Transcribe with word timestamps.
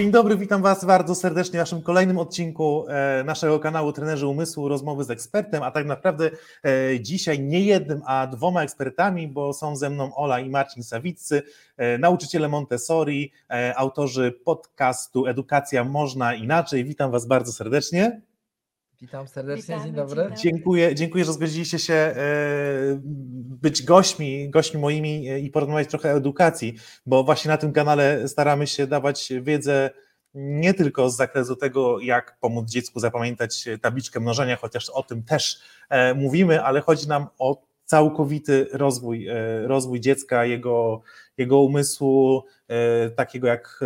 Dzień 0.00 0.10
dobry, 0.10 0.36
witam 0.36 0.62
Was 0.62 0.84
bardzo 0.84 1.14
serdecznie 1.14 1.58
w 1.58 1.62
naszym 1.62 1.82
kolejnym 1.82 2.18
odcinku 2.18 2.84
e, 2.88 3.24
naszego 3.24 3.58
kanału 3.58 3.92
Trenerzy 3.92 4.26
Umysłu, 4.26 4.68
rozmowy 4.68 5.04
z 5.04 5.10
ekspertem, 5.10 5.62
a 5.62 5.70
tak 5.70 5.86
naprawdę 5.86 6.30
e, 6.64 7.00
dzisiaj 7.00 7.40
nie 7.40 7.60
jednym, 7.60 8.02
a 8.06 8.26
dwoma 8.26 8.62
ekspertami, 8.62 9.28
bo 9.28 9.52
są 9.52 9.76
ze 9.76 9.90
mną 9.90 10.14
Ola 10.14 10.40
i 10.40 10.50
Marcin 10.50 10.82
Sawiccy, 10.82 11.42
e, 11.76 11.98
nauczyciele 11.98 12.48
Montessori, 12.48 13.32
autorzy 13.76 14.32
podcastu 14.44 15.26
Edukacja 15.26 15.84
Można 15.84 16.34
Inaczej. 16.34 16.84
Witam 16.84 17.10
Was 17.10 17.26
bardzo 17.26 17.52
serdecznie. 17.52 18.20
Witam 19.00 19.28
serdecznie, 19.28 19.62
Witamy, 19.62 19.84
dzień, 19.84 19.94
dobry. 19.94 20.16
dzień 20.16 20.24
dobry. 20.24 20.42
Dziękuję, 20.42 20.94
dziękuję, 20.94 21.24
że 21.24 21.32
zgodziliście 21.32 21.78
się 21.78 22.14
być 23.62 23.82
gośćmi, 23.82 24.50
gośćmi 24.50 24.80
moimi 24.80 25.44
i 25.44 25.50
porozmawiać 25.50 25.88
trochę 25.88 26.14
o 26.14 26.16
edukacji, 26.16 26.74
bo 27.06 27.24
właśnie 27.24 27.48
na 27.48 27.56
tym 27.56 27.72
kanale 27.72 28.28
staramy 28.28 28.66
się 28.66 28.86
dawać 28.86 29.32
wiedzę 29.42 29.90
nie 30.34 30.74
tylko 30.74 31.10
z 31.10 31.16
zakresu 31.16 31.56
tego, 31.56 32.00
jak 32.00 32.38
pomóc 32.40 32.70
dziecku 32.70 33.00
zapamiętać 33.00 33.68
tabliczkę 33.80 34.20
mnożenia, 34.20 34.56
chociaż 34.56 34.90
o 34.90 35.02
tym 35.02 35.22
też 35.22 35.60
e, 35.88 36.14
mówimy, 36.14 36.62
ale 36.62 36.80
chodzi 36.80 37.08
nam 37.08 37.26
o 37.38 37.62
całkowity 37.84 38.66
rozwój, 38.72 39.28
e, 39.28 39.34
rozwój 39.66 40.00
dziecka, 40.00 40.44
jego, 40.44 41.02
jego 41.38 41.60
umysłu, 41.60 42.44
e, 42.68 43.10
takiego 43.10 43.48
jak 43.48 43.80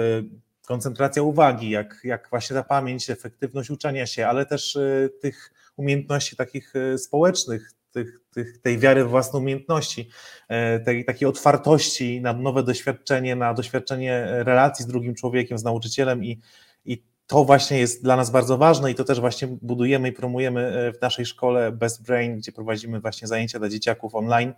koncentracja 0.67 1.23
uwagi, 1.23 1.71
jak, 1.71 2.01
jak 2.05 2.31
właśnie 2.31 2.55
ta 2.55 2.63
pamięć, 2.63 3.11
efektywność 3.11 3.71
uczenia 3.71 4.07
się, 4.07 4.27
ale 4.27 4.47
też 4.47 4.79
tych 5.21 5.53
umiejętności 5.77 6.37
takich 6.37 6.75
społecznych, 6.97 7.73
tych, 7.95 8.21
tych, 8.31 8.59
tej 8.59 8.79
wiary 8.79 9.05
w 9.05 9.09
własne 9.09 9.39
umiejętności, 9.39 10.11
e, 10.49 10.81
tej 10.81 11.05
takiej 11.05 11.29
otwartości 11.29 12.21
na 12.21 12.33
nowe 12.33 12.63
doświadczenie, 12.63 13.37
na 13.37 13.55
doświadczenie 13.55 14.27
relacji 14.29 14.85
z 14.85 14.89
drugim 14.89 15.15
człowiekiem, 15.15 15.59
z 15.59 15.65
nauczycielem 15.65 16.25
i, 16.25 16.41
i 16.85 17.03
to 17.27 17.45
właśnie 17.45 17.79
jest 17.79 18.03
dla 18.03 18.17
nas 18.17 18.31
bardzo 18.31 18.59
ważne 18.59 18.91
i 18.91 18.95
to 18.95 19.05
też 19.05 19.21
właśnie 19.21 19.49
budujemy 19.63 20.09
i 20.09 20.13
promujemy 20.13 20.61
e, 20.61 20.93
w 20.93 21.01
naszej 21.01 21.27
szkole 21.27 21.73
Best 21.73 22.07
Brain, 22.07 22.37
gdzie 22.37 22.53
prowadzimy 22.53 23.01
właśnie 23.01 23.29
zajęcia 23.29 23.59
dla 23.59 23.69
dzieciaków 23.69 24.15
online, 24.15 24.53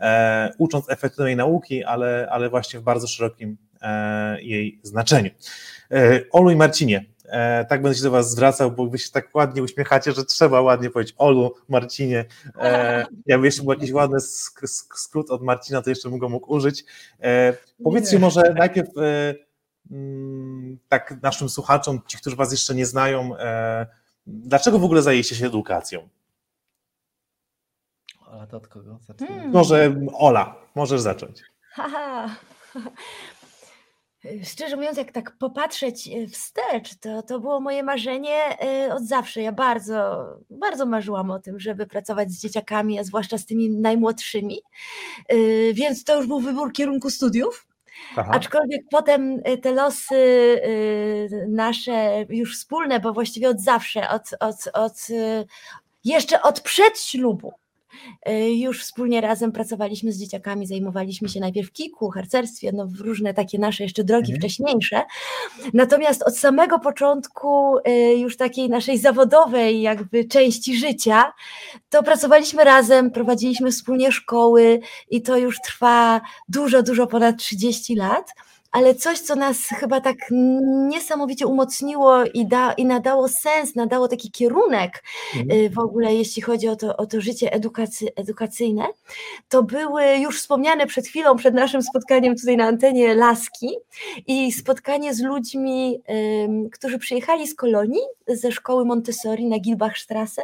e, 0.00 0.50
ucząc 0.58 0.90
efektywnej 0.90 1.36
nauki, 1.36 1.84
ale, 1.84 2.28
ale 2.30 2.50
właśnie 2.50 2.80
w 2.80 2.82
bardzo 2.82 3.06
szerokim 3.06 3.56
e, 3.71 3.71
jej 4.40 4.80
znaczeniu. 4.82 5.30
E, 5.90 6.20
Olu 6.30 6.50
i 6.50 6.56
Marcinie, 6.56 7.12
E, 7.32 7.64
tak 7.64 7.82
będę 7.82 7.98
się 7.98 8.02
do 8.02 8.10
Was 8.10 8.30
zwracał, 8.30 8.70
bo 8.70 8.86
Wy 8.86 8.98
się 8.98 9.10
tak 9.10 9.34
ładnie 9.34 9.62
uśmiechacie, 9.62 10.12
że 10.12 10.24
trzeba 10.24 10.60
ładnie 10.60 10.90
powiedzieć 10.90 11.14
Olu, 11.18 11.54
Marcinie. 11.68 12.24
E, 12.58 13.06
jakby 13.26 13.46
jeszcze 13.46 13.62
był 13.62 13.72
jakiś 13.72 13.92
ładny 13.92 14.20
sk 14.20 14.60
sk 14.68 14.98
skrót 14.98 15.30
od 15.30 15.42
Marcina, 15.42 15.82
to 15.82 15.90
jeszcze 15.90 16.10
bym 16.10 16.18
go 16.18 16.28
mógł 16.28 16.52
użyć. 16.52 16.84
E, 17.20 17.52
powiedzcie 17.84 18.18
może 18.18 18.54
najpierw 18.58 18.88
e, 18.98 19.34
mm, 19.90 20.78
tak 20.88 21.22
naszym 21.22 21.48
słuchaczom, 21.48 22.00
ci, 22.06 22.18
którzy 22.18 22.36
Was 22.36 22.52
jeszcze 22.52 22.74
nie 22.74 22.86
znają, 22.86 23.36
e, 23.36 23.86
dlaczego 24.26 24.78
w 24.78 24.84
ogóle 24.84 25.02
zajęliście 25.02 25.36
się 25.36 25.46
edukacją? 25.46 26.08
Ola, 28.26 28.46
to 28.46 28.56
od 28.56 28.68
kogo? 28.68 28.98
Hmm. 29.18 29.50
Może 29.50 29.96
Ola, 30.14 30.54
możesz 30.74 31.00
zacząć. 31.00 31.42
Szczerze 34.44 34.76
mówiąc, 34.76 34.98
jak 34.98 35.12
tak 35.12 35.36
popatrzeć 35.38 36.08
e, 36.08 36.26
wstecz, 36.26 36.94
to, 37.00 37.22
to 37.22 37.40
było 37.40 37.60
moje 37.60 37.82
marzenie 37.82 38.58
e, 38.60 38.94
od 38.94 39.02
zawsze. 39.02 39.42
Ja 39.42 39.52
bardzo, 39.52 40.24
bardzo 40.50 40.86
marzyłam 40.86 41.30
o 41.30 41.38
tym, 41.38 41.60
żeby 41.60 41.86
pracować 41.86 42.30
z 42.30 42.40
dzieciakami, 42.40 42.98
a 42.98 43.04
zwłaszcza 43.04 43.38
z 43.38 43.46
tymi 43.46 43.70
najmłodszymi. 43.70 44.62
Więc 45.74 46.04
to 46.04 46.16
już 46.16 46.26
był 46.26 46.40
wybór 46.40 46.72
kierunku 46.72 47.10
studiów. 47.10 47.66
Aha. 48.16 48.30
Aczkolwiek 48.32 48.82
potem 48.90 49.42
te 49.62 49.72
losy 49.72 50.60
nasze 51.48 52.26
już 52.28 52.56
wspólne, 52.58 53.00
bo 53.00 53.12
właściwie 53.12 53.48
od 53.48 53.60
zawsze, 53.60 54.08
od, 54.08 54.22
od, 54.40 54.68
od, 54.74 55.06
jeszcze 56.04 56.42
od 56.42 56.60
przedślubu, 56.60 57.52
Y, 57.52 57.61
już 58.54 58.82
wspólnie 58.82 59.20
razem 59.20 59.52
pracowaliśmy 59.52 60.12
z 60.12 60.18
dzieciakami, 60.18 60.66
zajmowaliśmy 60.66 61.28
się 61.28 61.40
najpierw 61.40 61.72
kiku, 61.72 62.10
harcerstwie, 62.10 62.70
no 62.74 62.88
różne 63.00 63.34
takie 63.34 63.58
nasze 63.58 63.82
jeszcze 63.82 64.04
drogi 64.04 64.32
mhm. 64.32 64.38
wcześniejsze. 64.38 65.02
Natomiast 65.74 66.22
od 66.22 66.38
samego 66.38 66.78
początku 66.78 67.78
y, 67.78 68.18
już 68.18 68.36
takiej 68.36 68.68
naszej 68.68 68.98
zawodowej 68.98 69.82
jakby 69.82 70.24
części 70.24 70.76
życia, 70.76 71.32
to 71.90 72.02
pracowaliśmy 72.02 72.64
razem, 72.64 73.10
prowadziliśmy 73.10 73.70
wspólnie 73.70 74.12
szkoły 74.12 74.80
i 75.10 75.22
to 75.22 75.36
już 75.36 75.56
trwa 75.64 76.20
dużo, 76.48 76.82
dużo 76.82 77.06
ponad 77.06 77.36
30 77.36 77.94
lat 77.94 78.34
ale 78.72 78.94
coś, 78.94 79.18
co 79.18 79.36
nas 79.36 79.58
chyba 79.68 80.00
tak 80.00 80.16
niesamowicie 80.88 81.46
umocniło 81.46 82.24
i, 82.24 82.46
da, 82.46 82.72
i 82.72 82.84
nadało 82.84 83.28
sens, 83.28 83.74
nadało 83.74 84.08
taki 84.08 84.30
kierunek 84.30 85.02
mhm. 85.36 85.60
Y, 85.60 85.70
w 85.70 85.78
ogóle, 85.78 86.14
jeśli 86.14 86.42
chodzi 86.42 86.68
o 86.68 86.76
to, 86.76 86.96
o 86.96 87.06
to 87.06 87.20
życie 87.20 87.52
edukacy, 87.52 88.06
edukacyjne, 88.16 88.86
to 89.48 89.62
były 89.62 90.16
już 90.16 90.38
wspomniane 90.38 90.86
przed 90.86 91.06
chwilą, 91.06 91.36
przed 91.36 91.54
naszym 91.54 91.82
spotkaniem 91.82 92.36
tutaj 92.36 92.56
na 92.56 92.64
antenie 92.64 93.14
laski 93.14 93.68
i 94.26 94.52
spotkanie 94.52 95.14
z 95.14 95.20
ludźmi, 95.20 96.02
którzy 96.72 96.98
przyjechali 96.98 97.46
z 97.46 97.54
kolonii, 97.54 98.02
ze 98.28 98.52
szkoły 98.52 98.84
Montessori 98.84 99.46
na 99.46 99.58
Gilbachstrasse 99.58 100.42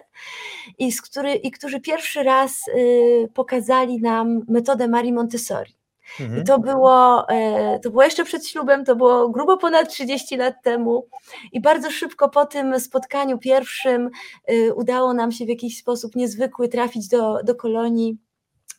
i, 0.78 0.93
z 0.93 1.03
który, 1.03 1.34
i 1.34 1.50
którzy 1.50 1.81
pierwszy 1.81 2.22
raz 2.22 2.69
y, 2.69 3.28
pokazali 3.34 4.00
nam 4.00 4.44
metodę 4.49 4.88
Marii 4.88 5.12
Montessori. 5.12 5.78
Mhm. 6.20 6.42
I 6.42 6.44
to 6.44 6.58
było, 6.58 7.28
e, 7.28 7.78
to 7.78 7.91
było 7.91 8.02
jeszcze 8.02 8.24
przed 8.24 8.46
ślubem, 8.46 8.84
to 8.84 8.96
było 8.96 9.28
grubo 9.28 9.56
ponad 9.56 9.88
30 9.88 10.36
lat 10.36 10.54
temu. 10.62 11.06
I 11.52 11.60
bardzo 11.60 11.91
szybko 11.91 12.28
po 12.28 12.46
tym 12.46 12.80
spotkaniu 12.80 13.38
pierwszym 13.38 14.10
e, 14.46 14.74
udało 14.74 15.14
nam 15.14 15.32
się 15.32 15.44
w 15.44 15.48
jakiś 15.48 15.78
sposób 15.78 16.16
niezwykły 16.16 16.69
trafić 16.69 17.08
do, 17.08 17.42
do 17.42 17.54
kolonii, 17.54 18.19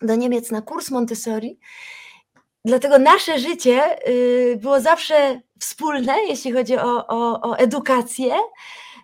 do 0.02 0.16
Niemiec 0.16 0.52
na 0.52 0.62
kurs 0.62 0.92
Montessori. 0.92 1.60
Dlatego 2.66 3.00
nasze 3.00 3.40
życie 3.40 3.84
e, 3.84 4.56
było 4.56 4.80
zawsze 4.80 5.42
wspólne, 5.60 6.16
jeśli 6.28 6.52
chodzi 6.52 6.78
o, 6.78 7.08
o, 7.08 7.42
o 7.42 7.58
edukację. 7.58 8.34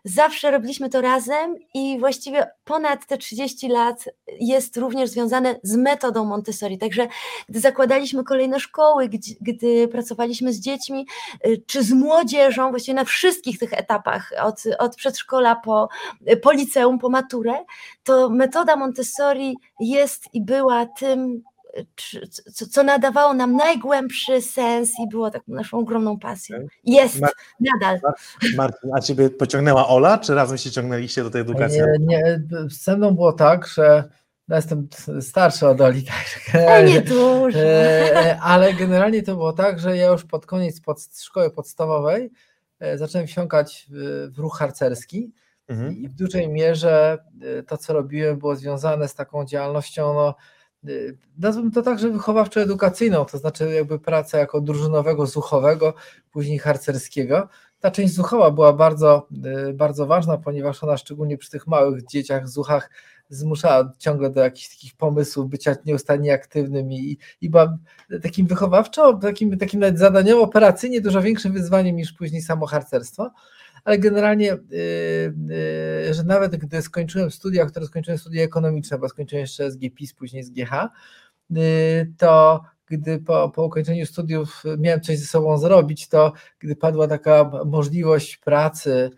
Zawsze 0.07 0.51
robiliśmy 0.51 0.89
to 0.89 1.01
razem 1.01 1.55
i 1.73 1.99
właściwie 1.99 2.47
ponad 2.63 3.05
te 3.05 3.17
30 3.17 3.67
lat 3.67 4.05
jest 4.39 4.77
również 4.77 5.09
związane 5.09 5.59
z 5.63 5.75
metodą 5.75 6.25
Montessori. 6.25 6.77
Także 6.77 7.07
gdy 7.49 7.59
zakładaliśmy 7.59 8.23
kolejne 8.23 8.59
szkoły, 8.59 9.09
gdy, 9.09 9.17
gdy 9.41 9.87
pracowaliśmy 9.87 10.53
z 10.53 10.59
dziećmi 10.59 11.07
y, 11.47 11.63
czy 11.67 11.83
z 11.83 11.91
młodzieżą, 11.91 12.69
właściwie 12.69 12.95
na 12.95 13.03
wszystkich 13.03 13.59
tych 13.59 13.73
etapach, 13.73 14.31
od, 14.43 14.63
od 14.79 14.95
przedszkola 14.95 15.55
po, 15.55 15.89
po 16.41 16.51
liceum, 16.51 16.99
po 16.99 17.09
maturę, 17.09 17.53
to 18.03 18.29
metoda 18.29 18.75
Montessori 18.75 19.57
jest 19.79 20.33
i 20.33 20.41
była 20.41 20.85
tym, 20.85 21.43
co, 22.53 22.65
co, 22.65 22.83
nadawało 22.83 23.33
nam 23.33 23.55
najgłębszy 23.55 24.41
sens 24.41 24.91
i 24.99 25.09
było 25.09 25.31
taką 25.31 25.53
naszą 25.53 25.77
ogromną 25.77 26.19
pasją. 26.19 26.57
Jest, 26.83 27.21
Mar 27.21 27.31
nadal. 27.59 27.99
Martin, 28.55 28.89
a 28.93 28.99
ciebie 28.99 29.29
pociągnęła 29.29 29.87
Ola, 29.87 30.17
czy 30.17 30.35
razem 30.35 30.57
się 30.57 30.71
ciągnęliście 30.71 31.23
do 31.23 31.29
tej 31.29 31.41
edukacji? 31.41 31.79
Nie, 31.79 31.97
nie 31.99 32.41
ze 32.69 32.97
mną 32.97 33.11
było 33.11 33.33
tak, 33.33 33.67
że 33.67 34.09
ja 34.47 34.55
jestem 34.55 34.87
starszy 35.21 35.67
od 35.67 35.81
Oli, 35.81 36.03
tak. 36.03 36.55
A 36.69 36.81
nie 36.81 37.01
dużo. 37.01 37.59
E, 37.59 38.39
ale 38.41 38.73
generalnie 38.73 39.23
to 39.23 39.35
było 39.35 39.53
tak, 39.53 39.79
że 39.79 39.97
ja 39.97 40.07
już 40.07 40.23
pod 40.23 40.45
koniec 40.45 40.81
pod 40.81 41.07
szkoły 41.21 41.51
podstawowej 41.51 42.31
e, 42.79 42.97
zacząłem 42.97 43.27
wsiąkać 43.27 43.87
w 44.29 44.37
ruch 44.37 44.57
harcerski. 44.57 45.33
Mhm. 45.67 45.97
I 45.97 46.07
w 46.07 46.13
dużej 46.13 46.49
mierze 46.49 47.17
e, 47.41 47.63
to, 47.63 47.77
co 47.77 47.93
robiłem, 47.93 48.39
było 48.39 48.55
związane 48.55 49.07
z 49.07 49.15
taką 49.15 49.45
działalnością 49.45 50.13
no, 50.13 50.35
Y, 50.89 51.17
nazwę 51.37 51.71
to 51.73 51.81
także 51.81 52.09
wychowawczo-edukacyjną, 52.09 53.25
to 53.25 53.37
znaczy 53.37 53.73
jakby 53.73 53.99
praca 53.99 54.37
jako 54.37 54.61
drużynowego, 54.61 55.25
zuchowego, 55.25 55.93
później 56.31 56.59
harcerskiego. 56.59 57.49
Ta 57.79 57.91
część 57.91 58.13
zuchowa 58.13 58.51
była 58.51 58.73
bardzo, 58.73 59.27
y, 59.69 59.73
bardzo 59.73 60.07
ważna, 60.07 60.37
ponieważ 60.37 60.83
ona 60.83 60.97
szczególnie 60.97 61.37
przy 61.37 61.51
tych 61.51 61.67
małych 61.67 62.05
dzieciach, 62.05 62.49
zuchach 62.49 62.89
zmuszała 63.29 63.93
ciągle 63.97 64.29
do 64.29 64.41
jakichś 64.41 64.69
takich 64.69 64.95
pomysłów, 64.95 65.49
bycia 65.49 65.75
nieustannie 65.85 66.33
aktywnym 66.33 66.91
i, 66.91 67.17
i 67.41 67.49
była 67.49 67.77
takim 68.23 68.47
wychowawczo, 68.47 69.13
takim, 69.13 69.57
takim 69.57 69.79
nawet 69.79 69.99
zadaniowo 69.99 70.41
operacyjnie 70.41 71.01
dużo 71.01 71.21
większym 71.21 71.53
wyzwaniem 71.53 71.95
niż 71.95 72.13
później 72.13 72.41
samo 72.41 72.65
harcerstwo 72.65 73.31
ale 73.85 73.99
generalnie, 73.99 74.53
y, 74.53 74.57
y, 76.09 76.13
że 76.13 76.23
nawet 76.23 76.55
gdy 76.55 76.81
skończyłem 76.81 77.31
studia, 77.31 77.65
które 77.65 77.85
skończyłem 77.85 78.17
studia 78.17 78.43
ekonomiczne, 78.43 78.97
bo 78.97 79.09
skończyłem 79.09 79.41
jeszcze 79.41 79.71
z 79.71 79.77
GPIS, 79.77 80.13
później 80.13 80.43
z 80.43 80.49
GH, 80.49 80.89
y, 81.57 82.13
to 82.17 82.63
gdy 82.87 83.19
po, 83.19 83.49
po 83.49 83.65
ukończeniu 83.65 84.05
studiów 84.05 84.63
miałem 84.77 85.01
coś 85.01 85.19
ze 85.19 85.25
sobą 85.25 85.57
zrobić, 85.57 86.07
to 86.07 86.33
gdy 86.59 86.75
padła 86.75 87.07
taka 87.07 87.51
możliwość 87.65 88.37
pracy 88.37 89.09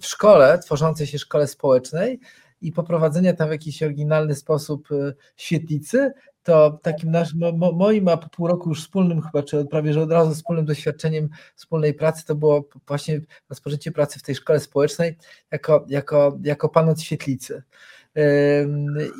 w 0.00 0.06
szkole, 0.06 0.58
tworzącej 0.58 1.06
się 1.06 1.18
szkole 1.18 1.46
społecznej, 1.46 2.20
i 2.62 2.72
poprowadzenia 2.72 3.34
tam 3.34 3.48
w 3.48 3.52
jakiś 3.52 3.82
oryginalny 3.82 4.34
sposób 4.34 4.88
świetlicy, 5.36 6.12
to 6.42 6.78
takim 6.82 7.10
naszym, 7.10 7.40
mo, 7.58 7.72
moim, 7.72 8.08
a 8.08 8.16
po 8.16 8.28
pół 8.28 8.46
roku 8.46 8.68
już 8.68 8.80
wspólnym 8.80 9.22
chyba, 9.22 9.42
czy 9.42 9.64
prawie 9.64 9.92
że 9.92 10.02
od 10.02 10.12
razu 10.12 10.34
wspólnym 10.34 10.64
doświadczeniem 10.64 11.28
wspólnej 11.54 11.94
pracy, 11.94 12.26
to 12.26 12.34
było 12.34 12.68
właśnie 12.86 13.20
rozpoczęcie 13.50 13.92
pracy 13.92 14.18
w 14.18 14.22
tej 14.22 14.34
szkole 14.34 14.60
społecznej 14.60 15.16
jako, 15.50 15.84
jako, 15.88 16.38
jako 16.44 16.68
pan 16.68 16.88
od 16.88 17.00
świetlicy. 17.00 17.62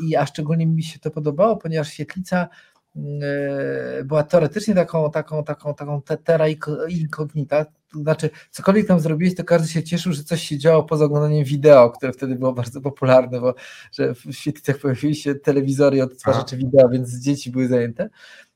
I 0.06 0.16
a 0.16 0.26
szczególnie 0.26 0.66
mi 0.66 0.82
się 0.82 0.98
to 0.98 1.10
podobało, 1.10 1.56
ponieważ 1.56 1.88
świetlica 1.88 2.48
była 4.04 4.22
teoretycznie 4.22 4.74
taką, 4.74 5.10
taką, 5.10 5.44
taką, 5.44 5.74
taką 5.74 6.02
terra 6.24 6.46
incognita, 6.88 7.64
to 7.64 7.98
znaczy 7.98 8.30
cokolwiek 8.50 8.86
tam 8.86 9.00
zrobiłeś, 9.00 9.34
to 9.34 9.44
każdy 9.44 9.68
się 9.68 9.82
cieszył, 9.82 10.12
że 10.12 10.24
coś 10.24 10.42
się 10.42 10.58
działo 10.58 10.82
poza 10.84 11.04
oglądaniem 11.04 11.44
wideo, 11.44 11.90
które 11.90 12.12
wtedy 12.12 12.34
było 12.34 12.52
bardzo 12.52 12.80
popularne, 12.80 13.40
bo 13.40 13.54
że 13.92 14.14
w 14.14 14.32
świetlicach 14.32 14.78
pojawiły 14.78 15.14
się 15.14 15.34
telewizory 15.34 15.96
i 15.96 16.00
odtwarzacze 16.00 16.56
wideo, 16.56 16.88
więc 16.88 17.18
dzieci 17.18 17.50
były 17.50 17.68
zajęte. 17.68 18.10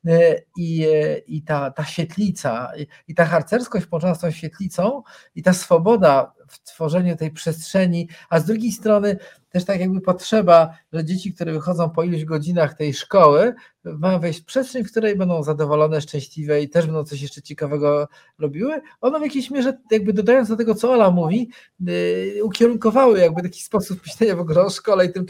E, 0.06 0.43
I, 0.56 0.87
e, 0.87 1.19
i 1.19 1.43
ta, 1.43 1.71
ta 1.71 1.85
świetlica, 1.85 2.73
i 3.09 3.15
ta 3.15 3.25
harcerskość 3.25 3.87
połączona 3.87 4.15
z 4.15 4.21
tą 4.21 4.31
świetlicą, 4.31 5.03
i 5.35 5.43
ta 5.43 5.53
swoboda 5.53 6.33
w 6.49 6.63
tworzeniu 6.63 7.17
tej 7.17 7.31
przestrzeni, 7.31 8.09
a 8.31 8.41
z 8.41 8.45
drugiej 8.45 8.73
strony 8.73 9.17
też 9.51 9.65
tak 9.65 9.81
jakby 9.81 10.01
potrzeba, 10.01 10.79
że 10.93 11.05
dzieci, 11.05 11.35
które 11.35 11.53
wychodzą 11.53 11.91
po 11.91 12.03
iluś 12.03 12.25
godzinach 12.25 12.75
tej 12.75 12.95
szkoły, 12.95 13.55
mają 13.85 14.21
wejść 14.21 14.41
w 14.41 14.45
przestrzeń, 14.45 14.85
w 14.85 14.91
której 14.91 15.17
będą 15.17 15.43
zadowolone, 15.43 16.01
szczęśliwe 16.01 16.63
i 16.63 16.69
też 16.69 16.87
będą 16.87 17.05
coś 17.05 17.23
jeszcze 17.23 17.43
ciekawego 17.43 18.09
robiły. 18.39 18.81
One 19.01 19.19
w 19.19 19.23
jakiejś 19.23 19.51
mierze, 19.51 19.79
jakby 19.91 20.13
dodając 20.13 20.49
do 20.49 20.57
tego, 20.57 20.75
co 20.75 20.93
Ola 20.93 21.11
mówi, 21.11 21.51
yy, 21.81 22.45
ukierunkowały 22.45 23.19
jakby 23.19 23.43
taki 23.43 23.63
sposób 23.63 24.01
myślenia 24.07 24.37
w 24.37 24.41
ogóle 24.41 24.61
o 24.61 24.71
szkole 24.71 25.07
i 25.07 25.13
tym 25.13 25.27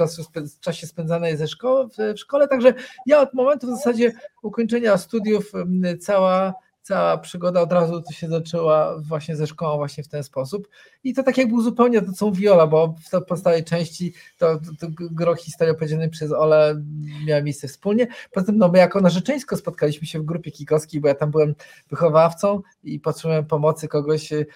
czasie 0.60 0.86
spędzanej 0.86 1.36
ze 1.36 1.48
szkoły, 1.48 1.88
w, 1.88 2.14
w 2.14 2.18
szkole. 2.18 2.48
Także 2.48 2.74
ja 3.06 3.20
od 3.20 3.34
momentu 3.34 3.66
w 3.66 3.70
zasadzie 3.70 4.12
ukończenia 4.42 4.98
studiów 4.98 5.52
yy, 5.82 5.98
cała 5.98 6.54
cała 6.86 7.18
przygoda 7.18 7.60
od 7.60 7.72
razu 7.72 8.02
to 8.02 8.12
się 8.12 8.28
zaczęła 8.28 8.98
właśnie 8.98 9.36
ze 9.36 9.46
szkołą 9.46 9.76
właśnie 9.76 10.04
w 10.04 10.08
ten 10.08 10.24
sposób 10.24 10.68
i 11.04 11.14
to 11.14 11.22
tak 11.22 11.38
jakby 11.38 11.54
uzupełnia 11.54 12.00
to, 12.00 12.12
co 12.12 12.26
mówiła, 12.26 12.66
bo 12.66 12.94
w 13.12 13.24
podstawie 13.24 13.62
części 13.62 14.12
to, 14.38 14.56
to, 14.56 14.70
to 14.80 14.86
gro 14.90 15.34
historii 15.34 15.74
opowiedzianej 15.74 16.10
przez 16.10 16.32
Ole 16.32 16.82
miała 17.26 17.42
miejsce 17.42 17.68
wspólnie. 17.68 18.06
Poza 18.32 18.46
tym 18.46 18.58
no, 18.58 18.68
my 18.68 18.78
jako 18.78 19.00
narzeczeńsko 19.00 19.56
spotkaliśmy 19.56 20.06
się 20.06 20.18
w 20.18 20.24
grupie 20.24 20.50
kikowskiej, 20.50 21.00
bo 21.00 21.08
ja 21.08 21.14
tam 21.14 21.30
byłem 21.30 21.54
wychowawcą 21.90 22.62
i 22.84 23.00
potrzebowałem 23.00 23.46
pomocy 23.46 23.88
kogoś, 23.88 24.32
y, 24.32 24.46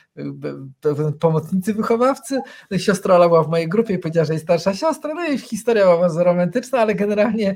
pomocnicy 1.21 1.75
wychowawcy. 1.75 2.41
No 2.71 2.79
siostra 2.79 3.15
Ola 3.15 3.29
była 3.29 3.45
w 3.45 3.49
mojej 3.49 3.69
grupie 3.69 3.95
i 3.95 3.99
powiedziała, 3.99 4.25
że 4.25 4.33
jest 4.33 4.45
starsza 4.45 4.75
siostra, 4.75 5.15
no 5.15 5.29
i 5.29 5.39
historia 5.39 5.85
była 5.85 5.99
bardzo 5.99 6.25
romantyczna, 6.25 6.79
ale 6.79 6.95
generalnie 6.95 7.55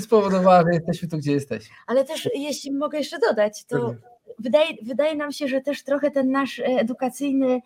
spowodowała, 0.00 0.62
że 0.62 0.74
jesteśmy 0.74 1.08
tu, 1.08 1.18
gdzie 1.18 1.32
jesteśmy. 1.32 1.76
Ale 1.86 2.04
też, 2.04 2.28
jeśli 2.34 2.72
mogę 2.72 2.98
jeszcze 2.98 3.18
dodać, 3.18 3.64
to 3.64 3.94
wydaje, 4.38 4.68
wydaje 4.82 5.14
nam 5.14 5.32
się, 5.32 5.48
że 5.48 5.60
też 5.60 5.84
trochę 5.84 6.10
ten 6.10 6.30
nasz 6.30 6.62
edukacyjny 6.64 7.60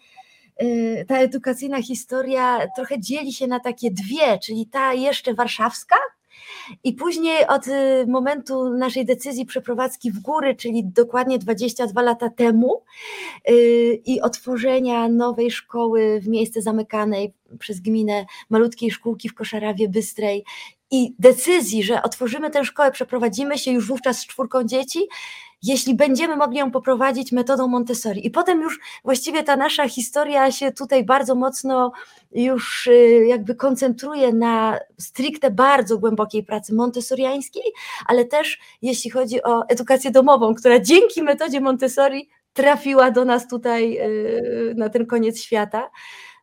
Y, 0.62 1.04
ta 1.08 1.18
edukacyjna 1.18 1.82
historia 1.82 2.58
trochę 2.76 3.00
dzieli 3.00 3.32
się 3.32 3.46
na 3.46 3.60
takie 3.60 3.90
dwie, 3.90 4.38
czyli 4.38 4.66
ta 4.66 4.94
jeszcze 4.94 5.34
warszawska, 5.34 5.96
i 6.84 6.92
później 6.92 7.46
od 7.46 7.66
y, 7.66 8.06
momentu 8.08 8.70
naszej 8.70 9.04
decyzji 9.04 9.46
przeprowadzki 9.46 10.10
w 10.12 10.20
góry, 10.20 10.54
czyli 10.54 10.84
dokładnie 10.84 11.38
22 11.38 12.02
lata 12.02 12.30
temu, 12.30 12.82
y, 13.50 14.00
i 14.06 14.20
otworzenia 14.20 15.08
nowej 15.08 15.50
szkoły 15.50 16.20
w 16.20 16.28
miejsce 16.28 16.62
zamykanej 16.62 17.32
przez 17.58 17.80
gminę 17.80 18.26
malutkiej 18.50 18.90
szkółki 18.90 19.28
w 19.28 19.34
Koszarawie 19.34 19.88
Bystrej, 19.88 20.44
i 20.90 21.14
decyzji, 21.18 21.82
że 21.82 22.02
otworzymy 22.02 22.50
tę 22.50 22.64
szkołę, 22.64 22.90
przeprowadzimy 22.90 23.58
się 23.58 23.72
już 23.72 23.86
wówczas 23.86 24.18
z 24.18 24.26
czwórką 24.26 24.64
dzieci, 24.64 25.00
jeśli 25.62 25.94
będziemy 25.94 26.36
mogli 26.36 26.58
ją 26.58 26.70
poprowadzić 26.70 27.32
metodą 27.32 27.68
Montessori. 27.68 28.26
I 28.26 28.30
potem 28.30 28.60
już 28.60 28.80
właściwie 29.04 29.42
ta 29.42 29.56
nasza 29.56 29.88
historia 29.88 30.52
się 30.52 30.72
tutaj 30.72 31.04
bardzo 31.04 31.34
mocno 31.34 31.92
już 32.32 32.86
y, 32.86 33.24
jakby 33.28 33.54
koncentruje 33.54 34.32
na 34.32 34.78
stricte 34.98 35.50
bardzo 35.50 35.98
głębokiej 35.98 36.42
pracy 36.42 36.74
montessoriańskiej, 36.74 37.62
ale 38.06 38.24
też 38.24 38.58
jeśli 38.82 39.10
chodzi 39.10 39.42
o 39.42 39.68
edukację 39.68 40.10
domową, 40.10 40.54
która 40.54 40.80
dzięki 40.80 41.22
metodzie 41.22 41.60
Montessori 41.60 42.28
trafiła 42.52 43.10
do 43.10 43.24
nas 43.24 43.48
tutaj 43.48 43.98
y, 43.98 44.74
na 44.76 44.88
ten 44.88 45.06
koniec 45.06 45.40
świata. 45.40 45.90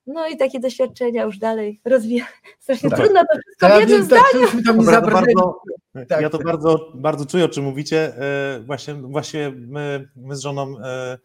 No 0.07 0.27
i 0.27 0.37
takie 0.37 0.59
doświadczenia 0.59 1.23
już 1.23 1.37
dalej 1.37 1.81
rozwija. 1.85 2.25
Strasznie 2.59 2.89
tak. 2.89 2.99
trudno 2.99 3.21
to 3.21 3.39
wszystko 3.39 3.77
w 3.77 3.79
jednym 3.79 4.03
zdaniu. 4.03 4.47
Ja 4.91 5.01
to, 5.01 5.11
bardzo, 5.11 5.61
tak. 6.07 6.21
ja 6.21 6.29
to 6.29 6.37
bardzo, 6.37 6.91
bardzo 6.95 7.25
czuję, 7.25 7.45
o 7.45 7.49
czym 7.49 7.63
mówicie. 7.63 8.15
E, 8.17 8.59
właśnie, 8.59 8.93
właśnie 8.93 9.53
my, 9.55 10.09
my 10.15 10.35
z 10.35 10.39
żoną 10.39 10.77
e, 10.79 11.17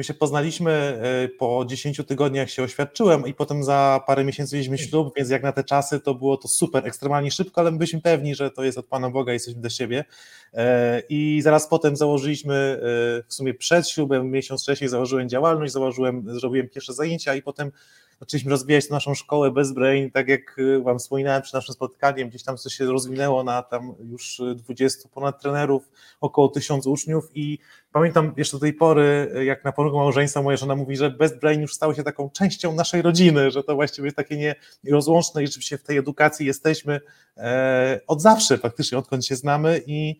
My 0.00 0.04
się 0.04 0.14
poznaliśmy 0.14 0.72
e, 0.72 1.28
po 1.28 1.64
10 1.66 2.00
tygodniach, 2.08 2.50
się 2.50 2.62
oświadczyłem 2.62 3.26
i 3.26 3.34
potem 3.34 3.64
za 3.64 4.00
parę 4.06 4.24
miesięcy 4.24 4.56
mieliśmy 4.56 4.78
ślub, 4.78 5.14
więc 5.16 5.30
jak 5.30 5.42
na 5.42 5.52
te 5.52 5.64
czasy 5.64 6.00
to 6.00 6.14
było 6.14 6.36
to 6.36 6.48
super, 6.48 6.86
ekstremalnie 6.86 7.30
szybko, 7.30 7.60
ale 7.60 7.70
my 7.70 7.78
byliśmy 7.78 8.00
pewni, 8.00 8.34
że 8.34 8.50
to 8.50 8.64
jest 8.64 8.78
od 8.78 8.86
Pana 8.86 9.10
Boga 9.10 9.32
jesteśmy 9.32 9.60
do 9.60 9.70
siebie. 9.70 10.04
E, 10.54 11.02
I 11.08 11.40
zaraz 11.42 11.68
potem 11.68 11.96
założyliśmy, 11.96 12.54
e, 12.54 12.78
w 13.28 13.34
sumie 13.34 13.54
przed 13.54 13.88
ślubem, 13.88 14.30
miesiąc 14.30 14.62
wcześniej 14.62 14.90
założyłem 14.90 15.28
działalność, 15.28 15.72
założyłem, 15.72 16.38
zrobiłem 16.38 16.68
pierwsze 16.68 16.92
zajęcia 16.92 17.34
i 17.34 17.42
potem 17.42 17.72
zaczęliśmy 18.20 18.50
rozwijać 18.50 18.90
naszą 18.90 19.14
szkołę 19.14 19.50
bez 19.50 19.72
brain, 19.72 20.10
tak 20.10 20.28
jak 20.28 20.56
Wam 20.82 20.98
wspominałem 20.98 21.42
przy 21.42 21.54
naszym 21.54 21.74
spotkaniu, 21.74 22.28
gdzieś 22.28 22.42
tam 22.42 22.56
coś 22.56 22.74
się 22.74 22.84
rozwinęło 22.84 23.44
na 23.44 23.62
tam 23.62 23.94
już 24.10 24.42
20 24.54 25.08
ponad 25.08 25.42
trenerów, 25.42 25.90
około 26.20 26.48
tysiąc 26.48 26.86
uczniów 26.86 27.28
i 27.34 27.58
pamiętam 27.92 28.32
jeszcze 28.36 28.56
do 28.56 28.60
tej 28.60 28.72
pory, 28.72 29.32
jak 29.44 29.64
na 29.64 29.72
porugu 29.72 29.98
małżeństwa 29.98 30.42
moja 30.42 30.56
żona 30.56 30.76
mówi, 30.76 30.96
że 30.96 31.10
Best 31.10 31.40
Brain 31.40 31.60
już 31.60 31.74
stało 31.74 31.94
się 31.94 32.02
taką 32.02 32.30
częścią 32.30 32.74
naszej 32.74 33.02
rodziny, 33.02 33.50
że 33.50 33.62
to 33.62 33.74
właściwie 33.74 34.06
jest 34.06 34.16
takie 34.16 34.54
nierozłączne 34.84 35.42
i 35.42 35.46
rzeczywiście 35.46 35.78
w 35.78 35.82
tej 35.82 35.98
edukacji 35.98 36.46
jesteśmy 36.46 37.00
e, 37.36 38.00
od 38.06 38.22
zawsze 38.22 38.58
faktycznie, 38.58 38.98
odkąd 38.98 39.26
się 39.26 39.36
znamy 39.36 39.82
i 39.86 40.16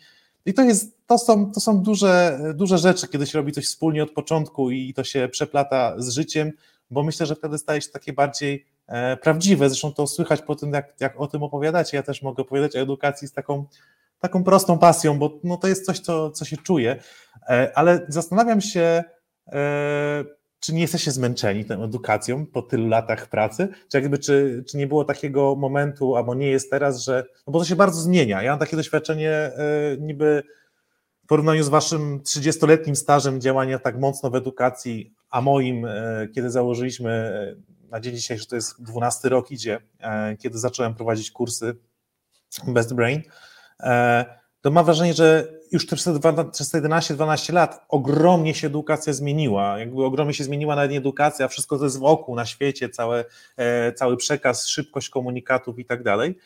i 0.47 0.55
to, 0.55 0.62
jest, 0.62 1.06
to 1.06 1.19
są, 1.19 1.52
to 1.52 1.61
są 1.61 1.82
duże, 1.82 2.41
duże 2.55 2.79
rzeczy, 2.79 3.08
kiedy 3.08 3.26
się 3.26 3.38
robi 3.38 3.52
coś 3.52 3.67
wspólnie 3.67 4.02
od 4.02 4.11
początku 4.11 4.70
i 4.70 4.94
to 4.94 5.05
się 5.05 5.29
przeplata 5.29 5.94
z 5.99 6.11
życiem, 6.11 6.52
bo 6.90 7.02
myślę, 7.02 7.26
że 7.26 7.34
wtedy 7.34 7.58
staje 7.58 7.81
się 7.81 7.90
takie 7.90 8.12
bardziej 8.12 8.66
e, 8.87 9.16
prawdziwe. 9.16 9.69
Zresztą 9.69 9.92
to 9.92 10.06
słychać 10.06 10.42
po 10.42 10.56
tym, 10.56 10.72
jak, 10.72 10.94
jak 11.00 11.20
o 11.20 11.26
tym 11.26 11.42
opowiadacie. 11.42 11.96
Ja 11.96 12.02
też 12.02 12.22
mogę 12.22 12.42
opowiadać 12.42 12.76
o 12.76 12.78
edukacji 12.78 13.28
z 13.28 13.32
taką 13.32 13.64
taką 14.20 14.44
prostą 14.44 14.78
pasją, 14.78 15.18
bo 15.18 15.38
no, 15.44 15.56
to 15.56 15.68
jest 15.68 15.87
coś, 15.87 16.00
co, 16.00 16.30
co 16.30 16.44
się 16.44 16.56
czuje, 16.56 16.97
e, 17.49 17.73
ale 17.75 18.06
zastanawiam 18.09 18.61
się, 18.61 19.04
e, 19.52 20.25
czy 20.61 20.75
nie 20.75 20.80
jesteście 20.80 21.11
zmęczeni 21.11 21.64
tą 21.64 21.85
edukacją 21.85 22.47
po 22.47 22.62
tylu 22.62 22.88
latach 22.88 23.28
pracy, 23.28 23.68
czy 23.88 24.00
jakby, 24.00 24.18
czy, 24.18 24.64
czy 24.68 24.76
nie 24.76 24.87
było 24.87 25.04
takiego 25.04 25.56
momentu, 25.56 26.16
albo 26.16 26.35
nie 26.35 26.50
jest 26.50 26.70
teraz, 26.70 27.04
że, 27.04 27.25
no 27.47 27.52
bo 27.52 27.59
to 27.59 27.64
się 27.64 27.76
bardzo 27.76 28.00
zmienia, 28.00 28.42
ja 28.42 28.50
mam 28.50 28.59
takie 28.59 28.76
doświadczenie 28.76 29.50
niby 29.99 30.42
w 31.25 31.26
porównaniu 31.26 31.62
z 31.62 31.68
waszym 31.68 32.20
30-letnim 32.20 32.94
stażem 32.94 33.40
działania 33.40 33.78
tak 33.78 33.99
mocno 33.99 34.30
w 34.30 34.35
edukacji, 34.35 35.14
a 35.30 35.40
moim, 35.40 35.87
kiedy 36.34 36.50
założyliśmy 36.50 37.56
na 37.90 38.00
dzień 38.00 38.16
dzisiejszy, 38.16 38.46
to 38.46 38.56
jest 38.56 38.82
12 38.82 39.28
rok 39.28 39.50
idzie, 39.50 39.80
kiedy 40.38 40.58
zacząłem 40.58 40.94
prowadzić 40.94 41.30
kursy 41.30 41.76
Best 42.66 42.94
Brain, 42.94 43.22
E, 43.82 44.25
to 44.60 44.70
mam 44.70 44.84
wrażenie, 44.84 45.14
że 45.14 45.49
już 45.72 45.87
przez 45.87 46.06
11-12 46.06 47.52
lat 47.52 47.84
ogromnie 47.88 48.54
się 48.54 48.66
edukacja 48.66 49.12
zmieniła, 49.12 49.78
jakby 49.78 50.04
ogromnie 50.04 50.34
się 50.34 50.44
zmieniła 50.44 50.76
nawet 50.76 50.90
nie 50.90 50.99
edukacja, 50.99 51.49
wszystko 51.49 51.78
to 51.78 51.84
jest 51.84 51.99
wokół, 51.99 52.37
na 52.37 52.46
świecie, 52.46 52.88
całe, 52.88 53.25
e, 53.56 53.92
cały 53.92 54.16
przekaz, 54.16 54.66
szybkość 54.66 55.08
komunikatów 55.08 55.78
i 55.78 55.84
tak 55.84 56.02
dalej. 56.02 56.38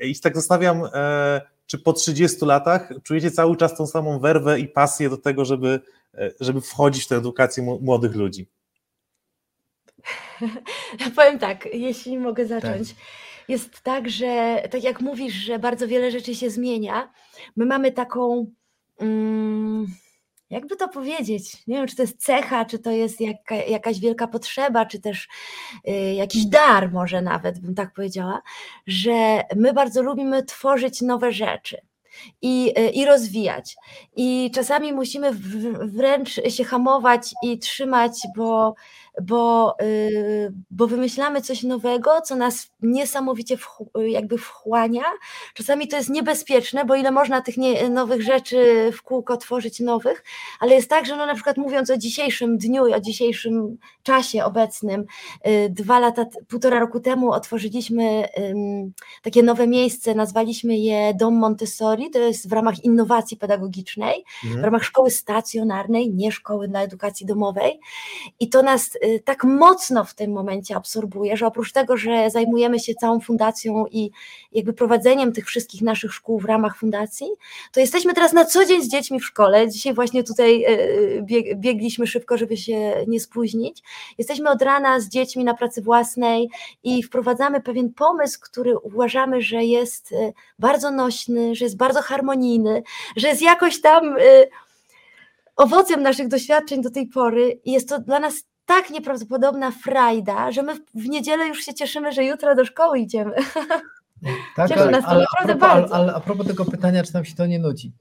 I 0.00 0.20
tak 0.20 0.36
zastanawiam, 0.36 0.82
e, 0.94 1.40
czy 1.66 1.78
po 1.78 1.92
30 1.92 2.46
latach 2.46 2.92
czujecie 3.02 3.30
cały 3.30 3.56
czas 3.56 3.76
tą 3.76 3.86
samą 3.86 4.18
werwę 4.18 4.60
i 4.60 4.68
pasję 4.68 5.10
do 5.10 5.16
tego, 5.16 5.44
żeby, 5.44 5.80
żeby 6.40 6.60
wchodzić 6.60 7.04
w 7.04 7.08
tę 7.08 7.16
edukację 7.16 7.78
młodych 7.80 8.14
ludzi? 8.14 8.46
Powiem 11.16 11.38
tak, 11.38 11.68
jeśli 11.72 12.18
mogę 12.18 12.46
zacząć. 12.46 12.88
Tak 12.88 12.96
jest 13.48 13.80
tak, 13.82 14.10
że 14.10 14.62
tak 14.70 14.84
jak 14.84 15.00
mówisz, 15.00 15.34
że 15.34 15.58
bardzo 15.58 15.88
wiele 15.88 16.10
rzeczy 16.10 16.34
się 16.34 16.50
zmienia, 16.50 17.12
my 17.56 17.66
mamy 17.66 17.92
taką. 17.92 18.46
Mm, 18.98 19.86
jakby 20.50 20.76
to 20.76 20.88
powiedzieć, 20.88 21.66
nie 21.66 21.76
wiem, 21.76 21.86
czy 21.86 21.96
to 21.96 22.02
jest 22.02 22.24
cecha, 22.24 22.64
czy 22.64 22.78
to 22.78 22.90
jest 22.90 23.20
jaka, 23.20 23.54
jakaś 23.54 24.00
wielka 24.00 24.26
potrzeba, 24.26 24.86
czy 24.86 25.00
też 25.00 25.28
y, 25.88 26.14
jakiś 26.14 26.46
dar, 26.46 26.92
może 26.92 27.22
nawet 27.22 27.58
bym 27.58 27.74
tak 27.74 27.92
powiedziała, 27.94 28.42
że 28.86 29.42
my 29.56 29.72
bardzo 29.72 30.02
lubimy 30.02 30.44
tworzyć 30.44 31.00
nowe 31.00 31.32
rzeczy 31.32 31.80
i, 32.42 32.72
y, 32.78 32.90
i 32.90 33.04
rozwijać. 33.04 33.76
I 34.16 34.50
czasami 34.54 34.92
musimy 34.92 35.32
wręcz 35.80 36.40
się 36.48 36.64
hamować 36.64 37.34
i 37.42 37.58
trzymać, 37.58 38.12
bo 38.36 38.74
bo, 39.22 39.76
y, 39.82 40.52
bo 40.70 40.86
wymyślamy 40.86 41.42
coś 41.42 41.62
nowego, 41.62 42.20
co 42.20 42.36
nas 42.36 42.70
niesamowicie 42.82 43.56
jakby 44.08 44.38
wchłania. 44.38 45.04
Czasami 45.54 45.88
to 45.88 45.96
jest 45.96 46.10
niebezpieczne, 46.10 46.84
bo 46.84 46.94
ile 46.94 47.10
można 47.10 47.40
tych 47.40 47.56
nie, 47.56 47.88
nowych 47.88 48.22
rzeczy 48.22 48.90
w 48.92 49.02
kółko 49.02 49.36
tworzyć 49.36 49.80
nowych, 49.80 50.24
ale 50.60 50.74
jest 50.74 50.90
tak, 50.90 51.06
że 51.06 51.16
no 51.16 51.26
na 51.26 51.34
przykład 51.34 51.56
mówiąc 51.56 51.90
o 51.90 51.96
dzisiejszym 51.96 52.58
dniu 52.58 52.86
i 52.86 52.94
o 52.94 53.00
dzisiejszym 53.00 53.78
czasie 54.02 54.44
obecnym, 54.44 55.04
y, 55.46 55.68
dwa 55.70 55.98
lata, 55.98 56.26
półtora 56.48 56.80
roku 56.80 57.00
temu 57.00 57.32
otworzyliśmy 57.32 58.28
takie 59.22 59.42
nowe 59.42 59.66
miejsce, 59.66 60.14
nazwaliśmy 60.14 60.78
je 60.78 61.14
Dom 61.14 61.34
Montessori, 61.34 62.10
to 62.10 62.18
jest 62.18 62.48
w 62.48 62.52
ramach 62.52 62.84
innowacji 62.84 63.36
pedagogicznej, 63.36 64.24
mhm. 64.44 64.60
w 64.60 64.64
ramach 64.64 64.84
szkoły 64.84 65.10
stacjonarnej, 65.10 66.14
nie 66.14 66.32
szkoły 66.32 66.68
dla 66.68 66.82
edukacji 66.82 67.26
domowej 67.26 67.80
i 68.40 68.48
to 68.48 68.62
nas 68.62 68.98
tak 69.24 69.44
mocno 69.44 70.04
w 70.04 70.14
tym 70.14 70.32
momencie 70.32 70.76
absorbuje, 70.76 71.36
że 71.36 71.46
oprócz 71.46 71.72
tego, 71.72 71.96
że 71.96 72.30
zajmujemy 72.30 72.80
się 72.80 72.94
całą 72.94 73.20
fundacją 73.20 73.86
i 73.86 74.10
jakby 74.52 74.72
prowadzeniem 74.72 75.32
tych 75.32 75.46
wszystkich 75.46 75.82
naszych 75.82 76.14
szkół 76.14 76.40
w 76.40 76.44
ramach 76.44 76.76
fundacji, 76.76 77.26
to 77.72 77.80
jesteśmy 77.80 78.14
teraz 78.14 78.32
na 78.32 78.44
co 78.44 78.64
dzień 78.64 78.82
z 78.82 78.88
dziećmi 78.88 79.20
w 79.20 79.24
szkole. 79.24 79.68
Dzisiaj 79.68 79.94
właśnie 79.94 80.24
tutaj 80.24 80.64
y, 80.64 81.56
biegliśmy 81.56 82.06
szybko, 82.06 82.38
żeby 82.38 82.56
się 82.56 83.04
nie 83.06 83.20
spóźnić. 83.20 83.82
Jesteśmy 84.18 84.50
od 84.50 84.62
rana 84.62 85.00
z 85.00 85.08
dziećmi 85.08 85.44
na 85.44 85.54
pracy 85.54 85.82
własnej 85.82 86.50
i 86.82 87.02
wprowadzamy 87.02 87.60
pewien 87.60 87.92
pomysł, 87.92 88.38
który 88.42 88.78
uważamy, 88.78 89.42
że 89.42 89.64
jest 89.64 90.12
y, 90.12 90.32
bardzo 90.58 90.90
nośny, 90.90 91.54
że 91.54 91.64
jest 91.64 91.76
bardzo 91.76 92.02
harmonijny, 92.02 92.82
że 93.16 93.28
jest 93.28 93.42
jakoś 93.42 93.80
tam 93.80 94.16
owocem 95.56 96.02
naszych 96.02 96.28
doświadczeń 96.28 96.82
do 96.82 96.90
tej 96.90 97.06
pory 97.06 97.60
i 97.64 97.72
jest 97.72 97.88
to 97.88 97.98
dla 97.98 98.20
nas 98.20 98.34
tak 98.72 98.90
nieprawdopodobna 98.90 99.70
frajda, 99.70 100.52
że 100.52 100.62
my 100.62 100.74
w 100.94 101.08
niedzielę 101.08 101.48
już 101.48 101.64
się 101.64 101.74
cieszymy, 101.74 102.12
że 102.12 102.24
jutro 102.24 102.54
do 102.54 102.64
szkoły 102.64 102.98
idziemy. 102.98 103.32
Tak, 104.56 104.68
Cieszy 104.68 104.80
ale, 104.80 104.90
nas 104.90 105.04
to 105.04 105.10
ale, 105.10 105.20
naprawdę 105.20 105.52
a 105.52 105.56
propos, 105.56 105.68
bardzo. 105.68 105.94
Ale, 105.94 106.04
ale 106.04 106.14
a 106.14 106.20
propos 106.20 106.46
tego 106.46 106.64
pytania, 106.64 107.02
czy 107.02 107.14
nam 107.14 107.24
się 107.24 107.34
to 107.34 107.46
nie 107.46 107.58
nudzi. 107.58 107.92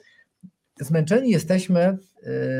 Zmęczeni 0.79 1.29
jesteśmy 1.29 1.89
y, 1.89 1.97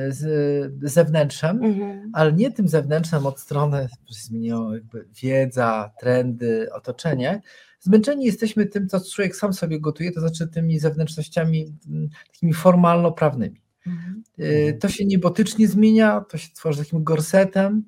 z 0.10 0.74
zewnętrzem, 0.82 1.64
mhm. 1.64 2.12
ale 2.14 2.34
nie 2.34 2.52
tym 2.52 2.68
zewnętrzem 2.68 3.26
od 3.26 3.40
strony, 3.40 3.88
zmieniło 4.10 4.74
jakby 4.74 5.08
wiedza, 5.22 5.92
trendy, 6.00 6.70
otoczenie. 6.74 7.42
Zmęczeni 7.80 8.26
jesteśmy 8.26 8.66
tym, 8.66 8.90
co 8.90 9.00
człowiek 9.16 9.36
sam 9.36 9.54
sobie 9.54 9.80
gotuje, 9.80 10.12
to 10.12 10.20
znaczy 10.20 10.48
tymi 10.48 10.80
zewnętrznościami 10.80 11.74
mm, 11.90 12.10
takimi 12.34 12.54
formalno-prawnymi. 12.54 13.62
Mhm. 13.88 14.24
Y, 14.40 14.78
to 14.82 14.90
się 14.90 15.06
niebotycznie 15.06 15.68
zmienia, 15.68 16.22
to 16.30 16.38
się 16.38 16.50
tworzy 16.56 16.80
takim 16.80 17.04
gorsetem. 17.04 17.84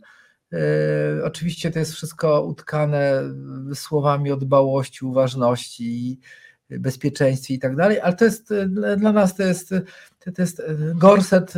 Y, 0.53 0.57
oczywiście 1.23 1.71
to 1.71 1.79
jest 1.79 1.93
wszystko 1.93 2.41
utkane 2.41 3.21
słowami 3.73 4.31
o 4.31 4.37
dbałości, 4.37 5.05
uważności, 5.05 6.19
bezpieczeństwie 6.69 7.53
i 7.53 7.59
tak 7.59 7.75
dalej, 7.75 7.99
ale 7.99 8.13
to 8.13 8.25
jest 8.25 8.53
dla 8.97 9.11
nas 9.11 9.35
to 9.35 9.43
jest, 9.43 9.69
to 10.35 10.41
jest 10.41 10.61
gorset 10.95 11.53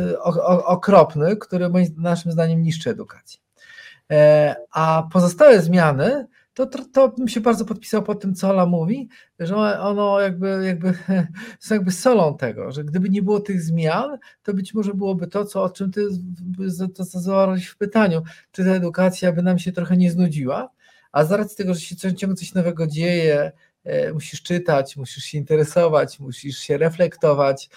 okropny, 0.64 1.36
który 1.36 1.70
naszym 1.96 2.32
zdaniem 2.32 2.62
niszczy 2.62 2.90
edukację. 2.90 3.40
E, 4.10 4.56
a 4.72 5.08
pozostałe 5.12 5.62
zmiany 5.62 6.26
to, 6.56 6.66
to, 6.66 6.84
to 6.84 7.08
bym 7.08 7.28
się 7.28 7.40
bardzo 7.40 7.64
podpisał 7.64 8.02
pod 8.02 8.20
tym, 8.20 8.34
co 8.34 8.50
Ola 8.50 8.66
mówi, 8.66 9.08
że 9.38 9.56
ono 9.80 10.20
jakby, 10.20 10.64
jakby 10.66 10.94
są 11.60 11.74
jakby 11.74 11.92
solą 11.92 12.36
tego, 12.36 12.72
że 12.72 12.84
gdyby 12.84 13.10
nie 13.10 13.22
było 13.22 13.40
tych 13.40 13.62
zmian, 13.62 14.18
to 14.42 14.54
być 14.54 14.74
może 14.74 14.94
byłoby 14.94 15.26
to, 15.26 15.44
co, 15.44 15.62
o 15.62 15.70
czym 15.70 15.92
ty 15.92 16.08
zawarłeś 16.98 17.66
w 17.66 17.76
pytaniu, 17.76 18.22
czy 18.52 18.64
ta 18.64 18.70
edukacja 18.70 19.32
by 19.32 19.42
nam 19.42 19.58
się 19.58 19.72
trochę 19.72 19.96
nie 19.96 20.10
znudziła, 20.10 20.70
a 21.12 21.24
z 21.24 21.32
racji 21.32 21.56
tego, 21.56 21.74
że 21.74 21.80
się 21.80 21.96
ciągle 21.96 22.36
coś 22.36 22.54
nowego 22.54 22.86
dzieje, 22.86 23.52
e, 23.84 24.12
musisz 24.12 24.42
czytać, 24.42 24.96
musisz 24.96 25.24
się 25.24 25.38
interesować, 25.38 26.20
musisz 26.20 26.58
się 26.58 26.78
reflektować, 26.78 27.68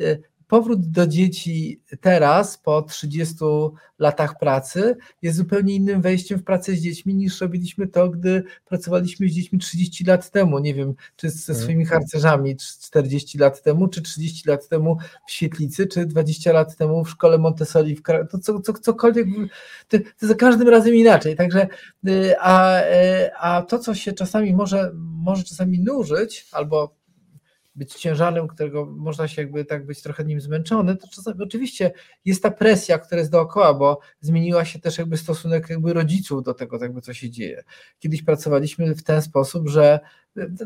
e, 0.00 0.18
powrót 0.48 0.90
do 0.90 1.06
dzieci 1.06 1.80
teraz, 2.00 2.58
po 2.58 2.82
30 2.82 3.34
latach 3.98 4.38
pracy, 4.38 4.96
jest 5.22 5.36
zupełnie 5.36 5.74
innym 5.74 6.00
wejściem 6.00 6.38
w 6.38 6.44
pracę 6.44 6.72
z 6.72 6.80
dziećmi 6.80 7.14
niż 7.14 7.40
robiliśmy 7.40 7.88
to, 7.88 8.08
gdy 8.08 8.44
pracowaliśmy 8.64 9.28
z 9.28 9.32
dziećmi 9.32 9.58
30 9.58 10.04
lat 10.04 10.30
temu. 10.30 10.58
Nie 10.58 10.74
wiem, 10.74 10.94
czy 11.16 11.30
ze 11.30 11.52
mhm. 11.52 11.64
swoimi 11.64 11.84
harcerzami 11.84 12.56
40 12.56 13.38
lat 13.38 13.62
temu, 13.62 13.88
czy 13.88 14.02
30 14.02 14.48
lat 14.48 14.68
temu 14.68 14.96
w 15.28 15.32
Świetlicy, 15.32 15.86
czy 15.86 16.06
20 16.06 16.52
lat 16.52 16.76
temu 16.76 17.04
w 17.04 17.10
szkole 17.10 17.38
Montessori, 17.38 17.96
w 17.96 18.02
to 18.30 18.38
co, 18.38 18.60
co, 18.60 18.72
cokolwiek, 18.72 19.26
to, 19.88 19.98
to 20.20 20.26
za 20.26 20.34
każdym 20.34 20.68
razem 20.68 20.94
inaczej. 20.94 21.36
Także, 21.36 21.68
y, 22.08 22.34
a, 22.40 22.80
y, 22.80 23.34
a 23.34 23.62
to, 23.62 23.78
co 23.78 23.94
się 23.94 24.12
czasami 24.12 24.54
może, 24.54 24.92
może 24.94 25.44
czasami 25.44 25.78
nużyć, 25.80 26.46
albo 26.52 26.95
być 27.76 27.94
ciężarem, 27.94 28.48
którego 28.48 28.86
można 28.86 29.28
się 29.28 29.42
jakby 29.42 29.64
tak 29.64 29.86
być 29.86 30.02
trochę 30.02 30.24
nim 30.24 30.40
zmęczony, 30.40 30.96
to 30.96 31.08
czasami 31.08 31.42
oczywiście 31.42 31.92
jest 32.24 32.42
ta 32.42 32.50
presja, 32.50 32.98
która 32.98 33.18
jest 33.18 33.30
dookoła, 33.30 33.74
bo 33.74 34.00
zmieniła 34.20 34.64
się 34.64 34.78
też 34.78 34.98
jakby 34.98 35.16
stosunek 35.16 35.70
jakby 35.70 35.92
rodziców 35.92 36.42
do 36.42 36.54
tego, 36.54 36.78
jakby 36.82 37.00
co 37.00 37.14
się 37.14 37.30
dzieje. 37.30 37.64
Kiedyś 37.98 38.22
pracowaliśmy 38.22 38.94
w 38.94 39.02
ten 39.02 39.22
sposób, 39.22 39.68
że 39.68 40.00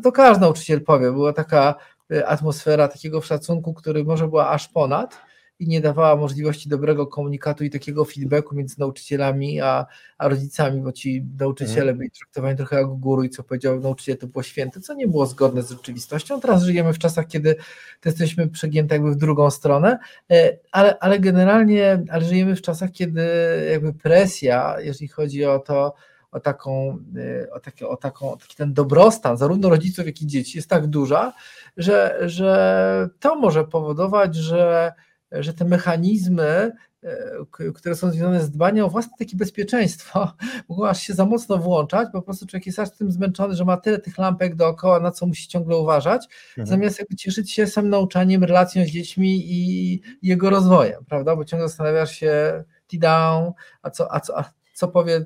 to 0.02 0.12
każdy 0.12 0.40
nauczyciel 0.40 0.82
powie, 0.84 1.12
była 1.12 1.32
taka 1.32 1.74
e, 2.10 2.26
atmosfera 2.26 2.88
takiego 2.88 3.20
szacunku, 3.20 3.74
który 3.74 4.04
może 4.04 4.28
była 4.28 4.50
aż 4.50 4.68
ponad, 4.68 5.29
i 5.60 5.68
nie 5.68 5.80
dawała 5.80 6.16
możliwości 6.16 6.68
dobrego 6.68 7.06
komunikatu 7.06 7.64
i 7.64 7.70
takiego 7.70 8.04
feedbacku 8.04 8.54
między 8.54 8.80
nauczycielami 8.80 9.60
a, 9.60 9.86
a 10.18 10.28
rodzicami, 10.28 10.80
bo 10.80 10.92
ci 10.92 11.24
nauczyciele 11.38 11.80
mhm. 11.80 11.98
byli 11.98 12.10
traktowani 12.10 12.56
trochę 12.56 12.76
jak 12.76 12.86
guru 12.86 13.24
i 13.24 13.30
co 13.30 13.42
powiedział 13.42 13.80
nauczyciel 13.80 14.16
to 14.18 14.26
było 14.26 14.42
święte, 14.42 14.80
co 14.80 14.94
nie 14.94 15.08
było 15.08 15.26
zgodne 15.26 15.62
z 15.62 15.70
rzeczywistością. 15.70 16.40
Teraz 16.40 16.62
żyjemy 16.62 16.92
w 16.92 16.98
czasach, 16.98 17.26
kiedy 17.26 17.56
jesteśmy 18.04 18.48
przegięte 18.48 18.94
jakby 18.94 19.10
w 19.12 19.16
drugą 19.16 19.50
stronę, 19.50 19.98
e, 20.30 20.58
ale, 20.72 20.98
ale 20.98 21.18
generalnie 21.18 22.04
ale 22.10 22.24
żyjemy 22.24 22.56
w 22.56 22.62
czasach, 22.62 22.90
kiedy 22.90 23.22
jakby 23.70 23.94
presja, 23.94 24.76
jeżeli 24.80 25.08
chodzi 25.08 25.44
o 25.44 25.58
to, 25.58 25.94
o 26.32 26.40
taką, 26.40 26.98
e, 27.44 27.50
o, 27.50 27.60
taki, 27.60 27.84
o 27.84 27.96
taką, 27.96 28.38
taki 28.38 28.56
ten 28.56 28.74
dobrostan 28.74 29.36
zarówno 29.36 29.68
rodziców, 29.68 30.06
jak 30.06 30.22
i 30.22 30.26
dzieci 30.26 30.58
jest 30.58 30.68
tak 30.68 30.86
duża, 30.86 31.32
że, 31.76 32.18
że 32.26 33.08
to 33.20 33.36
może 33.36 33.64
powodować, 33.64 34.34
że 34.34 34.92
że 35.32 35.54
te 35.54 35.64
mechanizmy, 35.64 36.72
e, 37.02 37.72
które 37.74 37.94
są 37.94 38.10
związane 38.10 38.40
z 38.40 38.50
dbaniem 38.50 38.84
o 38.84 38.88
własne 38.88 39.12
takie 39.18 39.36
bezpieczeństwo, 39.36 40.32
mogą 40.68 40.88
aż 40.88 41.02
się 41.02 41.14
za 41.14 41.24
mocno 41.24 41.58
włączać, 41.58 42.08
po 42.12 42.22
prostu 42.22 42.46
człowiek 42.46 42.66
jest 42.66 42.78
aż 42.78 42.90
tym 42.90 43.12
zmęczony, 43.12 43.54
że 43.54 43.64
ma 43.64 43.76
tyle 43.76 43.98
tych 43.98 44.18
lampek 44.18 44.56
dookoła, 44.56 45.00
na 45.00 45.10
co 45.10 45.26
musi 45.26 45.48
ciągle 45.48 45.76
uważać, 45.76 46.28
mhm. 46.48 46.66
zamiast 46.66 46.98
jakby 46.98 47.16
cieszyć 47.16 47.52
się 47.52 47.66
sam 47.66 47.88
nauczaniem, 47.88 48.44
relacją 48.44 48.84
z 48.84 48.88
dziećmi 48.88 49.52
i 49.52 50.00
jego 50.22 50.50
rozwojem, 50.50 51.04
prawda, 51.08 51.36
bo 51.36 51.44
ciągle 51.44 51.68
zastanawiasz 51.68 52.12
się, 52.12 52.64
down, 52.92 53.52
a 53.82 53.90
co, 53.90 54.14
a 54.14 54.20
co, 54.20 54.38
a 54.38 54.52
co 54.74 54.88
powie 54.88 55.24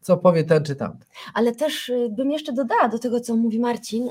co 0.00 0.16
powie 0.16 0.44
ten 0.44 0.64
czy 0.64 0.76
tamten. 0.76 1.08
Ale 1.34 1.54
też 1.54 1.88
y, 1.88 2.08
bym 2.10 2.30
jeszcze 2.30 2.52
dodała 2.52 2.88
do 2.88 2.98
tego, 2.98 3.20
co 3.20 3.36
mówi 3.36 3.58
Marcin, 3.58 4.10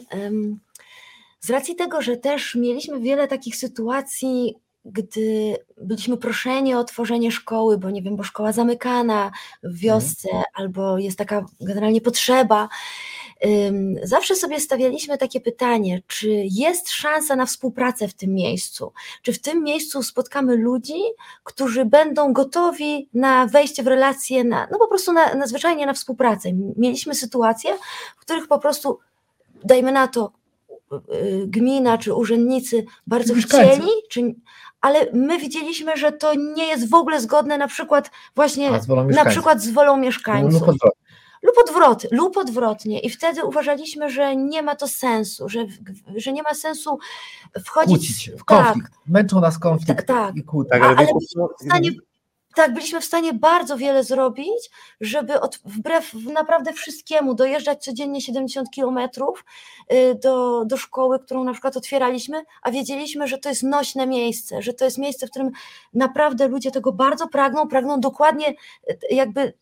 z 1.41 1.49
racji 1.49 1.75
tego, 1.75 2.01
że 2.01 2.17
też 2.17 2.55
mieliśmy 2.55 2.99
wiele 2.99 3.27
takich 3.27 3.55
sytuacji, 3.55 4.55
gdy 4.85 5.55
byliśmy 5.77 6.17
proszeni 6.17 6.75
o 6.75 6.79
otworzenie 6.79 7.31
szkoły, 7.31 7.77
bo 7.77 7.89
nie 7.89 8.01
wiem, 8.01 8.15
bo 8.15 8.23
szkoła 8.23 8.51
zamykana 8.51 9.31
w 9.63 9.79
wiosce, 9.79 10.29
mhm. 10.29 10.45
albo 10.53 10.97
jest 10.97 11.17
taka 11.17 11.45
generalnie 11.61 12.01
potrzeba, 12.01 12.69
zawsze 14.03 14.35
sobie 14.35 14.59
stawialiśmy 14.59 15.17
takie 15.17 15.41
pytanie, 15.41 16.01
czy 16.07 16.29
jest 16.51 16.89
szansa 16.89 17.35
na 17.35 17.45
współpracę 17.45 18.07
w 18.07 18.13
tym 18.13 18.33
miejscu? 18.33 18.93
Czy 19.21 19.33
w 19.33 19.41
tym 19.41 19.63
miejscu 19.63 20.03
spotkamy 20.03 20.55
ludzi, 20.55 21.01
którzy 21.43 21.85
będą 21.85 22.33
gotowi 22.33 23.09
na 23.13 23.47
wejście 23.47 23.83
w 23.83 23.87
relacje, 23.87 24.43
na, 24.43 24.67
no 24.71 24.77
po 24.77 24.87
prostu 24.87 25.13
na, 25.13 25.35
na 25.35 25.47
zwyczajnie 25.47 25.85
na 25.85 25.93
współpracę? 25.93 26.49
Mieliśmy 26.77 27.15
sytuacje, 27.15 27.77
w 28.17 28.19
których 28.19 28.47
po 28.47 28.59
prostu, 28.59 28.99
dajmy 29.63 29.91
na 29.91 30.07
to, 30.07 30.31
gmina 31.45 31.97
czy 31.97 32.13
urzędnicy 32.13 32.85
bardzo 33.07 33.33
chcieli, 33.33 33.87
czy, 34.09 34.35
ale 34.81 35.07
my 35.13 35.39
widzieliśmy, 35.39 35.97
że 35.97 36.11
to 36.11 36.33
nie 36.35 36.67
jest 36.67 36.89
w 36.89 36.93
ogóle 36.93 37.21
zgodne 37.21 37.57
na 37.57 37.67
przykład 37.67 38.11
właśnie 38.35 38.71
na 39.15 39.25
przykład 39.25 39.61
z 39.61 39.69
wolą 39.69 39.97
mieszkańców. 39.97 40.61
Lub 40.61 40.69
odwrotnie. 40.69 41.01
Lub, 41.43 41.57
odwrot, 41.57 42.11
lub 42.11 42.37
odwrotnie. 42.37 42.99
I 42.99 43.09
wtedy 43.09 43.45
uważaliśmy, 43.45 44.09
że 44.09 44.35
nie 44.35 44.61
ma 44.61 44.75
to 44.75 44.87
sensu, 44.87 45.49
że, 45.49 45.65
że 46.15 46.33
nie 46.33 46.43
ma 46.43 46.53
sensu 46.53 46.99
wchodzić 47.65 47.97
Kłócić 47.97 48.31
w 48.39 48.43
konflikt. 48.43 48.91
Tak. 48.91 48.99
Męczą 49.07 49.41
nas 49.41 49.59
konflikt. 49.59 49.87
Tak, 49.87 50.03
tak. 50.03 50.35
I 50.35 50.43
kłótnie. 50.43 50.79
Tak, 50.79 50.83
ale, 50.83 50.97
ale 50.97 51.07
w 51.59 51.63
stanie 51.63 51.91
tak, 52.55 52.73
byliśmy 52.73 53.01
w 53.01 53.05
stanie 53.05 53.33
bardzo 53.33 53.77
wiele 53.77 54.03
zrobić, 54.03 54.69
żeby 55.01 55.41
od, 55.41 55.59
wbrew 55.65 56.13
naprawdę 56.13 56.73
wszystkiemu 56.73 57.35
dojeżdżać 57.35 57.83
codziennie 57.83 58.21
70 58.21 58.69
kilometrów 58.69 59.45
y, 59.93 60.15
do, 60.15 60.65
do 60.65 60.77
szkoły, 60.77 61.19
którą 61.19 61.43
na 61.43 61.51
przykład 61.51 61.77
otwieraliśmy, 61.77 62.43
a 62.61 62.71
wiedzieliśmy, 62.71 63.27
że 63.27 63.37
to 63.37 63.49
jest 63.49 63.63
nośne 63.63 64.07
miejsce, 64.07 64.61
że 64.61 64.73
to 64.73 64.85
jest 64.85 64.97
miejsce, 64.97 65.27
w 65.27 65.29
którym 65.29 65.51
naprawdę 65.93 66.47
ludzie 66.47 66.71
tego 66.71 66.91
bardzo 66.91 67.27
pragną, 67.27 67.67
pragną 67.67 67.99
dokładnie 67.99 68.49
y, 68.49 68.97
jakby 69.11 69.53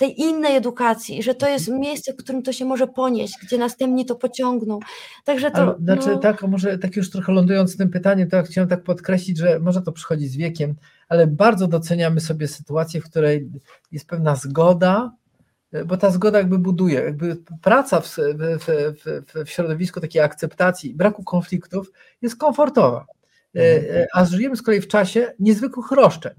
tej 0.00 0.20
innej 0.20 0.56
edukacji, 0.56 1.22
że 1.22 1.34
to 1.34 1.48
jest 1.48 1.68
miejsce, 1.68 2.12
w 2.12 2.16
którym 2.16 2.42
to 2.42 2.52
się 2.52 2.64
może 2.64 2.86
ponieść, 2.86 3.34
gdzie 3.42 3.58
następni 3.58 4.06
to 4.06 4.14
pociągną. 4.14 4.78
Także 5.24 5.50
to. 5.50 5.56
Ale, 5.56 5.74
znaczy, 5.82 6.08
no... 6.08 6.18
tak, 6.18 6.42
może 6.42 6.78
tak 6.78 6.96
już 6.96 7.10
trochę 7.10 7.32
lądując 7.32 7.74
w 7.74 7.78
tym 7.78 7.90
pytaniem, 7.90 8.30
to 8.30 8.36
ja 8.36 8.42
chciałem 8.42 8.68
tak 8.68 8.82
podkreślić, 8.82 9.38
że 9.38 9.58
może 9.58 9.82
to 9.82 9.92
przychodzi 9.92 10.28
z 10.28 10.36
wiekiem, 10.36 10.74
ale 11.10 11.26
bardzo 11.26 11.68
doceniamy 11.68 12.20
sobie 12.20 12.48
sytuację, 12.48 13.00
w 13.00 13.04
której 13.04 13.50
jest 13.92 14.06
pewna 14.06 14.36
zgoda, 14.36 15.12
bo 15.86 15.96
ta 15.96 16.10
zgoda 16.10 16.38
jakby 16.38 16.58
buduje, 16.58 17.00
jakby 17.00 17.36
praca 17.62 18.00
w, 18.00 18.08
w, 18.08 18.66
w, 18.66 19.44
w 19.44 19.50
środowisku 19.50 20.00
takiej 20.00 20.22
akceptacji, 20.22 20.94
braku 20.94 21.24
konfliktów 21.24 21.92
jest 22.22 22.36
komfortowa. 22.36 23.06
Mhm. 23.54 24.06
A 24.14 24.24
żyjemy 24.24 24.56
z 24.56 24.62
kolei 24.62 24.80
w 24.80 24.88
czasie 24.88 25.32
niezwykłych 25.38 25.90
roszczeń, 25.90 26.32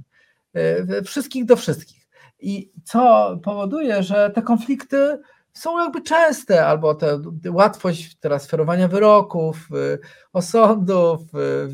wszystkich 1.05 1.45
do 1.45 1.55
wszystkich. 1.55 2.07
I 2.39 2.71
co 2.83 3.37
powoduje, 3.43 4.03
że 4.03 4.31
te 4.35 4.41
konflikty 4.41 5.19
są 5.53 5.79
jakby 5.83 6.01
częste, 6.01 6.65
albo 6.65 6.95
ta 6.95 7.07
łatwość 7.49 8.15
transferowania 8.15 8.87
wyroków, 8.87 9.67
y, 9.71 9.99
osądów, 10.33 11.21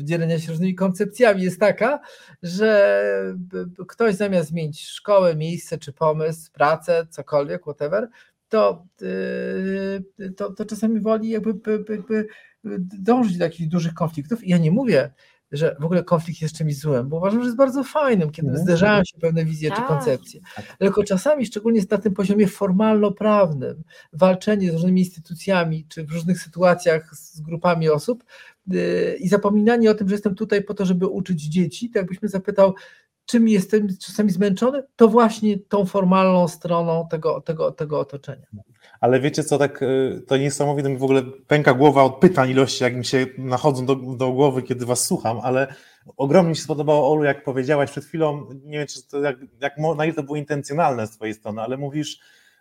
y, 0.00 0.04
dzielenia 0.04 0.38
się 0.38 0.50
różnymi 0.50 0.74
koncepcjami 0.74 1.42
jest 1.42 1.60
taka, 1.60 2.00
że 2.42 3.34
ktoś 3.88 4.14
zamiast 4.14 4.48
zmienić 4.48 4.88
szkołę, 4.88 5.36
miejsce 5.36 5.78
czy 5.78 5.92
pomysł, 5.92 6.52
pracę, 6.52 7.06
cokolwiek, 7.10 7.62
whatever, 7.62 8.08
to, 8.48 8.86
y, 9.02 10.32
to, 10.36 10.52
to 10.52 10.64
czasami 10.64 11.00
woli 11.00 11.28
jakby, 11.28 11.54
jakby 11.88 12.28
dążyć 12.98 13.38
do 13.38 13.44
jakichś 13.44 13.68
dużych 13.68 13.94
konfliktów. 13.94 14.44
I 14.44 14.50
ja 14.50 14.58
nie 14.58 14.70
mówię, 14.70 15.10
że 15.52 15.76
w 15.80 15.84
ogóle 15.84 16.04
konflikt 16.04 16.42
jest 16.42 16.56
czymś 16.56 16.78
złym, 16.78 17.08
bo 17.08 17.16
uważam, 17.16 17.40
że 17.40 17.46
jest 17.46 17.56
bardzo 17.56 17.84
fajnym, 17.84 18.30
kiedy 18.30 18.48
mm. 18.48 18.62
zderzają 18.62 19.04
się 19.04 19.18
pewne 19.20 19.44
wizje 19.44 19.70
czy 19.70 19.76
tak. 19.76 19.86
koncepcje. 19.86 20.40
Tak. 20.56 20.76
Tylko 20.78 21.04
czasami, 21.04 21.46
szczególnie 21.46 21.82
na 21.90 21.98
tym 21.98 22.14
poziomie 22.14 22.46
formalno-prawnym, 22.46 23.82
walczenie 24.12 24.70
z 24.70 24.74
różnymi 24.74 25.00
instytucjami, 25.00 25.86
czy 25.88 26.04
w 26.04 26.12
różnych 26.12 26.42
sytuacjach 26.42 27.14
z 27.14 27.40
grupami 27.40 27.88
osób 27.88 28.24
yy, 28.66 29.16
i 29.20 29.28
zapominanie 29.28 29.90
o 29.90 29.94
tym, 29.94 30.08
że 30.08 30.14
jestem 30.14 30.34
tutaj 30.34 30.64
po 30.64 30.74
to, 30.74 30.84
żeby 30.84 31.06
uczyć 31.06 31.42
dzieci, 31.42 31.90
tak 31.90 31.96
jakbyśmy 32.02 32.28
zapytał, 32.28 32.74
czym 33.28 33.48
jestem 33.48 33.88
czasami 34.00 34.30
zmęczony, 34.30 34.82
to 34.96 35.08
właśnie 35.08 35.58
tą 35.58 35.86
formalną 35.86 36.48
stroną 36.48 37.08
tego, 37.10 37.40
tego, 37.40 37.72
tego 37.72 38.00
otoczenia 38.00 38.46
ale 39.00 39.20
wiecie 39.20 39.44
co, 39.44 39.58
tak 39.58 39.82
y, 39.82 40.22
to 40.26 40.36
niesamowite 40.36 40.88
mi 40.88 40.96
w 40.96 41.02
ogóle 41.02 41.22
pęka 41.46 41.74
głowa 41.74 42.02
od 42.02 42.16
pytań 42.16 42.50
ilości, 42.50 42.84
jak 42.84 42.96
mi 42.96 43.04
się 43.04 43.26
nachodzą 43.38 43.86
do, 43.86 43.94
do 43.96 44.32
głowy, 44.32 44.62
kiedy 44.62 44.86
was 44.86 45.04
słucham, 45.04 45.40
ale 45.42 45.74
ogromnie 46.16 46.50
mi 46.50 46.56
się 46.56 46.62
spodobało, 46.62 47.12
Olu, 47.12 47.24
jak 47.24 47.44
powiedziałaś 47.44 47.90
przed 47.90 48.04
chwilą, 48.04 48.48
nie 48.64 48.78
wiem, 48.78 48.86
czy 48.86 49.08
to 49.08 49.20
jak, 49.20 49.36
jak, 49.60 49.78
na 49.96 50.04
ile 50.04 50.14
to 50.14 50.22
było 50.22 50.36
intencjonalne 50.36 51.06
z 51.06 51.10
twojej 51.10 51.34
strony, 51.34 51.62
ale 51.62 51.76
mówisz, 51.76 52.20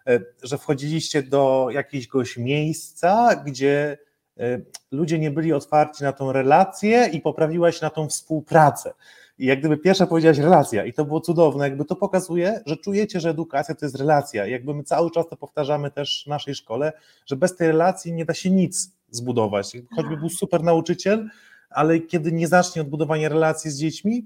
y, 0.10 0.26
że 0.44 0.58
wchodziliście 0.58 1.24
do 1.24 1.68
jakiegoś 1.72 2.38
miejsca, 2.38 3.36
gdzie 3.46 3.98
y, 4.40 4.66
ludzie 4.92 5.20
nie 5.20 5.32
byli 5.32 5.54
otwarci 5.54 6.04
na 6.04 6.14
tą 6.14 6.32
relację 6.32 7.10
i 7.14 7.22
poprawiłaś 7.22 7.82
na 7.82 7.90
tą 7.90 8.08
współpracę. 8.08 8.94
I 9.40 9.46
jak 9.46 9.60
gdyby 9.60 9.78
pierwsza 9.78 10.08
powiedziałaś 10.08 10.38
relacja 10.38 10.86
i 10.86 10.94
to 10.94 11.06
było 11.06 11.22
cudowne, 11.22 11.64
jakby 11.70 11.86
to 11.86 11.96
pokazuje, 11.96 12.62
że 12.66 12.78
czujecie, 12.78 13.20
że 13.20 13.30
edukacja 13.30 13.76
to 13.76 13.86
jest 13.86 13.96
relacja. 13.96 14.48
I 14.48 14.52
jakby 14.52 14.74
my 14.74 14.84
cały 14.84 15.12
czas 15.12 15.26
to 15.30 15.38
powtarzamy 15.38 15.92
też 15.92 16.24
w 16.26 16.30
naszej 16.30 16.56
szkole, 16.56 16.94
że 17.26 17.36
bez 17.36 17.56
tej 17.56 17.68
relacji 17.68 18.14
nie 18.14 18.26
da 18.26 18.34
się 18.34 18.52
nic 18.52 18.92
zbudować. 19.12 19.78
Choćby 19.96 20.18
był 20.18 20.30
super 20.30 20.64
nauczyciel, 20.64 21.30
ale 21.70 22.00
kiedy 22.00 22.32
nie 22.32 22.48
zacznie 22.48 22.82
odbudowania 22.82 23.30
relacji 23.30 23.72
z 23.72 23.80
dziećmi, 23.80 24.26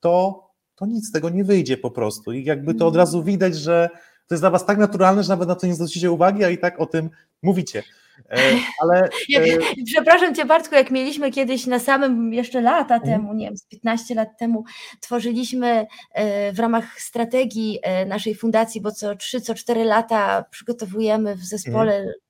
to, 0.00 0.46
to 0.74 0.86
nic 0.86 1.08
z 1.08 1.12
tego 1.12 1.30
nie 1.30 1.44
wyjdzie 1.44 1.76
po 1.76 1.90
prostu. 1.90 2.32
I 2.32 2.44
jakby 2.44 2.74
to 2.74 2.86
od 2.86 2.94
mhm. 2.94 2.98
razu 2.98 3.22
widać, 3.22 3.56
że 3.56 3.88
to 4.26 4.34
jest 4.34 4.42
dla 4.42 4.50
was 4.50 4.66
tak 4.66 4.78
naturalne, 4.78 5.22
że 5.22 5.28
nawet 5.28 5.48
na 5.48 5.54
to 5.54 5.66
nie 5.66 5.74
zwrócicie 5.74 6.10
uwagi, 6.10 6.44
a 6.44 6.50
i 6.50 6.58
tak 6.58 6.80
o 6.80 6.86
tym 6.86 7.10
mówicie. 7.42 7.82
E, 8.30 8.38
ale, 8.82 9.02
e, 9.36 9.58
przepraszam 9.86 10.34
Cię 10.34 10.44
Bartku, 10.44 10.74
jak 10.74 10.90
mieliśmy 10.90 11.30
kiedyś 11.30 11.66
na 11.66 11.78
samym 11.78 12.32
jeszcze 12.32 12.60
lata 12.60 12.94
mhm. 12.94 13.12
temu, 13.12 13.34
nie 13.34 13.46
wiem, 13.46 13.56
z 13.56 13.66
15 13.66 14.14
lat 14.14 14.28
temu, 14.38 14.64
tworzyliśmy 15.00 15.86
e, 16.12 16.52
w 16.52 16.58
ramach 16.58 17.00
strategii 17.00 17.80
naszej 18.06 18.34
fundacji, 18.34 18.80
bo 18.80 18.92
co 18.92 19.16
3, 19.16 19.40
co 19.40 19.54
4 19.54 19.84
lata 19.84 20.44
przygotowujemy 20.50 21.36
w 21.36 21.44
zespole 21.44 21.96
mhm 21.96 22.25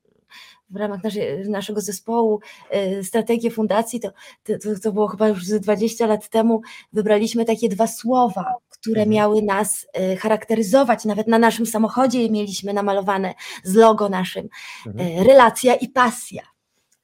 w 0.71 0.77
ramach 0.77 1.05
naszej, 1.05 1.49
naszego 1.49 1.81
zespołu 1.81 2.41
strategię 3.03 3.51
fundacji, 3.51 4.01
to, 4.01 4.11
to, 4.45 4.81
to 4.83 4.93
było 4.93 5.09
chyba 5.09 5.29
już 5.29 5.45
20 5.45 6.07
lat 6.07 6.29
temu, 6.29 6.63
wybraliśmy 6.93 7.45
takie 7.45 7.69
dwa 7.69 7.87
słowa, 7.87 8.55
które 8.69 9.03
mhm. 9.03 9.11
miały 9.11 9.43
nas 9.43 9.87
y, 10.13 10.17
charakteryzować. 10.17 11.05
Nawet 11.05 11.27
na 11.27 11.39
naszym 11.39 11.67
samochodzie 11.67 12.31
mieliśmy 12.31 12.73
namalowane 12.73 13.35
z 13.65 13.75
logo 13.75 14.09
naszym 14.09 14.49
mhm. 14.87 15.19
Y, 15.19 15.25
relacja 15.25 15.75
i 15.75 15.89
pasja. 15.89 16.56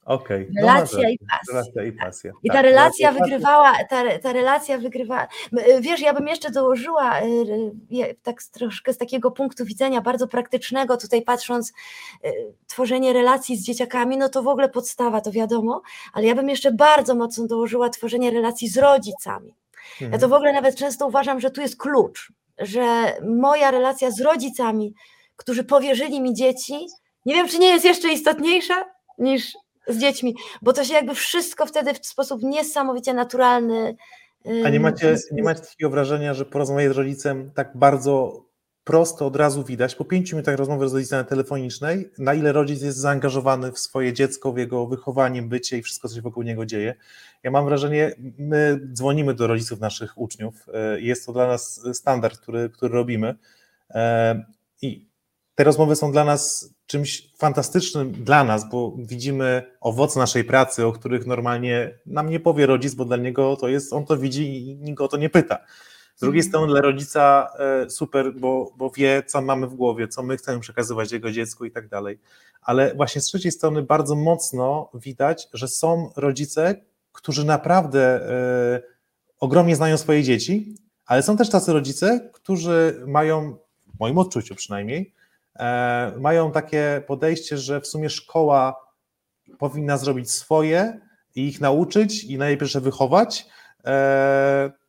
Okay. 0.05 0.49
No 0.53 0.67
relacja, 0.67 1.11
i 1.11 1.19
pasja. 1.19 1.53
relacja 1.53 1.85
i 1.85 1.93
pasja. 1.93 2.33
I 2.43 2.49
ta 2.49 2.55
tak, 2.55 2.65
relacja 2.65 3.13
wygrywała, 3.13 3.73
ta, 3.91 4.19
ta 4.19 4.33
relacja 4.33 4.79
wygrywała. 4.79 5.29
Y, 5.69 5.81
wiesz, 5.81 6.01
ja 6.01 6.15
bym 6.15 6.29
jeszcze 6.29 6.51
dołożyła 6.51 7.21
tak 8.23 8.43
troszkę 8.43 8.93
z 8.93 8.99
takiego 8.99 9.31
punktu 9.31 9.65
widzenia 9.65 10.01
bardzo 10.01 10.29
praktycznego, 10.29 10.97
tutaj 10.97 11.23
patrząc, 11.23 11.73
tworzenie 12.67 13.13
relacji 13.13 13.57
z 13.57 13.65
dzieciakami, 13.65 14.17
no 14.17 14.29
to 14.29 14.43
w 14.43 14.49
ogóle 14.49 14.69
podstawa, 14.69 15.21
to 15.21 15.33
wiadomo, 15.33 15.83
ale 16.13 16.27
ja 16.27 16.35
bym 16.35 16.49
jeszcze 16.49 16.73
bardzo 16.73 17.15
mocno 17.15 17.47
dołożyła 17.47 17.89
tworzenie 17.89 18.31
relacji 18.31 18.69
z 18.69 18.79
rodzicami. 18.79 19.55
Ja 20.01 20.09
to 20.09 20.15
mhm. 20.15 20.31
w 20.31 20.33
ogóle 20.33 20.53
nawet 20.53 20.77
często 20.77 21.07
uważam, 21.07 21.41
że 21.41 21.51
tu 21.51 21.61
jest 21.61 21.77
klucz, 21.77 22.33
że 22.59 23.13
moja 23.27 23.71
relacja 23.71 24.11
z 24.11 24.21
rodzicami, 24.21 24.95
którzy 25.37 25.65
powierzyli 25.65 26.21
mi 26.21 26.35
dzieci, 26.35 26.87
nie 27.27 27.35
wiem, 27.35 27.49
czy 27.49 27.59
nie 27.59 27.69
jest 27.69 27.85
jeszcze 27.85 28.09
istotniejsza 28.09 28.85
niż 29.19 29.57
z 29.89 29.99
dziećmi, 29.99 30.35
bo 30.63 30.73
to 30.73 30.85
się 30.85 30.95
jakby 30.95 31.15
wszystko 31.15 31.67
wtedy 31.67 31.95
w 31.95 32.07
sposób 32.07 32.43
niesamowicie 32.43 33.15
naturalny. 33.15 33.97
A 34.65 34.69
nie 34.69 34.81
macie, 34.81 35.17
nie 35.33 35.43
macie 35.43 35.61
takiego 35.61 35.91
wrażenia, 35.91 36.35
że 36.35 36.45
porozmawiać 36.45 36.93
z 36.93 36.97
rodzicem 36.97 37.51
tak 37.55 37.77
bardzo 37.77 38.45
prosto 38.85 39.27
od 39.27 39.37
razu 39.37 39.65
widać 39.65 39.95
po 39.95 40.05
pięciu 40.05 40.37
minutach 40.37 40.57
rozmowy 40.57 40.89
z 40.89 40.95
rodzicem 40.95 41.25
telefonicznej, 41.25 42.11
na 42.19 42.35
ile 42.35 42.53
rodzic 42.53 42.83
jest 42.83 42.99
zaangażowany 42.99 43.73
w 43.73 43.79
swoje 43.79 44.13
dziecko, 44.13 44.53
w 44.53 44.59
jego 44.59 44.87
wychowanie, 44.87 45.43
bycie 45.43 45.79
i 45.79 45.83
wszystko, 45.83 46.09
co 46.09 46.15
się 46.15 46.23
wokół 46.23 46.43
niego 46.43 46.67
dzieje. 46.67 46.95
Ja 47.43 47.51
mam 47.51 47.65
wrażenie, 47.65 48.13
my 48.39 48.81
dzwonimy 48.93 49.35
do 49.35 49.47
rodziców 49.47 49.81
naszych 49.81 50.19
uczniów, 50.19 50.55
e, 50.75 51.01
jest 51.01 51.27
to 51.27 51.33
dla 51.33 51.47
nas 51.47 51.81
standard, 51.93 52.39
który, 52.39 52.71
który 52.71 52.95
robimy 52.95 53.35
e, 53.91 54.45
i 54.83 55.07
te 55.55 55.65
rozmowy 55.65 55.97
są 55.97 56.13
dla 56.13 56.25
nas 56.25 56.75
czymś 56.93 57.31
fantastycznym 57.37 58.13
dla 58.13 58.45
nas, 58.45 58.71
bo 58.71 58.93
widzimy 58.99 59.63
owoce 59.81 60.21
naszej 60.21 60.45
pracy, 60.45 60.87
o 60.87 60.93
których 60.93 61.27
normalnie 61.27 61.99
nam 62.07 62.31
nie 62.31 62.41
powie 62.41 62.67
rodzic, 62.67 62.95
bo 62.95 63.05
dla 63.05 63.17
niego 63.17 63.57
to 63.57 63.69
jest, 63.69 63.93
on 63.93 64.07
to 64.07 64.17
widzi 64.17 64.71
i 64.71 64.77
nikt 64.77 65.01
o 65.01 65.09
to 65.09 65.17
nie 65.17 65.31
pyta. 65.31 65.59
Z 66.17 66.21
drugiej 66.21 66.41
mhm. 66.41 66.51
strony 66.51 66.67
dla 66.73 66.81
rodzica 66.81 67.49
e, 67.59 67.91
super, 67.91 68.35
bo, 68.35 68.73
bo 68.77 68.91
wie, 68.91 69.23
co 69.27 69.43
mamy 69.43 69.67
w 69.67 69.75
głowie, 69.75 70.09
co 70.09 70.23
my 70.23 70.37
chcemy 70.37 70.61
przekazywać 70.61 71.13
jego 71.13 71.31
dziecku 71.31 71.65
i 71.65 71.71
tak 71.71 71.89
dalej. 71.89 72.19
Ale 72.63 72.95
właśnie 72.95 73.21
z 73.21 73.25
trzeciej 73.25 73.53
strony 73.53 73.83
bardzo 73.83 74.15
mocno 74.15 74.91
widać, 74.95 75.49
że 75.53 75.69
są 75.69 76.11
rodzice, 76.17 76.75
którzy 77.13 77.45
naprawdę 77.45 78.01
e, 78.01 78.83
ogromnie 79.41 79.77
znają 79.77 79.97
swoje 79.99 80.23
dzieci, 80.23 80.75
ale 81.07 81.23
są 81.23 81.37
też 81.37 81.51
tacy 81.51 81.73
rodzice, 81.73 82.31
którzy 82.33 83.03
mają, 83.07 83.57
w 83.97 84.01
moim 84.01 84.19
odczuciu 84.19 84.55
przynajmniej, 84.55 85.13
mają 86.19 86.53
takie 86.53 87.03
podejście, 87.07 87.59
że 87.59 87.81
w 87.81 87.87
sumie 87.87 88.11
szkoła 88.11 88.77
powinna 89.59 89.97
zrobić 89.97 90.31
swoje 90.31 91.01
i 91.35 91.49
ich 91.49 91.61
nauczyć 91.61 92.25
i 92.25 92.39
najpierw 92.39 92.73
wychować, 92.73 93.47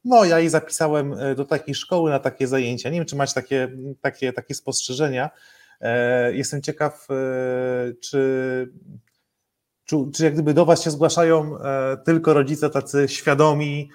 no, 0.06 0.26
ja 0.26 0.40
jej 0.40 0.50
zapisałem 0.50 1.14
e, 1.14 1.36
do 1.36 1.46
takiej 1.46 1.76
szkoły 1.76 2.12
na 2.12 2.20
takie 2.20 2.48
zajęcia. 2.48 2.90
Nie 2.90 2.98
wiem, 3.00 3.06
czy 3.06 3.16
macie 3.16 3.34
takie, 3.34 3.78
takie, 4.02 4.34
takie 4.34 4.54
spostrzeżenia. 4.54 5.30
E, 5.82 6.34
jestem 6.34 6.62
ciekaw, 6.62 7.08
e, 7.10 7.16
czy, 8.02 8.70
czy, 9.94 10.12
czy 10.12 10.24
jak 10.24 10.34
gdyby 10.34 10.54
do 10.54 10.66
Was 10.66 10.84
się 10.84 10.92
zgłaszają 10.92 11.58
tylko 12.06 12.34
rodzice 12.34 12.70
tacy 12.70 13.08
świadomi 13.08 13.90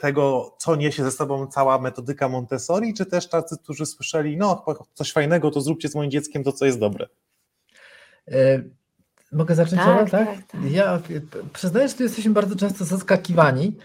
tego, 0.00 0.54
co 0.58 0.76
niesie 0.76 1.04
ze 1.04 1.10
sobą 1.10 1.46
cała 1.46 1.78
metodyka 1.78 2.28
Montessori, 2.28 2.94
czy 2.94 3.06
też 3.06 3.28
tacy, 3.28 3.56
którzy 3.62 3.86
słyszeli, 3.86 4.36
no 4.36 4.64
coś 4.94 5.12
fajnego, 5.12 5.50
to 5.50 5.60
zróbcie 5.60 5.88
z 5.88 5.94
moim 5.94 6.10
dzieckiem 6.10 6.44
to, 6.44 6.52
co 6.52 6.66
jest 6.66 6.78
dobre. 6.78 7.06
Mogę 9.32 9.54
zacząć, 9.54 9.82
tak, 9.82 10.10
tak? 10.10 10.28
tak, 10.28 10.46
tak? 10.46 10.70
Ja 10.70 11.00
przyznaję, 11.52 11.88
że 11.88 11.94
tu 11.94 12.02
jesteśmy 12.02 12.32
bardzo 12.32 12.56
często 12.56 12.84
zaskakiwani, 12.84 13.76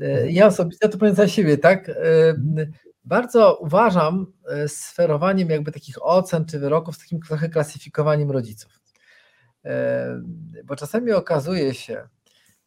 E, 0.00 0.30
ja 0.30 0.46
osobiście 0.46 0.88
to 0.88 0.98
powiem 0.98 1.14
za 1.14 1.28
siebie, 1.28 1.58
tak? 1.58 1.88
E, 1.88 1.94
bardzo 3.04 3.58
uważam 3.60 4.26
e, 4.48 4.68
sferowaniem 4.68 5.50
jakby 5.50 5.72
takich 5.72 6.06
ocen 6.06 6.44
czy 6.44 6.58
wyroków 6.58 6.96
z 6.96 6.98
takim 6.98 7.20
trochę 7.20 7.48
klasyfikowaniem 7.48 8.30
rodziców. 8.30 8.83
Bo 10.64 10.76
czasami 10.76 11.12
okazuje 11.12 11.74
się, 11.74 12.08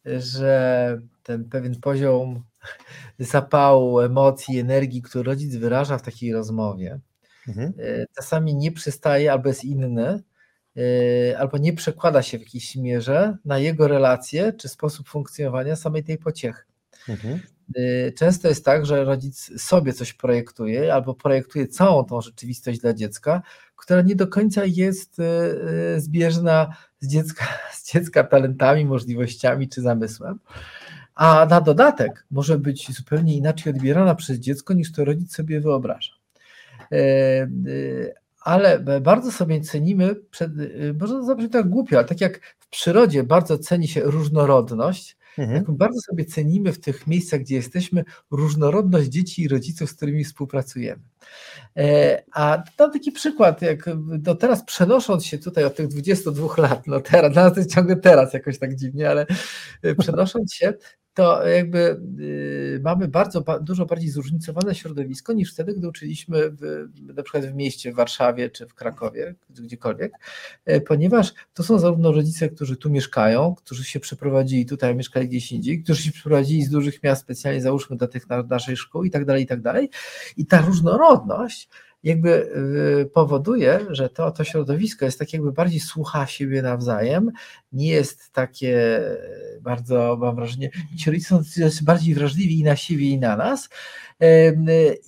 że 0.04 1.00
ten 1.22 1.44
pewien 1.44 1.80
poziom 1.80 2.42
zapału, 3.18 4.00
emocji, 4.00 4.58
energii, 4.58 5.02
który 5.02 5.24
rodzic 5.24 5.56
wyraża 5.56 5.98
w 5.98 6.02
takiej 6.02 6.32
rozmowie, 6.32 7.00
mhm. 7.48 7.72
czasami 8.16 8.54
nie 8.54 8.72
przystaje 8.72 9.32
albo 9.32 9.48
jest 9.48 9.64
inny, 9.64 10.22
albo 11.38 11.58
nie 11.58 11.72
przekłada 11.72 12.22
się 12.22 12.38
w 12.38 12.40
jakiejś 12.40 12.76
mierze 12.76 13.36
na 13.44 13.58
jego 13.58 13.88
relacje 13.88 14.52
czy 14.52 14.68
sposób 14.68 15.08
funkcjonowania 15.08 15.76
samej 15.76 16.04
tej 16.04 16.18
pociechy. 16.18 16.62
Mhm. 17.08 17.40
Y, 17.76 18.12
często 18.16 18.48
jest 18.48 18.64
tak, 18.64 18.86
że 18.86 19.04
rodzic 19.04 19.62
sobie 19.62 19.92
coś 19.92 20.12
projektuje 20.12 20.94
albo 20.94 21.14
projektuje 21.14 21.66
całą 21.66 22.04
tą 22.04 22.20
rzeczywistość 22.20 22.80
dla 22.80 22.94
dziecka, 22.94 23.42
która 23.76 24.02
nie 24.02 24.16
do 24.16 24.28
końca 24.28 24.64
jest 24.64 25.18
y, 25.18 25.22
y, 25.96 26.00
zbieżna 26.00 26.76
z 27.00 27.08
dziecka, 27.08 27.44
z 27.76 27.92
dziecka 27.92 28.24
talentami, 28.24 28.84
możliwościami 28.84 29.68
czy 29.68 29.82
zamysłem. 29.82 30.38
A 31.14 31.46
na 31.50 31.60
dodatek 31.60 32.24
może 32.30 32.58
być 32.58 32.92
zupełnie 32.92 33.36
inaczej 33.36 33.72
odbierana 33.72 34.14
przez 34.14 34.38
dziecko 34.38 34.74
niż 34.74 34.92
to 34.92 35.04
rodzic 35.04 35.36
sobie 35.36 35.60
wyobraża. 35.60 36.12
Ale 38.40 38.80
bardzo 39.00 39.32
sobie 39.32 39.60
cenimy, 39.60 40.14
przed, 40.14 40.52
może 41.00 41.24
zabrzmi 41.24 41.50
tak 41.50 41.68
głupio, 41.68 41.98
ale 41.98 42.08
tak 42.08 42.20
jak 42.20 42.40
w 42.58 42.68
przyrodzie 42.68 43.24
bardzo 43.24 43.58
ceni 43.58 43.88
się 43.88 44.00
różnorodność, 44.00 45.17
Mhm. 45.38 45.64
Bardzo 45.68 46.00
sobie 46.00 46.24
cenimy 46.24 46.72
w 46.72 46.80
tych 46.80 47.06
miejscach, 47.06 47.40
gdzie 47.40 47.54
jesteśmy, 47.54 48.04
różnorodność 48.30 49.08
dzieci 49.08 49.42
i 49.42 49.48
rodziców, 49.48 49.90
z 49.90 49.94
którymi 49.94 50.24
współpracujemy. 50.24 51.02
E, 51.76 52.22
a 52.32 52.62
tam 52.76 52.92
taki 52.92 53.12
przykład, 53.12 53.62
jak 53.62 53.84
do 54.18 54.34
teraz 54.34 54.64
przenosząc 54.64 55.26
się 55.26 55.38
tutaj 55.38 55.64
od 55.64 55.76
tych 55.76 55.88
22 55.88 56.48
lat, 56.62 56.86
no 56.86 57.00
teraz, 57.00 57.32
dla 57.32 57.44
nas 57.44 57.52
to 57.52 57.60
jest 57.60 57.74
ciągle 57.74 57.96
teraz 57.96 58.32
jakoś 58.34 58.58
tak 58.58 58.74
dziwnie, 58.74 59.10
ale 59.10 59.26
e, 59.82 59.94
przenosząc 59.94 60.54
się, 60.54 60.74
to 61.18 61.48
jakby 61.48 62.00
y, 62.20 62.80
mamy 62.84 63.08
bardzo 63.08 63.44
dużo 63.60 63.86
bardziej 63.86 64.10
zróżnicowane 64.10 64.74
środowisko 64.74 65.32
niż 65.32 65.52
wtedy, 65.52 65.74
gdy 65.74 65.88
uczyliśmy 65.88 66.50
w, 66.50 66.88
na 67.16 67.22
przykład 67.22 67.46
w 67.46 67.54
mieście, 67.54 67.92
w 67.92 67.94
Warszawie 67.94 68.50
czy 68.50 68.66
w 68.66 68.74
Krakowie, 68.74 69.34
gdziekolwiek, 69.50 70.12
e, 70.64 70.80
ponieważ 70.80 71.32
to 71.54 71.62
są 71.62 71.78
zarówno 71.78 72.12
rodzice, 72.12 72.48
którzy 72.48 72.76
tu 72.76 72.90
mieszkają, 72.90 73.54
którzy 73.54 73.84
się 73.84 74.00
przeprowadzili 74.00 74.66
tutaj, 74.66 74.94
mieszkali 74.94 75.28
gdzieś 75.28 75.52
indziej, 75.52 75.82
którzy 75.82 76.02
się 76.02 76.12
przeprowadzili 76.12 76.62
z 76.62 76.70
dużych 76.70 77.02
miast 77.02 77.22
specjalnie 77.22 77.62
załóżmy 77.62 77.96
do 77.96 78.08
tych 78.08 78.26
naszych 78.48 78.78
szkół 78.78 79.04
i 79.04 79.10
tak 79.10 79.24
dalej, 79.24 79.42
i 79.42 79.46
tak 79.46 79.60
dalej. 79.60 79.90
I 80.36 80.46
ta 80.46 80.60
różnorodność 80.60 81.68
jakby 82.02 82.30
y, 83.00 83.10
powoduje, 83.14 83.80
że 83.90 84.08
to, 84.08 84.30
to 84.30 84.44
środowisko 84.44 85.04
jest 85.04 85.18
tak 85.18 85.32
jakby 85.32 85.52
bardziej 85.52 85.80
słucha 85.80 86.26
siebie 86.26 86.62
nawzajem, 86.62 87.30
nie 87.72 87.88
jest 87.88 88.32
takie 88.32 89.00
bardzo, 89.60 90.16
mam 90.20 90.36
wrażenie, 90.36 90.70
ci 90.98 91.10
rodzice 91.10 91.70
są 91.70 91.84
bardziej 91.84 92.14
wrażliwi 92.14 92.60
i 92.60 92.64
na 92.64 92.76
siebie 92.76 93.10
i 93.10 93.18
na 93.18 93.36
nas, 93.36 93.68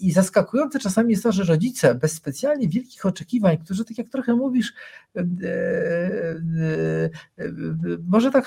i 0.01 0.13
zaskakujące 0.13 0.79
czasami 0.79 1.11
jest 1.11 1.23
to, 1.23 1.33
że 1.33 1.45
rodzice 1.45 1.95
bez 1.95 2.13
specjalnie 2.13 2.69
wielkich 2.69 3.07
oczekiwań, 3.07 3.59
którzy 3.59 3.85
tak 3.85 3.99
jak 3.99 4.09
trochę 4.09 4.35
mówisz, 4.35 4.73
może 8.09 8.31
tak, 8.31 8.47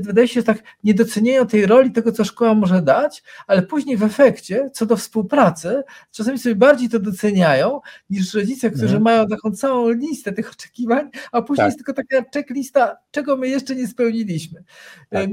wydaje 0.00 0.28
się, 0.28 0.42
tak 0.42 0.58
nie 0.84 0.94
doceniają 0.94 1.46
tej 1.46 1.66
roli 1.66 1.92
tego, 1.92 2.12
co 2.12 2.24
szkoła 2.24 2.54
może 2.54 2.82
dać, 2.82 3.22
ale 3.46 3.62
później 3.62 3.96
w 3.96 4.02
efekcie, 4.02 4.70
co 4.72 4.86
do 4.86 4.96
współpracy, 4.96 5.82
czasami 6.10 6.38
sobie 6.38 6.54
bardziej 6.54 6.88
to 6.88 6.98
doceniają 6.98 7.80
niż 8.10 8.34
rodzice, 8.34 8.70
którzy 8.70 8.84
mhm. 8.96 9.02
mają 9.02 9.26
taką 9.26 9.52
całą 9.52 9.90
listę 9.90 10.32
tych 10.32 10.50
oczekiwań, 10.50 11.10
a 11.32 11.42
później 11.42 11.56
tak. 11.56 11.66
jest 11.66 11.78
tylko 11.78 11.92
taka 11.92 12.30
checklista, 12.34 12.96
czego 13.10 13.36
my 13.36 13.48
jeszcze 13.48 13.76
nie 13.76 13.86
spełniliśmy. 13.86 14.64
Tak. 15.10 15.30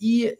I 0.00 0.30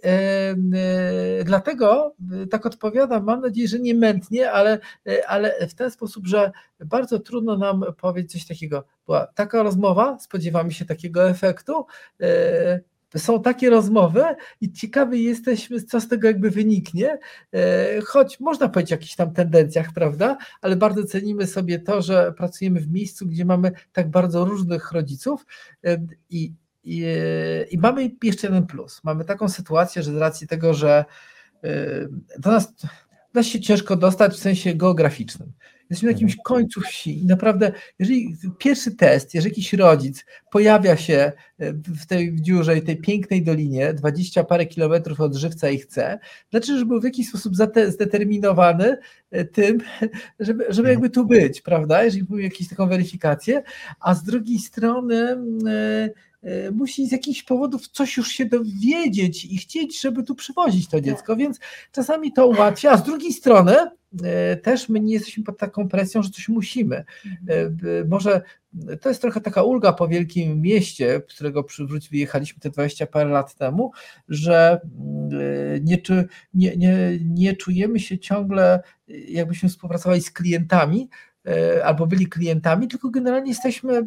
dlatego 1.45 2.15
tak 2.51 2.67
odpowiadam, 2.67 3.25
mam 3.25 3.41
nadzieję, 3.41 3.50
że 3.67 3.79
nie 3.79 3.95
mętnie, 3.95 4.53
ale, 4.53 4.79
ale 5.27 5.67
w 5.69 5.75
ten 5.75 5.91
sposób, 5.91 6.27
że 6.27 6.53
bardzo 6.85 7.19
trudno 7.19 7.59
nam 7.59 7.85
powiedzieć 8.01 8.33
coś 8.33 8.47
takiego. 8.47 8.85
Była 9.07 9.27
taka 9.27 9.63
rozmowa, 9.63 10.19
spodziewamy 10.19 10.73
się 10.73 10.85
takiego 10.85 11.31
efektu. 11.31 11.87
E, 12.21 12.81
są 13.19 13.43
takie 13.43 13.71
rozmowy 13.71 14.23
i 14.61 14.73
ciekawi 14.73 15.25
jesteśmy, 15.25 15.83
co 15.83 16.01
z 16.01 16.09
tego 16.09 16.29
jakby 16.29 16.51
wyniknie, 16.51 17.19
e, 17.53 18.01
choć 18.01 18.41
można 18.41 18.69
powiedzieć 18.69 18.93
o 18.93 18.95
jakichś 18.95 19.15
tam 19.15 19.33
tendencjach, 19.33 19.93
prawda, 19.95 20.37
ale 20.61 20.77
bardzo 20.77 21.05
cenimy 21.05 21.47
sobie 21.47 21.79
to, 21.79 22.03
że 22.03 22.33
pracujemy 22.37 22.81
w 22.81 22.93
miejscu, 22.93 23.27
gdzie 23.27 23.45
mamy 23.45 23.73
tak 23.93 24.11
bardzo 24.11 24.45
różnych 24.45 24.93
rodziców 24.93 25.47
e, 25.85 26.07
i, 26.31 26.53
i, 26.85 27.05
i 27.71 27.79
mamy 27.79 28.11
jeszcze 28.23 28.47
jeden 28.47 28.67
plus. 28.67 29.05
Mamy 29.05 29.25
taką 29.25 29.49
sytuację, 29.49 30.03
że 30.03 30.13
z 30.13 30.17
racji 30.17 30.47
tego, 30.47 30.75
że 30.75 31.05
do 32.39 32.51
nas 32.51 32.73
da 33.35 33.43
się 33.43 33.61
ciężko 33.61 33.97
dostać 33.97 34.33
w 34.33 34.39
sensie 34.39 34.75
geograficznym. 34.75 35.53
Jesteśmy 35.91 36.07
na 36.07 36.13
jakimś 36.13 36.33
mhm. 36.33 36.43
końcu 36.45 36.81
wsi 36.81 37.23
i 37.23 37.27
naprawdę, 37.27 37.73
jeżeli 37.99 38.37
pierwszy 38.59 38.91
test, 38.97 39.35
jeżeli 39.35 39.53
jakiś 39.53 39.73
rodzic 39.73 40.25
pojawia 40.51 40.97
się 40.97 41.33
e, 41.59 41.73
w 41.73 42.07
tej 42.07 42.37
dziurze 42.43 42.79
i 42.79 42.83
tej 42.83 42.97
pięknej 42.97 43.43
dolinie, 43.43 43.95
20 43.95 44.45
parę 44.45 44.67
kilometrów 44.67 45.21
od 45.21 45.35
żywca 45.35 45.71
i 45.71 45.79
chce, 45.79 46.19
znaczy, 46.51 46.79
że 46.79 46.85
był 46.85 47.01
w 47.01 47.05
jakiś 47.05 47.29
sposób 47.29 47.55
zdeterminowany 47.89 48.97
e, 49.31 49.45
tym, 49.45 49.79
żeby, 50.41 50.67
żeby 50.69 50.89
jakby 50.89 51.11
tu 51.11 51.27
być, 51.27 51.61
prawda? 51.61 52.05
Jeżeli 52.05 52.25
był 52.25 52.39
jakąś 52.39 52.69
taką 52.69 52.89
weryfikację, 52.89 53.63
a 54.01 54.15
z 54.15 54.23
drugiej 54.23 54.59
strony 54.59 55.37
E, 56.43 56.71
musi 56.71 57.07
z 57.07 57.13
jakichś 57.13 57.43
powodów 57.43 57.89
coś 57.89 58.17
już 58.17 58.29
się 58.29 58.45
dowiedzieć 58.45 59.45
i 59.45 59.57
chcieć, 59.57 60.01
żeby 60.01 60.23
tu 60.23 60.35
przywozić 60.35 60.89
to 60.89 61.01
dziecko, 61.01 61.37
więc 61.37 61.61
czasami 61.93 62.33
to 62.33 62.47
ułatwia, 62.47 62.91
a 62.91 62.97
z 62.97 63.03
drugiej 63.03 63.33
strony 63.33 63.75
też 64.63 64.89
my 64.89 65.01
nie 65.01 65.15
jesteśmy 65.15 65.45
pod 65.45 65.59
taką 65.59 65.89
presją, 65.89 66.23
że 66.23 66.31
coś 66.31 66.49
musimy. 66.49 67.05
E, 67.49 67.71
może 68.09 68.43
to 69.01 69.09
jest 69.09 69.23
trochę 69.23 69.41
taka 69.41 69.63
ulga 69.63 69.93
po 69.93 70.09
wielkim 70.09 70.61
mieście, 70.61 71.23
którego 71.29 71.65
przywróć 71.65 72.09
wyjechaliśmy 72.09 72.61
te 72.61 72.71
20 72.71 73.07
parę 73.07 73.31
lat 73.31 73.55
temu, 73.55 73.93
że 74.29 74.81
nie, 75.81 75.99
nie, 76.55 76.77
nie, 76.77 77.19
nie 77.25 77.57
czujemy 77.57 78.01
się 78.01 78.19
ciągle, 78.19 78.83
jakbyśmy 79.09 79.69
współpracowali 79.69 80.23
z 80.23 80.31
klientami, 80.31 81.09
E, 81.09 81.30
albo 81.85 82.07
byli 82.07 82.27
klientami, 82.27 82.89
tylko 82.89 83.11
generalnie 83.11 83.51
jesteśmy, 83.51 84.03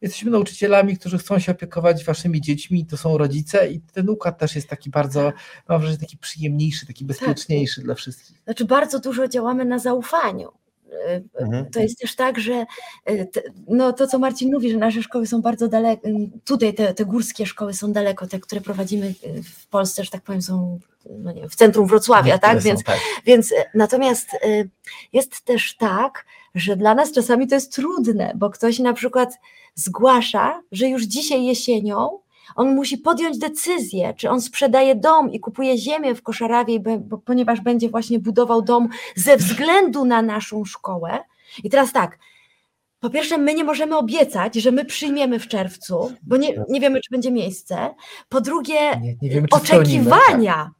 jesteśmy 0.00 0.30
nauczycielami, 0.30 0.96
którzy 0.96 1.18
chcą 1.18 1.38
się 1.38 1.52
opiekować 1.52 2.04
waszymi 2.04 2.40
dziećmi, 2.40 2.86
to 2.86 2.96
są 2.96 3.18
rodzice 3.18 3.70
i 3.70 3.80
ten 3.80 4.08
układ 4.08 4.38
też 4.38 4.56
jest 4.56 4.68
taki 4.68 4.90
bardzo, 4.90 5.32
mam 5.68 5.80
wrażenie, 5.80 5.98
taki 5.98 6.18
przyjemniejszy, 6.18 6.86
taki 6.86 7.04
bezpieczniejszy 7.04 7.76
tak. 7.76 7.84
dla 7.84 7.94
wszystkich. 7.94 8.42
Znaczy 8.44 8.64
bardzo 8.64 8.98
dużo 8.98 9.28
działamy 9.28 9.64
na 9.64 9.78
zaufaniu. 9.78 10.52
E, 11.06 11.22
mhm. 11.40 11.70
To 11.70 11.80
jest 11.80 11.98
też 11.98 12.16
tak, 12.16 12.38
że 12.38 12.52
e, 13.06 13.26
no 13.68 13.92
to, 13.92 14.06
co 14.06 14.18
Marcin 14.18 14.52
mówi, 14.52 14.70
że 14.70 14.76
nasze 14.76 15.02
szkoły 15.02 15.26
są 15.26 15.42
bardzo 15.42 15.68
daleko, 15.68 16.08
tutaj 16.44 16.74
te, 16.74 16.94
te 16.94 17.04
górskie 17.04 17.46
szkoły 17.46 17.74
są 17.74 17.92
daleko, 17.92 18.26
te, 18.26 18.40
które 18.40 18.60
prowadzimy 18.60 19.14
w 19.44 19.66
Polsce, 19.66 20.04
że 20.04 20.10
tak 20.10 20.22
powiem, 20.22 20.42
są 20.42 20.78
no 21.10 21.32
nie, 21.32 21.48
w 21.48 21.54
centrum 21.54 21.86
Wrocławia, 21.86 22.38
tak? 22.38 22.60
Więc, 22.60 22.84
tak? 22.84 22.98
więc 23.26 23.54
natomiast 23.74 24.30
jest 25.12 25.40
też 25.44 25.76
tak, 25.76 26.24
że 26.54 26.76
dla 26.76 26.94
nas 26.94 27.12
czasami 27.12 27.46
to 27.46 27.54
jest 27.54 27.74
trudne, 27.74 28.32
bo 28.36 28.50
ktoś 28.50 28.78
na 28.78 28.92
przykład 28.92 29.38
zgłasza, 29.74 30.62
że 30.72 30.88
już 30.88 31.02
dzisiaj 31.02 31.44
jesienią 31.44 32.18
on 32.56 32.74
musi 32.74 32.98
podjąć 32.98 33.38
decyzję, 33.38 34.14
czy 34.16 34.30
on 34.30 34.40
sprzedaje 34.40 34.94
dom 34.94 35.32
i 35.32 35.40
kupuje 35.40 35.78
ziemię 35.78 36.14
w 36.14 36.22
Koszarawie, 36.22 36.80
bo, 36.80 37.18
ponieważ 37.18 37.60
będzie 37.60 37.88
właśnie 37.88 38.18
budował 38.18 38.62
dom 38.62 38.88
ze 39.16 39.36
względu 39.36 40.04
na 40.04 40.22
naszą 40.22 40.64
szkołę. 40.64 41.18
I 41.64 41.70
teraz 41.70 41.92
tak, 41.92 42.18
po 43.00 43.10
pierwsze, 43.10 43.38
my 43.38 43.54
nie 43.54 43.64
możemy 43.64 43.96
obiecać, 43.96 44.54
że 44.54 44.72
my 44.72 44.84
przyjmiemy 44.84 45.38
w 45.38 45.48
czerwcu, 45.48 46.12
bo 46.22 46.36
nie, 46.36 46.64
nie 46.68 46.80
wiemy, 46.80 47.00
czy 47.00 47.10
będzie 47.10 47.30
miejsce. 47.30 47.94
Po 48.28 48.40
drugie, 48.40 49.00
nie, 49.00 49.16
nie 49.22 49.30
wiemy, 49.30 49.46
oczekiwania 49.50 50.70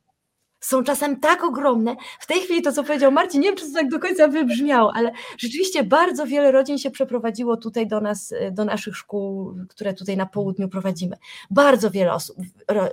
są 0.61 0.85
czasem 0.85 1.21
tak 1.21 1.44
ogromne. 1.44 1.97
W 2.21 2.27
tej 2.27 2.40
chwili 2.40 2.62
to, 2.62 2.73
co 2.73 2.85
powiedział 2.85 3.12
Marcin, 3.12 3.40
nie 3.40 3.49
wiem, 3.49 3.57
czy 3.57 3.66
to 3.66 3.73
tak 3.75 3.88
do 3.88 3.99
końca 3.99 4.29
wybrzmiało, 4.29 4.92
ale 4.94 5.12
rzeczywiście 5.38 5.85
bardzo 5.85 6.27
wiele 6.27 6.53
rodzin 6.53 6.79
się 6.79 6.90
przeprowadziło 6.90 7.57
tutaj 7.57 7.87
do 7.87 8.01
nas, 8.01 8.35
do 8.53 8.64
naszych 8.64 8.97
szkół, 8.97 9.55
które 9.68 9.94
tutaj 9.94 10.16
na 10.16 10.27
południu 10.27 10.68
prowadzimy. 10.68 11.16
Bardzo 11.51 11.90
wiele 11.90 12.12
osób. 12.12 12.37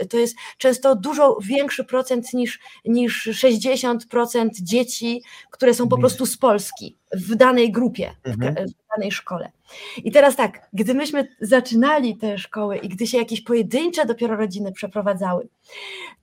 To 0.09 0.17
jest 0.17 0.35
często 0.57 0.95
dużo 0.95 1.37
większy 1.41 1.83
procent 1.83 2.33
niż, 2.33 2.59
niż 2.85 3.27
60% 3.27 4.49
dzieci, 4.61 5.23
które 5.51 5.73
są 5.73 5.87
po 5.87 5.97
prostu 5.97 6.25
z 6.25 6.37
Polski 6.37 6.97
w 7.15 7.35
danej 7.35 7.71
grupie, 7.71 8.11
mhm. 8.23 8.55
w 8.55 8.97
danej 8.97 9.11
szkole. 9.11 9.51
I 9.97 10.11
teraz 10.11 10.35
tak, 10.35 10.69
gdy 10.73 10.93
myśmy 10.93 11.27
zaczynali 11.41 12.17
te 12.17 12.37
szkoły 12.37 12.77
i 12.77 12.89
gdy 12.89 13.07
się 13.07 13.17
jakieś 13.17 13.41
pojedyncze 13.41 14.05
dopiero 14.05 14.35
rodziny 14.35 14.71
przeprowadzały, 14.71 15.47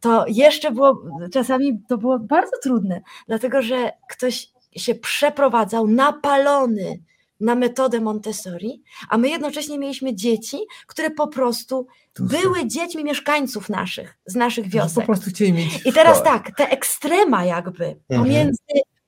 to 0.01 0.25
jeszcze 0.29 0.71
było, 0.71 1.03
czasami 1.33 1.81
to 1.89 1.99
było 1.99 2.19
bardzo 2.19 2.53
trudne, 2.63 3.01
dlatego 3.27 3.63
że 3.63 3.93
ktoś 4.09 4.49
się 4.77 4.95
przeprowadzał 4.95 5.89
napalony 5.89 6.99
na 7.41 7.55
metodę 7.55 8.01
Montessori, 8.01 8.83
a 9.09 9.19
my 9.19 9.29
jednocześnie 9.29 9.79
mieliśmy 9.79 10.15
dzieci, 10.15 10.59
które 10.87 11.11
po 11.11 11.29
prostu 11.29 11.87
były 12.19 12.67
dziećmi 12.67 13.05
mieszkańców 13.05 13.69
naszych, 13.69 14.19
z 14.27 14.35
naszych 14.35 14.69
wiosek. 14.69 15.07
Po 15.07 15.07
prostu 15.07 15.31
chcieli 15.31 15.53
mieć 15.53 15.87
I 15.87 15.93
teraz 15.93 16.23
tak, 16.23 16.57
te 16.57 16.71
ekstrema 16.71 17.45
jakby 17.45 17.85
mhm. 17.85 18.23
pomiędzy 18.23 18.63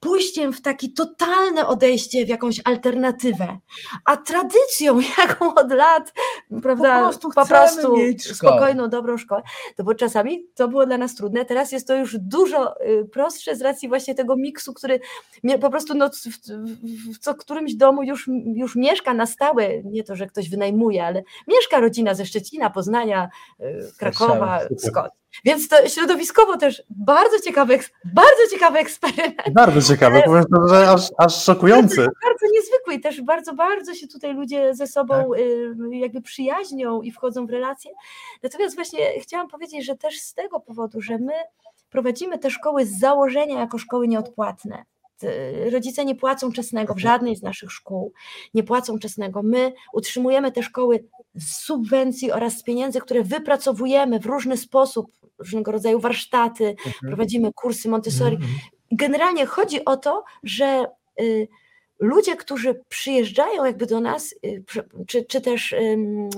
pójściem 0.05 0.53
w 0.53 0.63
takie 0.63 0.89
totalne 0.89 1.67
odejście 1.67 2.27
w 2.27 2.29
jakąś 2.29 2.61
alternatywę, 2.65 3.59
a 4.05 4.17
tradycją, 4.17 5.01
jaką 5.19 5.55
od 5.55 5.73
lat, 5.73 6.13
prawda, 6.63 6.97
po 6.97 7.03
prostu, 7.03 7.31
po 7.31 7.47
prostu 7.47 7.97
spokojną, 8.19 8.89
dobrą 8.89 9.19
szkołę, 9.19 9.43
to 9.77 9.85
bo 9.85 9.95
czasami 9.95 10.47
to 10.55 10.69
było 10.69 10.87
dla 10.87 10.99
nas 10.99 11.15
trudne, 11.15 11.45
teraz 11.45 11.73
jest 11.73 11.89
to 11.89 11.97
już 11.97 12.17
dużo 12.19 12.81
y, 12.81 13.09
prostsze 13.13 13.57
z 13.57 13.63
racji 13.63 13.89
właśnie 13.89 14.15
tego 14.15 14.37
miksu, 14.37 14.75
który 14.75 15.01
po 15.61 15.71
prostu 15.71 15.95
no, 15.95 16.11
w, 16.11 16.13
w, 16.15 17.15
w 17.15 17.19
co 17.19 17.35
którymś 17.35 17.75
domu 17.75 18.03
już, 18.03 18.31
już 18.55 18.77
mieszka 18.77 19.15
na 19.15 19.27
stałe, 19.27 19.83
nie 19.83 20.05
to, 20.05 20.17
że 20.17 20.27
ktoś 20.27 20.51
wynajmuje, 20.51 21.05
ale 21.05 21.23
mieszka 21.49 21.81
rodzina 21.81 22.15
ze 22.15 22.27
Szczecina, 22.27 22.71
Poznania, 22.71 23.29
y, 23.61 23.93
Krakowa, 23.99 24.61
Skąd. 24.79 25.24
Więc 25.45 25.69
to 25.69 25.89
środowiskowo 25.89 26.57
też 26.57 26.83
bardzo 26.91 27.41
ciekawy, 27.41 27.79
bardzo 28.05 28.49
ciekawy 28.51 28.79
eksperyment. 28.79 29.53
Bardzo 29.53 29.83
ciekawy, 29.83 30.23
powiem 30.25 30.45
że 30.69 30.91
aż, 30.91 31.09
aż 31.19 31.45
szokujący. 31.45 31.97
Bardzo 31.97 32.47
niezwykły 32.53 32.95
i 32.95 33.01
też 33.01 33.23
bardzo, 33.23 33.55
bardzo 33.55 33.95
się 33.95 34.09
tutaj 34.09 34.35
ludzie 34.35 34.75
ze 34.75 34.87
sobą 34.87 35.15
tak. 35.15 35.41
Y, 35.41 35.97
jakby 35.97 36.21
przyjaźnią 36.23 37.03
i 37.03 37.11
wchodzą 37.11 37.47
w 37.47 37.51
relacje. 37.51 37.91
Natomiast 38.43 38.75
właśnie 38.75 39.21
chciałam 39.21 39.49
powiedzieć, 39.49 39.85
że 39.85 39.97
też 39.97 40.21
z 40.21 40.35
tego 40.35 40.61
powodu, 40.61 41.01
że 41.01 41.19
my 41.19 41.33
prowadzimy 41.91 42.39
te 42.39 42.51
szkoły 42.51 42.87
z 42.87 42.99
założenia 42.99 43.61
jako 43.61 43.79
szkoły 43.79 44.09
nieodpłatne. 44.09 44.85
Rodzice 45.73 46.05
nie 46.05 46.15
płacą 46.15 46.53
czesnego 46.53 46.95
w 46.95 46.97
mhm. 46.97 47.13
żadnej 47.13 47.37
z 47.37 47.43
naszych 47.43 47.73
szkół, 47.73 48.13
nie 48.55 48.63
płacą 48.63 48.99
czesnego. 48.99 49.43
My 49.43 49.73
utrzymujemy 49.93 50.53
te 50.53 50.63
szkoły 50.63 51.05
z 51.35 51.57
subwencji 51.57 52.33
oraz 52.33 52.59
z 52.59 52.63
pieniędzy, 52.63 53.01
które 53.01 53.23
wypracowujemy 53.23 54.21
w 54.21 54.27
różny 54.27 54.57
sposób, 54.57 55.07
różnego 55.39 55.73
rodzaju 55.73 56.01
warsztaty, 56.01 56.69
mhm. 56.69 56.95
prowadzimy 57.01 57.53
kursy 57.53 57.89
Montessori. 57.89 58.37
Mhm. 58.37 58.53
Generalnie 58.93 59.47
chodzi 59.47 59.85
o 59.85 59.97
to, 59.97 60.25
że 60.43 60.87
y, 61.21 61.49
ludzie, 62.01 62.37
którzy 62.37 62.81
przyjeżdżają 62.89 63.65
jakby 63.65 63.87
do 63.87 64.01
nas, 64.01 64.35
y, 64.45 64.65
czy, 65.07 65.25
czy 65.25 65.41
też 65.41 65.75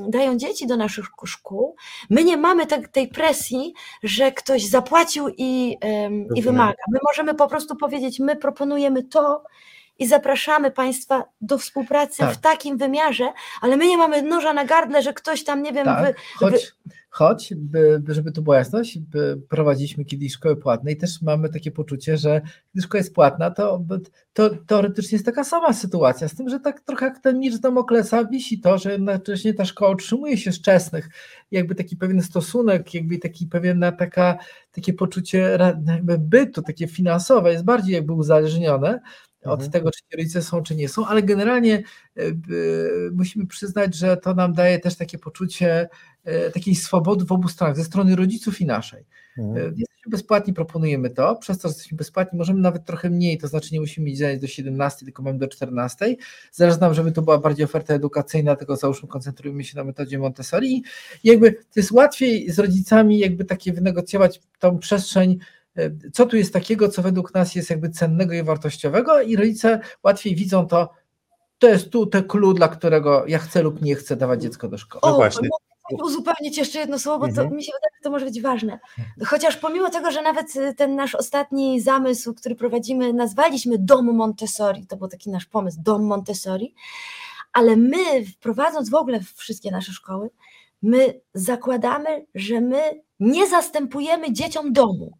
dają 0.08 0.36
dzieci 0.36 0.66
do 0.66 0.76
naszych 0.76 1.06
szkół, 1.24 1.76
my 2.10 2.24
nie 2.24 2.36
mamy 2.36 2.66
te, 2.66 2.88
tej 2.88 3.08
presji, 3.08 3.74
że 4.02 4.32
ktoś 4.32 4.64
zapłacił 4.64 5.28
i, 5.28 5.76
i 6.34 6.42
wymaga. 6.42 6.82
My 6.92 6.98
możemy 7.10 7.34
po 7.34 7.48
prostu 7.48 7.76
powiedzieć, 7.76 8.18
my 8.18 8.36
proponujemy 8.36 9.02
to, 9.02 9.42
i 9.98 10.06
zapraszamy 10.06 10.70
Państwa 10.70 11.24
do 11.40 11.58
współpracy 11.58 12.18
tak. 12.18 12.34
w 12.34 12.40
takim 12.40 12.78
wymiarze, 12.78 13.32
ale 13.60 13.76
my 13.76 13.86
nie 13.86 13.96
mamy 13.96 14.22
noża 14.22 14.52
na 14.52 14.64
gardle, 14.64 15.02
że 15.02 15.12
ktoś 15.12 15.44
tam, 15.44 15.62
nie 15.62 15.72
wiem, 15.72 15.84
tak, 15.84 16.04
wy, 16.06 16.14
choć, 16.36 16.52
wy... 16.52 16.95
choć 17.16 17.54
by, 17.56 18.02
żeby 18.08 18.32
tu 18.32 18.42
była 18.42 18.56
jasność, 18.56 18.98
prowadziliśmy 19.48 20.04
kiedyś 20.04 20.32
szkołę 20.32 20.56
płatne 20.56 20.92
i 20.92 20.96
też 20.96 21.22
mamy 21.22 21.48
takie 21.48 21.70
poczucie, 21.70 22.16
że 22.16 22.40
gdy 22.74 22.82
szkoła 22.82 22.98
jest 22.98 23.14
płatna, 23.14 23.50
to, 23.50 23.84
to 24.32 24.50
teoretycznie 24.66 25.16
jest 25.16 25.26
taka 25.26 25.44
sama 25.44 25.72
sytuacja, 25.72 26.28
z 26.28 26.34
tym, 26.34 26.48
że 26.48 26.60
tak 26.60 26.80
trochę 26.80 27.06
jak 27.06 27.18
ten 27.18 27.38
miecz 27.38 27.58
Damoklesa 27.58 28.24
wisi 28.24 28.60
to, 28.60 28.78
że 28.78 28.92
jednocześnie 28.92 29.54
ta 29.54 29.64
szkoła 29.64 29.90
utrzymuje 29.90 30.38
się 30.38 30.52
z 30.52 30.60
czesnych, 30.60 31.08
jakby 31.50 31.74
taki 31.74 31.96
pewien 31.96 32.22
stosunek, 32.22 32.94
jakby 32.94 33.18
taki 33.18 33.46
pewien 33.46 33.84
taka, 33.98 34.38
takie 34.72 34.92
poczucie 34.92 35.58
jakby 35.86 36.18
bytu, 36.18 36.62
takie 36.62 36.86
finansowe 36.86 37.52
jest 37.52 37.64
bardziej 37.64 37.94
jakby 37.94 38.12
uzależnione, 38.12 39.00
od 39.46 39.60
mhm. 39.60 39.70
tego, 39.70 39.90
czy 39.90 40.00
ci 40.00 40.16
rodzice 40.16 40.42
są, 40.42 40.62
czy 40.62 40.76
nie 40.76 40.88
są, 40.88 41.06
ale 41.06 41.22
generalnie 41.22 41.82
e, 42.16 42.22
musimy 43.12 43.46
przyznać, 43.46 43.94
że 43.94 44.16
to 44.16 44.34
nam 44.34 44.52
daje 44.52 44.78
też 44.78 44.96
takie 44.96 45.18
poczucie 45.18 45.80
e, 45.80 45.88
takiej 46.54 46.74
swobody 46.74 47.24
w 47.24 47.32
obu 47.32 47.48
stronach, 47.48 47.76
ze 47.76 47.84
strony 47.84 48.16
rodziców 48.16 48.60
i 48.60 48.66
naszej. 48.66 49.04
Mhm. 49.38 49.56
E, 49.56 49.60
jesteśmy 49.60 50.10
bezpłatni, 50.10 50.54
proponujemy 50.54 51.10
to, 51.10 51.36
przez 51.36 51.58
to, 51.58 51.68
że 51.68 51.74
jesteśmy 51.74 51.96
bezpłatni, 51.96 52.38
możemy 52.38 52.60
nawet 52.60 52.84
trochę 52.84 53.10
mniej, 53.10 53.38
to 53.38 53.48
znaczy 53.48 53.68
nie 53.72 53.80
musimy 53.80 54.06
mieć 54.06 54.18
zajęć 54.18 54.40
do 54.40 54.46
17, 54.46 55.04
tylko 55.04 55.22
mamy 55.22 55.38
do 55.38 55.48
14. 55.48 56.16
Zależy 56.52 56.80
nam, 56.80 56.94
żeby 56.94 57.12
to 57.12 57.22
była 57.22 57.38
bardziej 57.38 57.64
oferta 57.64 57.94
edukacyjna, 57.94 58.56
tego 58.56 58.76
załóżmy 58.76 59.08
koncentrujemy 59.08 59.64
się 59.64 59.76
na 59.76 59.84
metodzie 59.84 60.18
Montessori 60.18 60.76
i 61.24 61.28
jakby 61.28 61.52
to 61.52 61.60
jest 61.76 61.92
łatwiej 61.92 62.50
z 62.50 62.58
rodzicami 62.58 63.18
jakby 63.18 63.44
takie 63.44 63.72
wynegocjować 63.72 64.40
tą 64.58 64.78
przestrzeń 64.78 65.38
co 66.12 66.26
tu 66.26 66.36
jest 66.36 66.52
takiego, 66.52 66.88
co 66.88 67.02
według 67.02 67.34
nas 67.34 67.54
jest 67.54 67.70
jakby 67.70 67.90
cennego 67.90 68.34
i 68.34 68.42
wartościowego 68.42 69.20
i 69.20 69.36
rodzice 69.36 69.80
łatwiej 70.02 70.34
widzą 70.34 70.66
to, 70.66 70.90
to 71.58 71.68
jest 71.68 71.90
tu 71.90 72.06
te 72.06 72.22
clue, 72.22 72.54
dla 72.54 72.68
którego 72.68 73.24
ja 73.26 73.38
chcę 73.38 73.62
lub 73.62 73.82
nie 73.82 73.94
chcę 73.94 74.16
dawać 74.16 74.42
dziecko 74.42 74.68
do 74.68 74.78
szkoły. 74.78 75.02
O, 75.02 75.10
no 75.10 75.16
właśnie. 75.16 75.48
Uzupełnić 75.92 76.58
jeszcze 76.58 76.78
jedno 76.78 76.98
słowo, 76.98 77.18
bo 77.18 77.26
mhm. 77.26 77.48
to 77.48 77.54
mi 77.54 77.64
się 77.64 77.72
wydaje, 77.72 77.96
że 77.96 78.02
to 78.02 78.10
może 78.10 78.24
być 78.24 78.42
ważne. 78.42 78.78
Chociaż 79.26 79.56
pomimo 79.56 79.90
tego, 79.90 80.10
że 80.10 80.22
nawet 80.22 80.56
y, 80.56 80.74
ten 80.74 80.94
nasz 80.94 81.14
ostatni 81.14 81.80
zamysł, 81.80 82.34
który 82.34 82.54
prowadzimy, 82.54 83.12
nazwaliśmy 83.12 83.78
Dom 83.78 84.14
Montessori, 84.14 84.86
to 84.86 84.96
był 84.96 85.08
taki 85.08 85.30
nasz 85.30 85.46
pomysł, 85.46 85.78
Dom 85.82 86.04
Montessori, 86.04 86.74
ale 87.52 87.76
my, 87.76 88.26
wprowadząc 88.26 88.90
w 88.90 88.94
ogóle 88.94 89.20
wszystkie 89.36 89.70
nasze 89.70 89.92
szkoły, 89.92 90.30
my 90.82 91.20
zakładamy, 91.34 92.26
że 92.34 92.60
my 92.60 93.02
nie 93.20 93.46
zastępujemy 93.46 94.32
dzieciom 94.32 94.72
domu. 94.72 95.12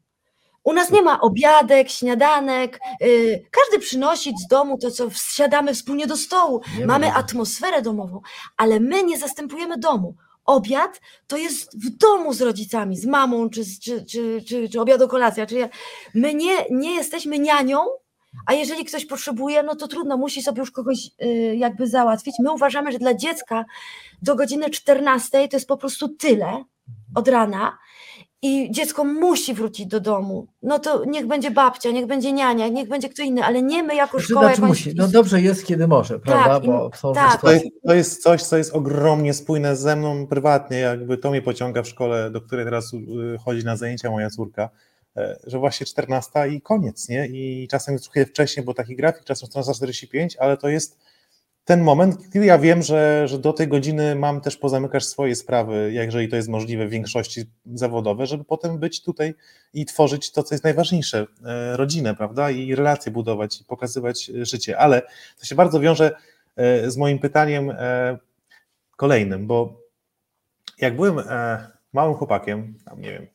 U 0.66 0.72
nas 0.72 0.90
nie 0.90 1.02
ma 1.02 1.20
obiadek, 1.20 1.90
śniadanek, 1.90 2.80
yy, 3.00 3.44
każdy 3.50 3.78
przynosi 3.78 4.32
z 4.44 4.48
domu 4.48 4.78
to, 4.78 4.90
co 4.90 5.10
wsiadamy 5.10 5.74
wspólnie 5.74 6.06
do 6.06 6.16
stołu. 6.16 6.60
Nie 6.78 6.86
Mamy 6.86 7.12
atmosferę 7.12 7.82
domową, 7.82 8.20
ale 8.56 8.80
my 8.80 9.04
nie 9.04 9.18
zastępujemy 9.18 9.78
domu. 9.78 10.14
Obiad 10.46 11.00
to 11.26 11.36
jest 11.36 11.84
w 11.84 11.96
domu 11.96 12.32
z 12.32 12.42
rodzicami, 12.42 12.96
z 12.96 13.06
mamą, 13.06 13.50
czy, 13.50 13.62
czy, 13.82 14.04
czy, 14.04 14.42
czy, 14.48 14.68
czy 14.68 14.80
obiad 14.80 15.10
kolacja. 15.10 15.46
Czy 15.46 15.68
my 16.14 16.34
nie, 16.34 16.56
nie 16.70 16.94
jesteśmy 16.94 17.38
nianią, 17.38 17.78
a 18.46 18.54
jeżeli 18.54 18.84
ktoś 18.84 19.06
potrzebuje, 19.06 19.62
no 19.62 19.76
to 19.76 19.88
trudno, 19.88 20.16
musi 20.16 20.42
sobie 20.42 20.60
już 20.60 20.70
kogoś 20.70 20.98
y, 21.22 21.56
jakby 21.56 21.86
załatwić. 21.86 22.34
My 22.38 22.52
uważamy, 22.52 22.92
że 22.92 22.98
dla 22.98 23.14
dziecka 23.14 23.64
do 24.22 24.34
godziny 24.34 24.70
14 24.70 25.48
to 25.48 25.56
jest 25.56 25.68
po 25.68 25.76
prostu 25.76 26.08
tyle 26.08 26.64
od 27.14 27.28
rana 27.28 27.78
i 28.42 28.70
dziecko 28.70 29.04
musi 29.04 29.54
wrócić 29.54 29.86
do 29.86 30.00
domu, 30.00 30.46
no 30.62 30.78
to 30.78 31.04
niech 31.04 31.26
będzie 31.26 31.50
babcia, 31.50 31.90
niech 31.90 32.06
będzie 32.06 32.32
niania, 32.32 32.68
niech 32.68 32.88
będzie 32.88 33.08
kto 33.08 33.22
inny, 33.22 33.44
ale 33.44 33.62
nie 33.62 33.82
my 33.82 33.94
jako 33.94 34.18
znaczy, 34.18 34.32
szkoła. 34.32 34.46
Znaczy 34.46 34.62
musi. 34.62 34.94
No 34.96 35.08
dobrze 35.08 35.40
jest, 35.40 35.66
kiedy 35.66 35.88
może, 35.88 36.18
prawda? 36.18 36.54
Tak, 36.54 36.66
Bo 36.66 36.90
są 36.94 37.12
tak. 37.12 37.40
to, 37.40 37.52
jest, 37.52 37.66
to 37.86 37.94
jest 37.94 38.22
coś, 38.22 38.42
co 38.42 38.56
jest 38.56 38.74
ogromnie 38.74 39.34
spójne 39.34 39.76
ze 39.76 39.96
mną 39.96 40.26
prywatnie, 40.26 40.78
jakby 40.78 41.18
to 41.18 41.30
mnie 41.30 41.42
pociąga 41.42 41.82
w 41.82 41.88
szkole, 41.88 42.30
do 42.30 42.40
której 42.40 42.64
teraz 42.64 42.92
y, 42.94 42.98
chodzi 43.44 43.64
na 43.64 43.76
zajęcia 43.76 44.10
moja 44.10 44.30
córka, 44.30 44.70
e, 45.16 45.38
że 45.46 45.58
właśnie 45.58 45.86
14 45.86 46.48
i 46.48 46.60
koniec, 46.60 47.08
nie? 47.08 47.26
I 47.26 47.68
czasem 47.70 47.94
jest 47.94 48.04
trochę 48.04 48.26
wcześniej, 48.26 48.66
bo 48.66 48.74
taki 48.74 48.96
grafik, 48.96 49.24
czasem 49.24 49.48
14.45, 49.48 50.36
ale 50.38 50.56
to 50.56 50.68
jest 50.68 50.98
ten 51.66 51.80
moment, 51.80 52.32
kiedy 52.32 52.46
ja 52.46 52.58
wiem, 52.58 52.82
że, 52.82 53.28
że 53.28 53.38
do 53.38 53.52
tej 53.52 53.68
godziny 53.68 54.14
mam 54.14 54.40
też 54.40 54.56
pozamykać 54.56 55.04
swoje 55.04 55.36
sprawy, 55.36 55.90
jeżeli 55.92 56.28
to 56.28 56.36
jest 56.36 56.48
możliwe 56.48 56.86
w 56.86 56.90
większości 56.90 57.44
zawodowe, 57.74 58.26
żeby 58.26 58.44
potem 58.44 58.78
być 58.78 59.02
tutaj 59.02 59.34
i 59.72 59.86
tworzyć 59.86 60.32
to, 60.32 60.42
co 60.42 60.54
jest 60.54 60.64
najważniejsze, 60.64 61.26
e, 61.44 61.76
rodzinę, 61.76 62.14
prawda, 62.14 62.50
i 62.50 62.74
relacje 62.74 63.12
budować 63.12 63.60
i 63.60 63.64
pokazywać 63.64 64.24
życie. 64.24 64.78
Ale 64.78 65.02
to 65.38 65.46
się 65.46 65.54
bardzo 65.54 65.80
wiąże 65.80 66.16
e, 66.56 66.90
z 66.90 66.96
moim 66.96 67.18
pytaniem 67.18 67.70
e, 67.70 68.18
kolejnym, 68.96 69.46
bo 69.46 69.80
jak 70.78 70.96
byłem 70.96 71.20
małym 71.92 72.14
chłopakiem, 72.14 72.74
tam 72.84 73.00
nie 73.00 73.10
wiem, 73.10 73.26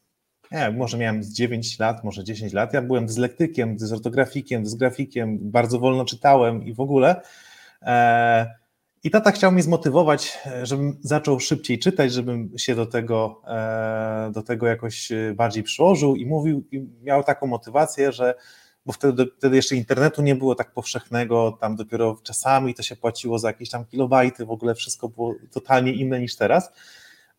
nie, 0.52 0.72
może 0.72 0.98
miałem 0.98 1.24
z 1.24 1.34
9 1.34 1.80
lat, 1.80 2.04
może 2.04 2.24
10 2.24 2.54
lat, 2.54 2.74
ja 2.74 2.82
byłem 2.82 3.06
dyslektykiem, 3.06 3.78
dysortografikiem, 3.78 4.64
dysgrafikiem, 4.64 5.38
bardzo 5.42 5.80
wolno 5.80 6.06
czytałem 6.06 6.64
i 6.64 6.74
w 6.74 6.80
ogóle 6.80 7.16
E, 7.16 7.24
I 9.04 9.12
tata 9.12 9.32
chciał 9.32 9.52
mnie 9.52 9.64
zmotywować, 9.64 10.40
żebym 10.64 10.98
zaczął 11.02 11.40
szybciej 11.40 11.80
czytać, 11.80 12.14
żebym 12.14 12.58
się 12.58 12.76
do 12.76 12.86
tego, 12.86 13.42
e, 13.48 14.32
do 14.34 14.42
tego 14.44 14.68
jakoś 14.68 15.12
bardziej 15.36 15.64
przyłożył 15.64 16.16
i 16.16 16.26
mówił, 16.26 16.68
i 16.72 16.88
miał 17.02 17.24
taką 17.24 17.48
motywację, 17.48 18.12
że 18.12 18.36
bo 18.86 18.94
wtedy, 18.94 19.28
wtedy 19.38 19.56
jeszcze 19.56 19.76
internetu 19.76 20.22
nie 20.22 20.36
było 20.36 20.56
tak 20.56 20.74
powszechnego, 20.74 21.58
tam 21.62 21.76
dopiero 21.76 22.18
czasami 22.24 22.74
to 22.74 22.84
się 22.84 22.96
płaciło 22.96 23.40
za 23.40 23.48
jakieś 23.48 23.70
tam 23.70 23.86
kilobajty, 23.86 24.46
w 24.46 24.52
ogóle 24.52 24.76
wszystko 24.76 25.10
było 25.10 25.36
totalnie 25.52 25.94
inne 25.94 26.20
niż 26.20 26.36
teraz. 26.36 26.72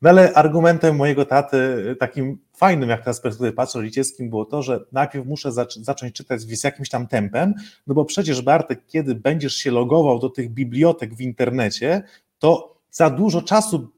No 0.03 0.11
ale 0.11 0.33
argumentem 0.33 0.97
mojego 0.97 1.25
taty, 1.25 1.97
takim 2.01 2.38
fajnym, 2.55 2.88
jak 2.88 3.01
teraz 3.01 3.21
perspektywy 3.21 3.53
patrzę, 3.53 3.79
rodzicielskim, 3.79 4.31
było 4.31 4.45
to, 4.45 4.62
że 4.62 4.81
najpierw 4.93 5.27
muszę 5.27 5.53
zacząć 5.77 6.15
czytać 6.15 6.41
z 6.41 6.65
jakimś 6.65 6.88
tam 6.88 7.07
tempem, 7.07 7.55
no 7.87 7.95
bo 7.95 8.05
przecież 8.05 8.43
Bartek, 8.43 8.87
kiedy 8.87 9.15
będziesz 9.15 9.55
się 9.55 9.71
logował 9.71 10.19
do 10.19 10.29
tych 10.31 10.51
bibliotek 10.51 11.15
w 11.15 11.21
internecie, 11.21 12.03
to 12.38 12.77
za 12.91 13.11
dużo 13.11 13.43
czasu 13.43 13.88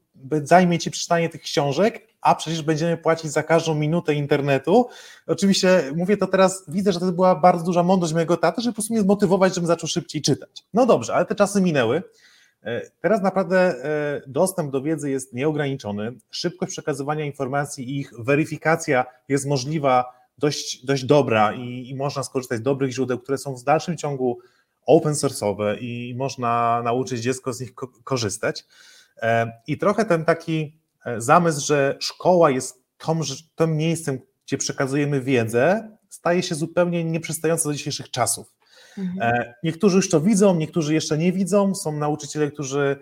zajmie 0.43 0.79
ci 0.79 0.91
przeczytanie 0.91 1.29
tych 1.29 1.41
książek, 1.41 2.07
a 2.21 2.35
przecież 2.35 2.61
będziemy 2.61 2.97
płacić 2.97 3.31
za 3.31 3.43
każdą 3.43 3.75
minutę 3.75 4.13
internetu. 4.13 4.87
Oczywiście 5.27 5.83
mówię 5.95 6.17
to 6.17 6.27
teraz, 6.27 6.63
widzę, 6.67 6.91
że 6.91 6.99
to 6.99 7.11
była 7.11 7.35
bardzo 7.35 7.65
duża 7.65 7.83
mądrość 7.83 8.13
mojego 8.13 8.37
taty, 8.37 8.61
żeby 8.61 8.71
po 8.71 8.75
prostu 8.75 8.93
mnie 8.93 9.01
zmotywować, 9.01 9.55
żebym 9.55 9.67
zaczął 9.67 9.89
szybciej 9.89 10.21
czytać. 10.21 10.63
No 10.73 10.85
dobrze, 10.85 11.15
ale 11.15 11.25
te 11.25 11.35
czasy 11.35 11.61
minęły. 11.61 12.03
E, 12.65 12.81
teraz 13.01 13.21
naprawdę 13.21 13.57
e, 13.59 14.21
dostęp 14.27 14.71
do 14.71 14.81
wiedzy 14.81 15.09
jest 15.09 15.33
nieograniczony, 15.33 16.13
szybkość 16.31 16.71
przekazywania 16.71 17.25
informacji 17.25 17.89
i 17.89 17.99
ich 17.99 18.13
weryfikacja 18.19 19.05
jest 19.29 19.45
możliwa 19.45 20.13
dość, 20.37 20.85
dość 20.85 21.03
dobra 21.05 21.53
i, 21.53 21.89
i 21.89 21.95
można 21.95 22.23
skorzystać 22.23 22.59
z 22.59 22.61
dobrych 22.61 22.91
źródeł, 22.91 23.19
które 23.19 23.37
są 23.37 23.55
w 23.55 23.63
dalszym 23.63 23.97
ciągu 23.97 24.39
open 24.85 25.13
source'owe 25.13 25.77
i 25.79 26.15
można 26.17 26.81
nauczyć 26.83 27.21
dziecko 27.21 27.53
z 27.53 27.59
nich 27.59 27.75
ko 27.75 27.87
korzystać. 28.03 28.65
E, 29.21 29.61
I 29.67 29.77
trochę 29.77 30.05
ten 30.05 30.25
taki 30.25 30.79
zamysł, 31.17 31.65
że 31.65 31.97
szkoła 31.99 32.51
jest 32.51 32.83
tą, 32.97 33.19
tym 33.55 33.77
miejscem, 33.77 34.19
gdzie 34.45 34.57
przekazujemy 34.57 35.21
wiedzę, 35.21 35.89
staje 36.09 36.43
się 36.43 36.55
zupełnie 36.55 37.03
nieprzystający 37.03 37.67
do 37.67 37.73
dzisiejszych 37.73 38.11
czasów. 38.11 38.54
Mhm. 38.97 39.21
E, 39.21 39.53
niektórzy 39.63 39.95
już 39.95 40.09
to 40.09 40.21
widzą, 40.21 40.55
niektórzy 40.55 40.93
jeszcze 40.93 41.17
nie 41.17 41.31
widzą. 41.31 41.75
Są 41.75 41.91
nauczyciele, 41.91 42.51
którzy 42.51 42.99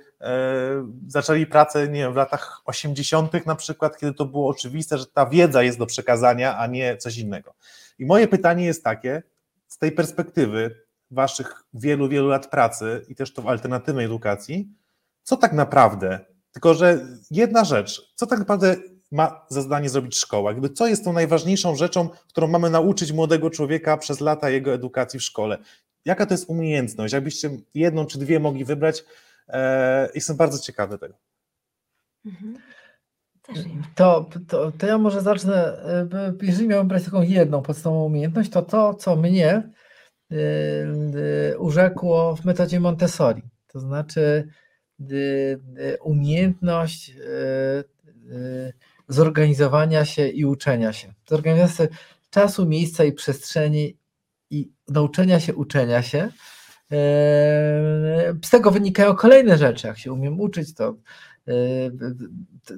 zaczęli 1.07 1.45
pracę 1.45 1.87
nie 1.87 1.99
wiem, 1.99 2.13
w 2.13 2.15
latach 2.15 2.61
80. 2.65 3.45
na 3.45 3.55
przykład, 3.55 3.97
kiedy 3.97 4.13
to 4.13 4.25
było 4.25 4.49
oczywiste, 4.49 4.97
że 4.97 5.05
ta 5.05 5.25
wiedza 5.25 5.63
jest 5.63 5.77
do 5.77 5.85
przekazania, 5.85 6.57
a 6.57 6.67
nie 6.67 6.97
coś 6.97 7.17
innego. 7.17 7.53
I 7.99 8.05
moje 8.05 8.27
pytanie 8.27 8.65
jest 8.65 8.83
takie, 8.83 9.23
z 9.67 9.77
tej 9.77 9.91
perspektywy 9.91 10.83
waszych 11.11 11.63
wielu, 11.73 12.09
wielu 12.09 12.27
lat 12.27 12.47
pracy 12.47 13.05
i 13.09 13.15
też 13.15 13.33
to 13.33 13.41
w 13.41 13.47
alternatywnej 13.47 14.05
edukacji, 14.05 14.69
co 15.23 15.37
tak 15.37 15.53
naprawdę, 15.53 16.19
tylko 16.51 16.73
że 16.73 17.07
jedna 17.31 17.63
rzecz, 17.63 18.13
co 18.15 18.27
tak 18.27 18.39
naprawdę 18.39 18.75
ma 19.11 19.45
za 19.49 19.61
zadanie 19.61 19.89
zrobić 19.89 20.17
szkoła? 20.17 20.51
Jakby 20.51 20.69
co 20.69 20.87
jest 20.87 21.03
tą 21.03 21.13
najważniejszą 21.13 21.75
rzeczą, 21.75 22.09
którą 22.27 22.47
mamy 22.47 22.69
nauczyć 22.69 23.11
młodego 23.11 23.49
człowieka 23.49 23.97
przez 23.97 24.19
lata 24.19 24.49
jego 24.49 24.73
edukacji 24.73 25.19
w 25.19 25.23
szkole? 25.23 25.57
Jaka 26.05 26.25
to 26.25 26.33
jest 26.33 26.49
umiejętność? 26.49 27.13
Jakbyście 27.13 27.49
jedną 27.73 28.05
czy 28.05 28.19
dwie 28.19 28.39
mogli 28.39 28.65
wybrać? 28.65 29.03
E, 29.47 30.09
jestem 30.15 30.37
bardzo 30.37 30.59
ciekawy 30.59 30.97
tego. 30.97 31.15
Mhm. 32.25 32.57
To, 33.95 34.29
to, 34.47 34.71
to 34.71 34.87
ja 34.87 34.97
może 34.97 35.21
zacznę, 35.21 35.83
e, 36.13 36.33
jeżeli 36.41 36.67
miałbym 36.67 36.87
brać 36.87 37.03
taką 37.03 37.21
jedną 37.21 37.61
podstawową 37.61 38.05
umiejętność, 38.05 38.49
to 38.49 38.61
to, 38.61 38.93
co 38.93 39.15
mnie 39.15 39.69
y, 40.31 40.35
y, 41.53 41.59
urzekło 41.59 42.35
w 42.35 42.45
metodzie 42.45 42.79
Montessori. 42.79 43.41
To 43.67 43.79
znaczy 43.79 44.47
y, 45.11 45.97
umiejętność 46.01 47.13
zorganizowania 49.07 50.05
się 50.05 50.27
i 50.27 50.45
uczenia 50.45 50.93
się. 50.93 51.13
Zorganizacja 51.29 51.87
czasu, 52.29 52.65
miejsca 52.65 53.03
i 53.03 53.13
przestrzeni 53.13 53.97
i 54.53 54.71
nauczenia 54.87 55.39
się, 55.39 55.55
uczenia 55.55 56.01
się. 56.01 56.29
Eee, 56.91 58.33
z 58.45 58.49
tego 58.49 58.71
wynikają 58.71 59.15
kolejne 59.15 59.57
rzeczy. 59.57 59.87
Jak 59.87 59.97
się 59.97 60.13
umiem 60.13 60.39
uczyć, 60.39 60.73
to, 60.73 60.95
eee, 61.47 61.91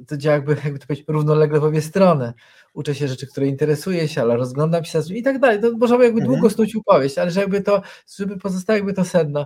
to 0.07 0.17
działa 0.17 0.35
jakby, 0.35 0.57
jakby 0.63 0.79
to 0.79 0.87
powiedzieć, 0.87 1.05
równolegle 1.07 1.59
w 1.59 1.63
obie 1.63 1.81
strony. 1.81 2.33
Uczę 2.73 2.95
się 2.95 3.07
rzeczy, 3.07 3.27
które 3.27 3.47
interesuje 3.47 4.07
się, 4.07 4.21
ale 4.21 4.37
rozglądam 4.37 4.85
się 4.85 4.99
i 5.09 5.23
tak 5.23 5.39
dalej. 5.39 5.61
To 5.61 5.77
możemy 5.77 6.03
jakby 6.03 6.21
mhm. 6.21 6.33
długo 6.39 6.49
snuć 6.55 6.75
opowieść, 6.75 7.17
ale 7.17 7.31
żeby 7.31 7.61
to, 7.61 7.81
żeby 8.17 8.37
pozostało 8.37 8.77
jakby 8.77 8.93
to 8.93 9.05
sedno. 9.05 9.45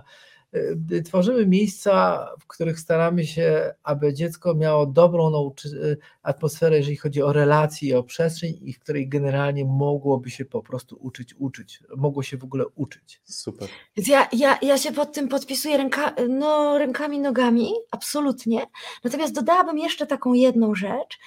Y, 0.92 1.02
tworzymy 1.02 1.46
miejsca, 1.46 2.26
w 2.40 2.46
których 2.46 2.80
staramy 2.80 3.26
się, 3.26 3.74
aby 3.82 4.14
dziecko 4.14 4.54
miało 4.54 4.86
dobrą 4.86 5.30
nauczy- 5.30 5.96
atmosferę, 6.22 6.76
jeżeli 6.76 6.96
chodzi 6.96 7.22
o 7.22 7.32
relacje 7.32 7.88
i 7.88 7.94
o 7.94 8.02
przestrzeń, 8.02 8.58
i 8.62 8.72
w 8.72 8.78
której 8.78 9.08
generalnie 9.08 9.64
mogłoby 9.64 10.30
się 10.30 10.44
po 10.44 10.62
prostu 10.62 10.96
uczyć, 11.00 11.34
uczyć, 11.38 11.82
mogło 11.96 12.22
się 12.22 12.36
w 12.36 12.44
ogóle 12.44 12.64
uczyć. 12.74 13.20
Super. 13.24 13.68
Więc 13.96 14.08
ja, 14.08 14.28
ja, 14.32 14.58
ja 14.62 14.78
się 14.78 14.92
pod 14.92 15.12
tym 15.12 15.28
podpisuję 15.28 15.76
ręka, 15.76 16.14
no, 16.28 16.78
rękami, 16.78 17.20
nogami, 17.20 17.72
absolutnie. 17.90 18.60
Natomiast 19.04 19.34
dodałabym 19.34 19.78
jeszcze 19.78 20.06
taką 20.06 20.32
jedną 20.32 20.74
rzecz, 20.74 21.18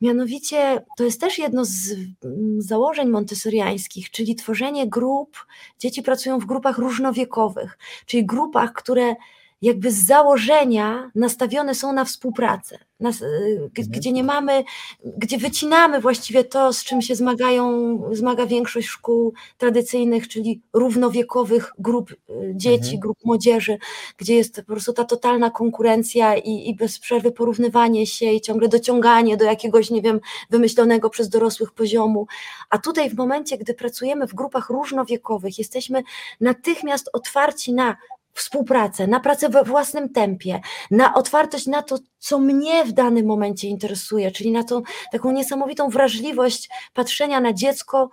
Mianowicie 0.00 0.84
to 0.96 1.04
jest 1.04 1.20
też 1.20 1.38
jedno 1.38 1.64
z 1.64 1.90
mm, 2.24 2.62
założeń 2.62 3.08
montessoriańskich, 3.08 4.10
czyli 4.10 4.34
tworzenie 4.34 4.88
grup. 4.88 5.46
Dzieci 5.78 6.02
pracują 6.02 6.38
w 6.38 6.46
grupach 6.46 6.78
różnowiekowych, 6.78 7.78
czyli 8.06 8.26
grupach, 8.26 8.72
które 8.72 9.14
jakby 9.62 9.90
z 9.90 10.06
założenia 10.06 11.10
nastawione 11.14 11.74
są 11.74 11.92
na 11.92 12.04
współpracę, 12.04 12.78
y, 13.02 13.06
mhm. 13.06 13.70
gdzie 13.76 14.12
nie 14.12 14.24
mamy, 14.24 14.64
gdzie 15.04 15.38
wycinamy 15.38 16.00
właściwie 16.00 16.44
to, 16.44 16.72
z 16.72 16.84
czym 16.84 17.02
się 17.02 17.14
zmagają, 17.14 17.64
zmaga 18.12 18.46
większość 18.46 18.88
szkół 18.88 19.32
tradycyjnych, 19.58 20.28
czyli 20.28 20.62
równowiekowych 20.72 21.72
grup 21.78 22.10
y, 22.10 22.16
dzieci, 22.54 22.94
mhm. 22.94 23.00
grup 23.00 23.16
młodzieży, 23.24 23.78
gdzie 24.16 24.34
jest 24.34 24.56
po 24.56 24.62
prostu 24.62 24.92
ta 24.92 25.04
totalna 25.04 25.50
konkurencja 25.50 26.36
i, 26.36 26.68
i 26.68 26.74
bez 26.74 26.98
przerwy 26.98 27.32
porównywanie 27.32 28.06
się 28.06 28.32
i 28.32 28.40
ciągle 28.40 28.68
dociąganie 28.68 29.36
do 29.36 29.44
jakiegoś, 29.44 29.90
nie 29.90 30.02
wiem, 30.02 30.20
wymyślonego 30.50 31.10
przez 31.10 31.28
dorosłych 31.28 31.72
poziomu. 31.72 32.26
A 32.70 32.78
tutaj 32.78 33.10
w 33.10 33.16
momencie, 33.16 33.58
gdy 33.58 33.74
pracujemy 33.74 34.26
w 34.26 34.34
grupach 34.34 34.70
różnowiekowych, 34.70 35.58
jesteśmy 35.58 36.02
natychmiast 36.40 37.10
otwarci 37.12 37.72
na 37.72 37.96
współpracę, 38.34 39.06
na 39.06 39.20
pracę 39.20 39.48
we 39.48 39.64
własnym 39.64 40.08
tempie, 40.08 40.60
na 40.90 41.14
otwartość 41.14 41.66
na 41.66 41.82
to, 41.82 41.98
co 42.18 42.38
mnie 42.38 42.84
w 42.84 42.92
danym 42.92 43.26
momencie 43.26 43.68
interesuje, 43.68 44.30
czyli 44.30 44.52
na 44.52 44.64
tą 44.64 44.82
taką 45.12 45.32
niesamowitą 45.32 45.88
wrażliwość 45.88 46.70
patrzenia 46.94 47.40
na 47.40 47.52
dziecko 47.52 48.10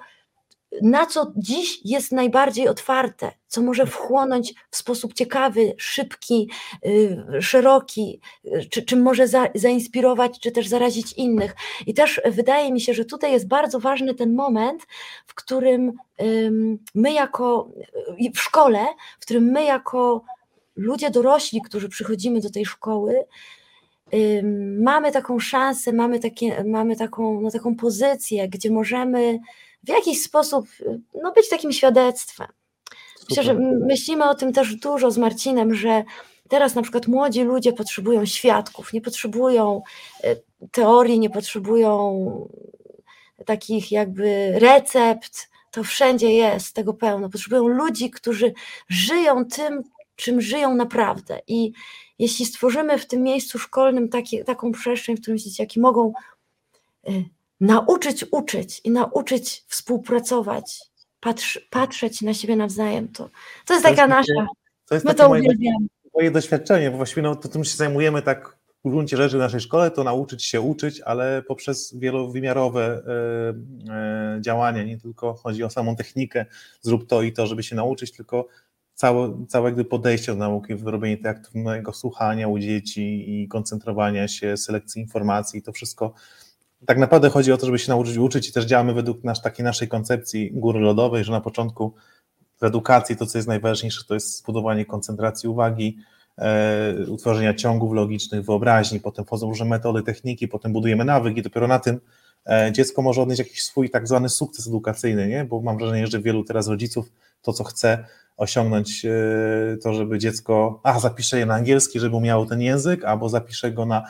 na 0.81 1.05
co 1.05 1.33
dziś 1.35 1.79
jest 1.85 2.11
najbardziej 2.11 2.67
otwarte, 2.67 3.31
co 3.47 3.61
może 3.61 3.85
wchłonąć 3.85 4.53
w 4.71 4.77
sposób 4.77 5.13
ciekawy, 5.13 5.73
szybki, 5.77 6.49
y, 6.85 7.41
szeroki, 7.41 8.19
y, 8.45 8.65
czy, 8.69 8.81
czym 8.81 9.01
może 9.01 9.27
za, 9.27 9.47
zainspirować, 9.55 10.39
czy 10.39 10.51
też 10.51 10.67
zarazić 10.67 11.13
innych. 11.13 11.55
I 11.87 11.93
też 11.93 12.21
wydaje 12.25 12.71
mi 12.71 12.81
się, 12.81 12.93
że 12.93 13.05
tutaj 13.05 13.31
jest 13.31 13.47
bardzo 13.47 13.79
ważny 13.79 14.13
ten 14.13 14.35
moment, 14.35 14.87
w 15.25 15.33
którym 15.33 15.93
my 16.95 17.13
jako 17.13 17.69
y, 18.21 18.31
w 18.35 18.39
szkole, 18.39 18.85
w 19.19 19.21
którym 19.21 19.43
my 19.43 19.63
jako 19.63 20.23
ludzie 20.75 21.09
dorośli, 21.09 21.61
którzy 21.61 21.89
przychodzimy 21.89 22.41
do 22.41 22.49
tej 22.49 22.65
szkoły, 22.65 23.25
mamy 24.79 25.11
taką 25.11 25.39
szansę, 25.39 25.93
mamy, 25.93 26.19
takie, 26.19 26.63
mamy 26.63 26.95
taką, 26.95 27.41
no, 27.41 27.51
taką 27.51 27.75
pozycję, 27.75 28.49
gdzie 28.49 28.71
możemy 28.71 29.39
w 29.87 29.89
jakiś 29.89 30.21
sposób 30.21 30.67
no, 31.23 31.31
być 31.31 31.49
takim 31.49 31.71
świadectwem. 31.71 32.47
Myślę, 33.29 33.43
że 33.43 33.53
myślimy 33.87 34.29
o 34.29 34.35
tym 34.35 34.53
też 34.53 34.75
dużo 34.75 35.11
z 35.11 35.17
Marcinem, 35.17 35.73
że 35.73 36.03
teraz 36.49 36.75
na 36.75 36.81
przykład 36.81 37.07
młodzi 37.07 37.43
ludzie 37.43 37.73
potrzebują 37.73 38.25
świadków, 38.25 38.93
nie 38.93 39.01
potrzebują 39.01 39.81
e, 40.23 40.35
teorii, 40.71 41.19
nie 41.19 41.29
potrzebują 41.29 42.49
takich 43.45 43.91
jakby 43.91 44.59
recept, 44.59 45.49
to 45.71 45.83
wszędzie 45.83 46.33
jest 46.33 46.75
tego 46.75 46.93
pełno. 46.93 47.29
Potrzebują 47.29 47.67
ludzi, 47.67 48.11
którzy 48.11 48.53
żyją 48.89 49.45
tym, 49.45 49.83
czym 50.15 50.41
żyją 50.41 50.75
naprawdę. 50.75 51.39
I 51.47 51.71
jeśli 52.19 52.45
stworzymy 52.45 52.97
w 52.97 53.07
tym 53.07 53.23
miejscu 53.23 53.59
szkolnym 53.59 54.09
taki, 54.09 54.43
taką 54.43 54.71
przestrzeń, 54.71 55.17
w 55.17 55.21
którym 55.21 55.37
dzieciaki 55.37 55.79
mogą 55.79 56.13
e, 57.07 57.11
nauczyć 57.59 58.25
uczyć 58.31 58.81
i 58.83 58.91
nauczyć 58.91 59.63
współpracować, 59.67 60.79
patrz, 61.19 61.67
patrzeć 61.69 62.21
na 62.21 62.33
siebie 62.33 62.55
nawzajem. 62.55 63.07
To, 63.07 63.29
to 63.65 63.73
jest 63.73 63.85
to 63.85 63.89
taka 63.89 64.01
jest 64.01 64.09
nasza. 64.09 64.47
To 64.89 64.95
jest 64.95 65.05
My 65.05 65.15
to 65.15 65.29
moje, 65.29 65.53
moje 66.13 66.31
doświadczenie, 66.31 66.91
bo 66.91 66.97
właściwie 66.97 67.21
no, 67.21 67.35
to 67.35 67.49
tym 67.49 67.63
się 67.63 67.77
zajmujemy 67.77 68.21
tak 68.21 68.57
w 68.85 68.89
gruncie 68.89 69.17
rzeczy 69.17 69.37
w 69.37 69.39
naszej 69.39 69.59
szkole, 69.59 69.91
to 69.91 70.03
nauczyć 70.03 70.43
się 70.43 70.61
uczyć, 70.61 71.01
ale 71.01 71.43
poprzez 71.47 71.97
wielowymiarowe 71.97 72.97
y, 72.97 74.37
y, 74.37 74.41
działania, 74.41 74.83
nie 74.83 74.97
tylko 74.97 75.33
chodzi 75.33 75.63
o 75.63 75.69
samą 75.69 75.95
technikę, 75.95 76.45
zrób 76.81 77.07
to 77.07 77.21
i 77.21 77.33
to, 77.33 77.47
żeby 77.47 77.63
się 77.63 77.75
nauczyć, 77.75 78.11
tylko 78.11 78.47
całe, 78.93 79.45
całe 79.47 79.71
gdy 79.71 79.85
podejście 79.85 80.31
do 80.31 80.37
nauki, 80.37 80.75
wyrobienie 80.75 81.17
tego 81.17 81.29
aktywnego 81.29 81.93
słuchania 81.93 82.47
u 82.47 82.59
dzieci 82.59 83.41
i 83.41 83.47
koncentrowania 83.47 84.27
się, 84.27 84.57
selekcji 84.57 85.01
informacji, 85.01 85.61
to 85.61 85.71
wszystko 85.71 86.13
tak 86.85 86.97
naprawdę 86.97 87.29
chodzi 87.29 87.51
o 87.51 87.57
to, 87.57 87.65
żeby 87.65 87.79
się 87.79 87.91
nauczyć 87.91 88.17
uczyć 88.17 88.49
i 88.49 88.53
też 88.53 88.65
działamy 88.65 88.93
według 88.93 89.23
nasz, 89.23 89.41
takiej 89.41 89.65
naszej 89.65 89.87
koncepcji 89.87 90.51
góry 90.53 90.79
lodowej, 90.79 91.23
że 91.23 91.31
na 91.31 91.41
początku 91.41 91.93
w 92.61 92.63
edukacji 92.63 93.17
to, 93.17 93.25
co 93.25 93.37
jest 93.37 93.47
najważniejsze, 93.47 94.03
to 94.07 94.13
jest 94.13 94.37
zbudowanie 94.37 94.85
koncentracji 94.85 95.49
uwagi, 95.49 95.97
e, 96.37 96.95
utworzenia 97.07 97.53
ciągów 97.53 97.93
logicznych, 97.93 98.45
wyobraźni, 98.45 98.99
potem 98.99 99.25
wchodzą 99.25 99.49
różne 99.49 99.65
metody, 99.65 100.03
techniki, 100.03 100.47
potem 100.47 100.73
budujemy 100.73 101.05
nawyki, 101.05 101.41
dopiero 101.41 101.67
na 101.67 101.79
tym 101.79 101.99
e, 102.45 102.71
dziecko 102.71 103.01
może 103.01 103.21
odnieść 103.21 103.39
jakiś 103.39 103.63
swój 103.63 103.89
tak 103.89 104.07
zwany 104.07 104.29
sukces 104.29 104.67
edukacyjny, 104.67 105.27
nie? 105.27 105.45
bo 105.45 105.61
mam 105.61 105.77
wrażenie, 105.77 106.07
że 106.07 106.21
wielu 106.21 106.43
teraz 106.43 106.67
rodziców 106.67 107.11
to, 107.41 107.53
co 107.53 107.63
chce, 107.63 108.05
osiągnąć 108.37 109.05
e, 109.05 109.77
to, 109.83 109.93
żeby 109.93 110.19
dziecko, 110.19 110.79
a 110.83 110.99
zapiszę 110.99 111.39
je 111.39 111.45
na 111.45 111.53
angielski, 111.53 111.99
żeby 111.99 112.21
miało 112.21 112.45
ten 112.45 112.61
język, 112.61 113.05
albo 113.05 113.29
zapiszę 113.29 113.71
go 113.71 113.85
na, 113.85 114.03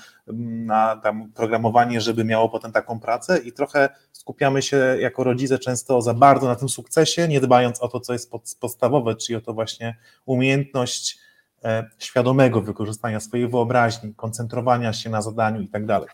na 0.66 0.96
tam 1.04 1.32
programowanie, 1.32 2.02
żeby 2.02 2.24
miało 2.26 2.50
potem 2.50 2.72
taką 2.72 3.00
pracę 3.00 3.38
i 3.38 3.52
trochę 3.52 3.90
skupiamy 4.12 4.62
się 4.62 4.78
jako 5.00 5.24
rodzice 5.24 5.60
często 5.60 6.02
za 6.02 6.14
bardzo 6.14 6.48
na 6.48 6.56
tym 6.56 6.70
sukcesie, 6.70 7.28
nie 7.28 7.42
dbając 7.42 7.82
o 7.82 7.88
to, 7.88 8.00
co 8.00 8.14
jest 8.14 8.32
pod, 8.32 8.56
podstawowe, 8.60 9.16
czyli 9.16 9.38
o 9.38 9.42
to 9.42 9.54
właśnie 9.54 9.96
umiejętność 10.26 11.20
e, 11.64 11.90
świadomego 12.00 12.62
wykorzystania 12.62 13.20
swojej 13.20 13.48
wyobraźni, 13.48 14.14
koncentrowania 14.16 14.94
się 14.94 15.10
na 15.10 15.22
zadaniu 15.22 15.62
i 15.62 15.68
tak 15.68 15.86
dalej. 15.86 16.10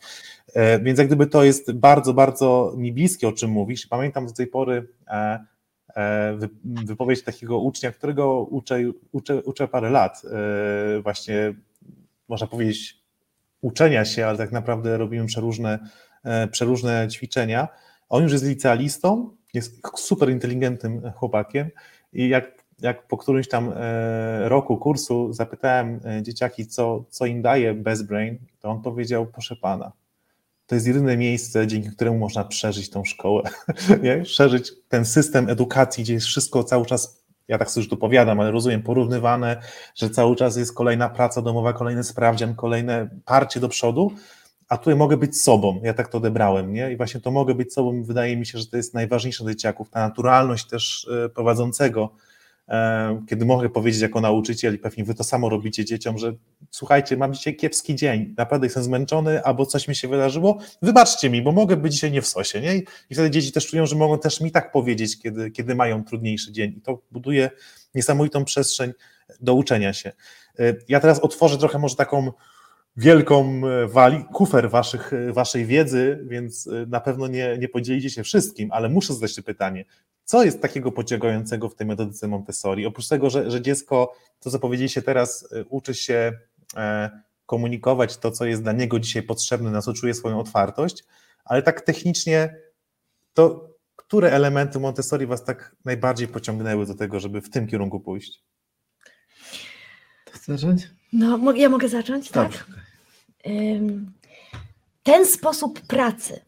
E, 0.54 0.80
więc 0.80 1.00
jak 1.00 1.08
gdyby 1.08 1.28
to 1.28 1.44
jest 1.44 1.72
bardzo, 1.72 2.14
bardzo 2.14 2.74
mi 2.78 2.94
bliskie, 2.94 3.28
o 3.28 3.32
czym 3.32 3.52
mówisz. 3.52 3.88
Pamiętam 3.88 4.26
do 4.26 4.34
tej 4.34 4.48
pory 4.48 4.88
wypowiedź 6.86 7.24
takiego 7.24 7.60
ucznia, 7.60 7.92
którego 7.92 8.40
uczę, 8.40 8.80
uczę, 9.12 9.44
uczę 9.44 9.68
parę 9.68 9.90
lat, 9.90 10.22
właśnie 11.04 11.54
można 12.28 12.48
powiedzieć 12.48 13.04
uczenia 13.62 14.06
się, 14.06 14.26
ale 14.26 14.38
tak 14.38 14.52
naprawdę 14.52 14.98
robimy 14.98 15.26
przeróżne, 15.26 15.80
przeróżne 16.52 17.08
ćwiczenia. 17.08 17.68
On 18.10 18.24
już 18.24 18.32
jest 18.32 18.46
licealistą, 18.46 19.36
jest 19.54 19.82
super 19.96 20.30
inteligentnym 20.30 21.12
chłopakiem 21.12 21.70
i 22.14 22.30
jak, 22.30 22.64
jak 22.82 23.08
po 23.08 23.18
którymś 23.18 23.48
tam 23.48 23.74
e, 23.76 24.50
roku 24.50 24.78
kursu 24.78 25.34
zapytałem 25.34 26.00
e, 26.06 26.24
dzieciaki, 26.24 26.68
co, 26.68 27.06
co 27.10 27.26
im 27.26 27.42
daje 27.42 27.74
Best 27.74 28.08
Brain, 28.08 28.38
to 28.60 28.70
on 28.70 28.82
powiedział, 28.82 29.26
proszę 29.26 29.56
pana, 29.56 29.92
to 30.74 30.76
jest 30.76 30.88
jedyne 30.88 31.18
miejsce, 31.18 31.68
dzięki 31.68 31.90
któremu 31.90 32.18
można 32.18 32.44
przeżyć 32.44 32.90
tą 32.90 33.06
szkołę, 33.06 33.44
nie? 34.04 34.22
przeżyć 34.22 34.72
ten 34.90 35.06
system 35.06 35.50
edukacji, 35.50 36.04
gdzie 36.04 36.14
jest 36.14 36.26
wszystko 36.26 36.64
cały 36.64 36.86
czas, 36.86 37.24
ja 37.48 37.58
tak 37.58 37.72
sobie 37.72 37.82
już 37.84 37.90
tu 37.90 37.98
powiadam, 37.98 38.40
ale 38.40 38.52
rozumiem, 38.52 38.82
porównywane, 38.82 39.62
że 39.96 40.10
cały 40.10 40.36
czas 40.36 40.58
jest 40.58 40.74
kolejna 40.74 41.10
praca 41.10 41.42
domowa, 41.42 41.74
kolejny 41.74 42.04
sprawdzian, 42.04 42.56
kolejne 42.56 43.10
parcie 43.26 43.60
do 43.60 43.70
przodu, 43.70 44.12
a 44.70 44.78
tutaj 44.78 44.96
mogę 44.96 45.18
być 45.18 45.42
sobą, 45.42 45.82
ja 45.84 45.94
tak 45.94 46.08
to 46.08 46.18
odebrałem, 46.18 46.74
nie? 46.74 46.92
I 46.92 46.98
właśnie 46.98 47.22
to 47.22 47.32
mogę 47.32 47.56
być 47.56 47.74
sobą, 47.74 48.04
wydaje 48.04 48.38
mi 48.38 48.46
się, 48.46 48.60
że 48.60 48.66
to 48.66 48.78
jest 48.78 48.94
najważniejsze 48.94 49.44
dla 49.44 49.54
dzieciaków, 49.54 49.90
ta 49.90 50.00
naturalność 50.00 50.68
też 50.68 51.08
e, 51.26 51.30
prowadzącego, 51.30 52.10
kiedy 53.30 53.46
mogę 53.46 53.70
powiedzieć 53.70 54.02
jako 54.02 54.22
nauczyciel 54.22 54.76
i 54.76 54.78
pewnie 54.78 55.04
wy 55.04 55.14
to 55.14 55.24
samo 55.24 55.50
robicie 55.50 55.86
dzieciom, 55.86 56.18
że 56.18 56.34
słuchajcie, 56.72 57.18
mam 57.18 57.34
dzisiaj 57.34 57.56
kiepski 57.56 57.96
dzień, 57.96 58.34
naprawdę 58.38 58.66
jestem 58.66 58.84
zmęczony, 58.84 59.44
albo 59.44 59.66
coś 59.66 59.88
mi 59.88 59.96
się 59.96 60.08
wydarzyło, 60.08 60.58
wybaczcie 60.82 61.30
mi, 61.30 61.42
bo 61.42 61.52
mogę 61.52 61.78
być 61.78 61.94
dzisiaj 61.94 62.12
nie 62.12 62.22
w 62.22 62.28
sosie, 62.28 62.62
nie? 62.62 62.76
I 63.10 63.14
wtedy 63.14 63.30
dzieci 63.30 63.52
też 63.52 63.68
czują, 63.68 63.86
że 63.86 63.96
mogą 63.96 64.20
też 64.20 64.42
mi 64.42 64.52
tak 64.52 64.72
powiedzieć, 64.72 65.20
kiedy, 65.20 65.52
kiedy 65.52 65.76
mają 65.76 66.04
trudniejszy 66.04 66.52
dzień 66.52 66.74
i 66.78 66.82
to 66.82 67.02
buduje 67.12 67.50
niesamowitą 67.96 68.46
przestrzeń 68.46 68.94
do 69.42 69.54
uczenia 69.54 69.94
się. 69.94 70.12
E, 70.60 70.74
ja 70.88 71.00
teraz 71.00 71.20
otworzę 71.20 71.58
trochę 71.58 71.80
może 71.80 71.96
taką 71.96 72.32
wielką 72.98 73.62
e, 73.68 73.88
wali, 73.88 74.24
kufer 74.34 74.70
waszych, 74.70 75.14
e, 75.14 75.34
waszej 75.34 75.66
wiedzy, 75.66 76.20
więc 76.28 76.68
e, 76.68 76.86
na 76.86 77.00
pewno 77.00 77.28
nie, 77.28 77.58
nie 77.58 77.70
podzielicie 77.70 78.10
się 78.10 78.24
wszystkim, 78.24 78.72
ale 78.72 78.90
muszę 78.90 79.14
zadać 79.14 79.36
to 79.36 79.44
pytanie. 79.44 79.86
Co 80.24 80.44
jest 80.44 80.62
takiego 80.62 80.92
pociągającego 80.92 81.70
w 81.70 81.76
tej 81.76 81.88
metodyce 81.88 82.28
Montessori? 82.28 82.86
Oprócz 82.86 83.08
tego, 83.08 83.30
że, 83.30 83.52
że 83.52 83.62
dziecko, 83.62 84.14
to 84.40 84.52
co 84.52 84.60
powiedzieliście 84.60 85.02
teraz, 85.02 85.50
uczy 85.70 85.94
się 85.94 86.40
komunikować 87.46 88.18
to, 88.18 88.32
co 88.32 88.46
jest 88.46 88.64
dla 88.64 88.72
niego 88.72 89.00
dzisiaj 89.00 89.24
potrzebne, 89.24 89.72
na 89.72 89.82
co 89.82 89.94
czuje 89.94 90.14
swoją 90.14 90.40
otwartość, 90.40 91.04
ale 91.46 91.62
tak 91.62 91.82
technicznie, 91.82 92.56
to 93.34 93.74
które 93.96 94.32
elementy 94.32 94.80
Montessori 94.80 95.26
was 95.26 95.44
tak 95.44 95.76
najbardziej 95.86 96.28
pociągnęły 96.28 96.86
do 96.86 96.96
tego, 96.96 97.20
żeby 97.20 97.42
w 97.42 97.50
tym 97.50 97.68
kierunku 97.68 98.00
pójść? 98.00 98.44
Chcesz 100.44 100.60
zacząć? 100.60 100.90
No, 101.14 101.52
ja 101.52 101.70
mogę 101.70 101.90
zacząć, 101.90 102.30
tak? 102.30 102.66
Ten 105.04 105.26
sposób 105.26 105.82
pracy, 105.82 106.42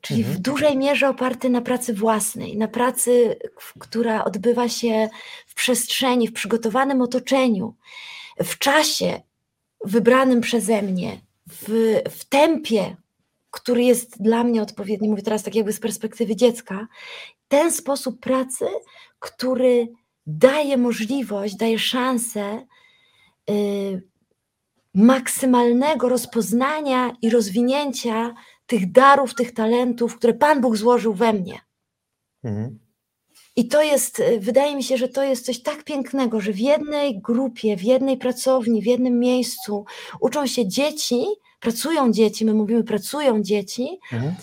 czyli 0.00 0.20
mhm. 0.20 0.38
w 0.38 0.40
dużej 0.40 0.76
mierze 0.76 1.08
oparty 1.08 1.50
na 1.50 1.60
pracy 1.60 1.94
własnej, 1.94 2.56
na 2.56 2.68
pracy, 2.68 3.36
która 3.78 4.24
odbywa 4.24 4.68
się 4.68 5.08
w 5.46 5.54
przestrzeni, 5.54 6.28
w 6.28 6.32
przygotowanym 6.32 7.02
otoczeniu, 7.02 7.74
w 8.44 8.58
czasie 8.58 9.20
wybranym 9.84 10.40
przeze 10.40 10.82
mnie, 10.82 11.20
w, 11.46 11.94
w 12.10 12.24
tempie, 12.24 12.96
który 13.50 13.84
jest 13.84 14.22
dla 14.22 14.44
mnie 14.44 14.62
odpowiedni, 14.62 15.08
mówię 15.08 15.22
teraz 15.22 15.42
tak 15.42 15.54
jakby 15.54 15.72
z 15.72 15.80
perspektywy 15.80 16.36
dziecka, 16.36 16.86
ten 17.48 17.72
sposób 17.72 18.20
pracy, 18.20 18.66
który 19.18 19.88
daje 20.26 20.76
możliwość, 20.76 21.56
daje 21.56 21.78
szansę 21.78 22.66
maksymalnego 24.94 26.08
rozpoznania 26.08 27.16
i 27.22 27.30
rozwinięcia 27.30 28.34
tych 28.66 28.92
darów, 28.92 29.34
tych 29.34 29.54
talentów, 29.54 30.16
które 30.16 30.34
Pan 30.34 30.60
Bóg 30.60 30.76
złożył 30.76 31.14
we 31.14 31.32
mnie. 31.32 31.60
Mhm. 32.44 32.78
I 33.56 33.68
to 33.68 33.82
jest, 33.82 34.20
y, 34.20 34.40
wydaje 34.40 34.76
mi 34.76 34.82
się, 34.82 34.96
że 34.96 35.08
to 35.08 35.22
jest 35.22 35.46
coś 35.46 35.62
tak 35.62 35.84
pięknego, 35.84 36.40
że 36.40 36.52
w 36.52 36.58
jednej 36.58 37.20
grupie, 37.20 37.76
w 37.76 37.82
jednej 37.82 38.16
pracowni, 38.16 38.82
w 38.82 38.86
jednym 38.86 39.18
miejscu 39.18 39.84
uczą 40.20 40.46
się 40.46 40.68
dzieci, 40.68 41.24
pracują 41.60 42.12
dzieci, 42.12 42.44
my 42.44 42.54
mówimy 42.54 42.84
pracują 42.84 43.42
dzieci, 43.42 43.98
mhm. 44.12 44.34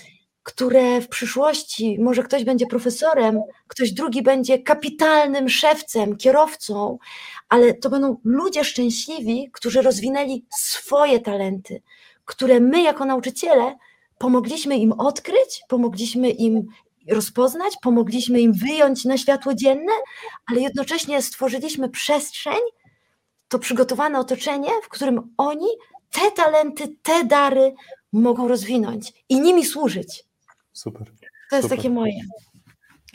Które 0.46 1.02
w 1.02 1.08
przyszłości, 1.08 1.98
może 2.00 2.24
ktoś 2.24 2.43
będzie 2.43 2.66
profesorem, 2.68 3.41
ktoś 3.68 3.91
drugi 3.91 4.22
będzie 4.22 4.60
kapitalnym 4.60 5.50
szewcem, 5.50 6.18
kierowcą, 6.18 6.98
ale 7.50 7.74
to 7.74 7.89
będą 7.89 8.18
ludzie 8.24 8.64
szczęśliwi, 8.64 9.50
którzy 9.54 9.82
rozwinęli 9.82 10.46
swoje 10.58 11.20
talenty, 11.20 11.82
które 12.26 12.60
my 12.60 12.82
jako 12.82 13.06
nauczyciele 13.06 13.78
pomogliśmy 14.18 14.78
im 14.78 14.91
odkryć, 14.91 15.62
pomogliśmy 15.68 16.30
im 16.30 16.68
rozpoznać, 17.10 17.74
pomogliśmy 17.82 18.41
im 18.41 18.54
wyjąć 18.54 19.06
na 19.06 19.18
światło 19.18 19.54
dzienne, 19.54 19.91
ale 20.46 20.62
jednocześnie 20.62 21.22
stworzyliśmy 21.22 21.89
przestrzeń, 21.89 22.60
to 23.48 23.60
przygotowane 23.60 24.20
otoczenie, 24.20 24.70
w 24.84 24.89
którym 24.89 25.34
oni 25.38 25.68
te 26.12 26.32
talenty, 26.32 26.96
te 27.04 27.24
dary 27.24 27.74
mogą 28.14 28.48
rozwinąć 28.48 29.14
i 29.30 29.41
nimi 29.41 29.66
służyć. 29.66 30.24
Super. 30.76 31.11
To 31.49 31.55
jest 31.55 31.65
Super. 31.65 31.78
takie 31.78 31.89
moje. 31.89 32.21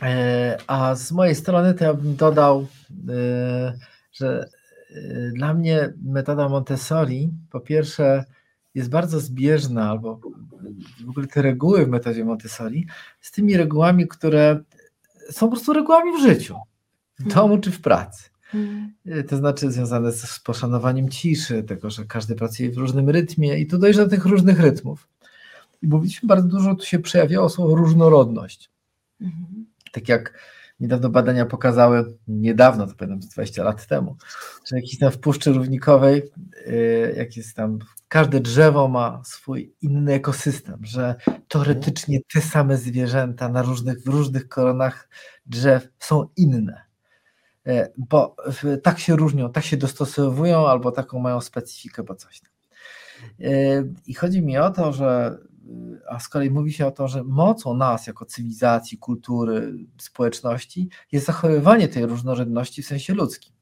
E, 0.02 0.58
a 0.66 0.94
z 0.94 1.12
mojej 1.12 1.34
strony 1.34 1.74
to 1.74 1.84
ja 1.84 1.94
bym 1.94 2.16
dodał 2.16 2.66
e, 3.08 3.78
że 4.12 4.48
y, 4.90 5.32
dla 5.34 5.54
mnie 5.54 5.92
metoda 6.02 6.48
Montessori 6.48 7.30
po 7.50 7.60
pierwsze 7.60 8.24
jest 8.74 8.90
bardzo 8.90 9.20
zbieżna, 9.20 9.90
albo 9.90 10.20
w 11.06 11.10
ogóle 11.10 11.26
te 11.26 11.42
reguły 11.42 11.86
w 11.86 11.88
metodzie 11.88 12.24
Montessori 12.24 12.86
z 13.20 13.30
tymi 13.30 13.56
regułami, 13.56 14.08
które 14.08 14.60
są 15.30 15.46
po 15.46 15.52
prostu 15.52 15.72
regułami 15.72 16.12
w 16.18 16.22
życiu, 16.22 16.56
w 17.18 17.26
mhm. 17.26 17.34
domu 17.34 17.58
czy 17.58 17.70
w 17.70 17.80
pracy. 17.80 18.30
Y, 19.06 19.24
to 19.24 19.36
znaczy 19.36 19.70
związane 19.70 20.12
z 20.12 20.40
poszanowaniem 20.40 21.08
ciszy, 21.08 21.62
tego, 21.62 21.90
że 21.90 22.04
każdy 22.04 22.34
pracuje 22.34 22.70
w 22.70 22.78
różnym 22.78 23.10
rytmie 23.10 23.58
i 23.58 23.66
tu 23.66 23.78
dojść 23.78 23.98
do 23.98 24.08
tych 24.08 24.26
różnych 24.26 24.60
rytmów. 24.60 25.08
I 25.82 25.88
mówiliśmy 25.88 26.26
bardzo 26.26 26.48
dużo, 26.48 26.74
tu 26.74 26.86
się 26.86 26.98
przejawiało 26.98 27.48
słowo 27.48 27.74
różnorodność. 27.74 28.70
Mhm. 29.20 29.66
Tak 29.92 30.08
jak 30.08 30.32
Niedawno 30.80 31.10
badania 31.10 31.46
pokazały, 31.46 32.16
niedawno, 32.28 32.86
to 32.86 32.94
pamiętam 32.94 33.28
20 33.28 33.64
lat 33.64 33.86
temu, 33.86 34.16
że 34.66 34.76
jakiś 34.76 34.98
tam 34.98 35.10
w 35.10 35.18
Puszczy 35.18 35.52
Równikowej, 35.52 36.22
y, 36.66 37.14
jak 37.16 37.36
jest 37.36 37.56
tam, 37.56 37.78
każde 38.08 38.40
drzewo 38.40 38.88
ma 38.88 39.22
swój 39.24 39.74
inny 39.82 40.12
ekosystem, 40.12 40.80
że 40.82 41.14
teoretycznie 41.48 42.18
te 42.34 42.40
same 42.40 42.76
zwierzęta 42.76 43.48
na 43.48 43.62
różnych, 43.62 44.02
w 44.02 44.06
różnych 44.06 44.48
koronach 44.48 45.08
drzew 45.46 45.88
są 45.98 46.28
inne, 46.36 46.82
y, 47.68 47.92
bo 47.96 48.36
tak 48.82 48.98
się 48.98 49.16
różnią, 49.16 49.52
tak 49.52 49.64
się 49.64 49.76
dostosowują 49.76 50.68
albo 50.68 50.92
taką 50.92 51.18
mają 51.18 51.40
specyfikę, 51.40 52.02
bo 52.02 52.14
coś 52.14 52.40
tam. 52.40 52.50
Y, 53.46 53.94
I 54.06 54.14
chodzi 54.14 54.42
mi 54.42 54.58
o 54.58 54.70
to, 54.70 54.92
że 54.92 55.38
a 56.08 56.18
z 56.18 56.28
kolei 56.28 56.50
mówi 56.50 56.72
się 56.72 56.86
o 56.86 56.90
to, 56.90 57.08
że 57.08 57.24
mocą 57.24 57.74
nas 57.74 58.06
jako 58.06 58.24
cywilizacji, 58.24 58.98
kultury, 58.98 59.72
społeczności 59.98 60.88
jest 61.12 61.26
zachowywanie 61.26 61.88
tej 61.88 62.06
różnorodności 62.06 62.82
w 62.82 62.86
sensie 62.86 63.14
ludzkim. 63.14 63.52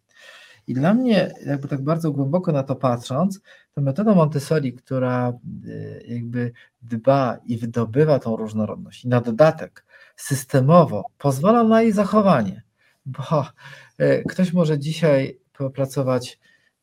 I 0.67 0.75
dla 0.75 0.95
mnie, 0.95 1.35
jakby 1.47 1.69
tak 1.69 1.85
bardzo 1.85 2.13
głęboko 2.13 2.53
na 2.53 2.63
to 2.63 2.77
patrząc, 2.77 3.41
to 3.75 3.81
metoda 3.81 4.15
Montessori, 4.15 4.73
która 4.73 5.33
y, 5.67 6.05
jakby 6.09 6.53
dba 6.83 7.39
i 7.45 7.59
wydobywa 7.59 8.19
tą 8.19 8.37
różnorodność 8.37 9.05
i 9.05 9.09
na 9.09 9.21
dodatek 9.21 9.85
systemowo 10.17 11.05
pozwala 11.19 11.65
na 11.65 11.83
jej 11.83 11.93
zachowanie, 11.93 12.63
bo 13.07 13.47
y, 14.01 14.25
ktoś 14.29 14.53
może 14.53 14.79
dzisiaj 14.79 15.39
popracować 15.53 16.39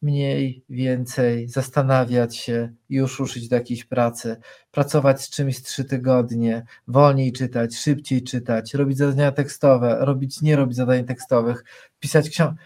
mniej, 0.05 0.63
więcej, 0.69 1.47
zastanawiać 1.47 2.37
się, 2.37 2.73
już 2.89 3.19
ruszyć 3.19 3.47
do 3.47 3.55
jakiejś 3.55 3.83
pracy, 3.83 4.37
pracować 4.71 5.21
z 5.21 5.29
czymś 5.29 5.61
trzy 5.61 5.85
tygodnie, 5.85 6.65
wolniej 6.87 7.31
czytać, 7.31 7.75
szybciej 7.75 8.23
czytać, 8.23 8.73
robić 8.73 8.97
zadania 8.97 9.31
tekstowe, 9.31 9.97
robić, 9.99 10.41
nie 10.41 10.55
robić 10.55 10.77
zadań 10.77 11.05
tekstowych, 11.05 11.63
pisać 11.99 12.29
książki. 12.29 12.57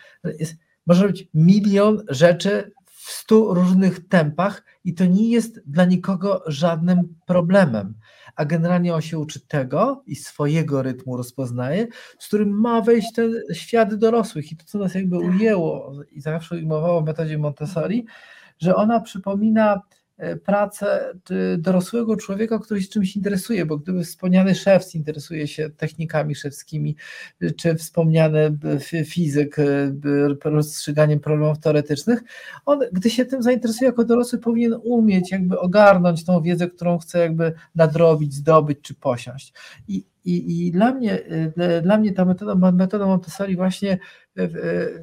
Może 0.87 1.03
robić 1.03 1.27
milion 1.33 2.03
rzeczy 2.09 2.71
w 2.85 3.11
stu 3.11 3.53
różnych 3.53 4.07
tempach 4.07 4.63
i 4.83 4.93
to 4.93 5.05
nie 5.05 5.29
jest 5.29 5.61
dla 5.65 5.85
nikogo 5.85 6.43
żadnym 6.47 7.15
problemem. 7.25 7.93
A 8.39 8.45
generalnie 8.45 8.93
on 8.93 9.01
się 9.01 9.19
uczy 9.19 9.39
tego 9.47 10.03
i 10.07 10.15
swojego 10.15 10.81
rytmu 10.83 11.17
rozpoznaje, 11.17 11.87
z 12.19 12.27
którym 12.27 12.49
ma 12.59 12.81
wejść 12.81 13.13
ten 13.13 13.33
świat 13.53 13.95
dorosłych. 13.95 14.51
I 14.51 14.57
to, 14.57 14.65
co 14.65 14.77
nas 14.77 14.95
jakby 14.95 15.17
ujęło 15.17 15.91
i 16.11 16.21
zawsze 16.21 16.55
ujmowało 16.55 17.01
w 17.01 17.05
metodzie 17.05 17.37
Montessori, 17.37 18.05
że 18.59 18.75
ona 18.75 18.99
przypomina 18.99 19.81
pracę 20.45 21.13
dorosłego 21.57 22.15
człowieka, 22.15 22.59
który 22.59 22.81
się 22.81 22.87
czymś 22.87 23.15
interesuje, 23.15 23.65
bo 23.65 23.77
gdyby 23.77 24.03
wspomniany 24.03 24.55
szef 24.55 24.95
interesuje 24.95 25.47
się 25.47 25.69
technikami 25.69 26.35
szewskimi, 26.35 26.95
czy 27.57 27.75
wspomniany 27.75 28.57
fizyk 29.05 29.57
rozstrzyganiem 30.43 31.19
problemów 31.19 31.59
teoretycznych, 31.59 32.23
on, 32.65 32.79
gdy 32.91 33.09
się 33.09 33.25
tym 33.25 33.43
zainteresuje 33.43 33.89
jako 33.89 34.03
dorosły, 34.03 34.39
powinien 34.39 34.75
umieć 34.83 35.31
jakby 35.31 35.59
ogarnąć 35.59 36.25
tą 36.25 36.41
wiedzę, 36.41 36.67
którą 36.67 36.97
chce 36.97 37.19
jakby 37.19 37.53
nadrobić, 37.75 38.33
zdobyć 38.33 38.79
czy 38.81 38.93
posiąść. 38.95 39.53
I, 39.87 40.05
i, 40.25 40.67
i 40.67 40.71
dla, 40.71 40.93
mnie, 40.93 41.19
e, 41.57 41.81
dla 41.81 41.97
mnie 41.97 42.13
ta 42.13 42.25
metoda, 42.25 42.71
metoda 42.71 43.05
Montessori 43.05 43.55
właśnie 43.55 43.91
e, 43.91 43.97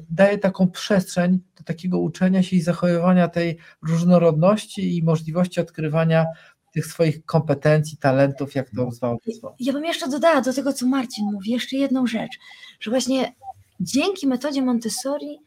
daje 0.09 0.37
taką 0.37 0.71
przestrzeń 0.71 1.39
do 1.57 1.63
takiego 1.63 1.99
uczenia 1.99 2.43
się 2.43 2.55
i 2.55 2.61
zachowywania 2.61 3.27
tej 3.27 3.57
różnorodności 3.87 4.97
i 4.97 5.03
możliwości 5.03 5.61
odkrywania 5.61 6.25
tych 6.73 6.85
swoich 6.85 7.25
kompetencji, 7.25 7.97
talentów, 7.97 8.55
jak 8.55 8.69
to 8.69 8.91
zwał. 8.91 9.17
Ja 9.59 9.73
bym 9.73 9.85
jeszcze 9.85 10.09
dodała 10.09 10.41
do 10.41 10.53
tego, 10.53 10.73
co 10.73 10.87
Marcin 10.87 11.25
mówi, 11.33 11.51
jeszcze 11.51 11.77
jedną 11.77 12.07
rzecz, 12.07 12.31
że 12.79 12.91
właśnie 12.91 13.35
dzięki 13.79 14.27
metodzie 14.27 14.61
Montessori 14.61 15.39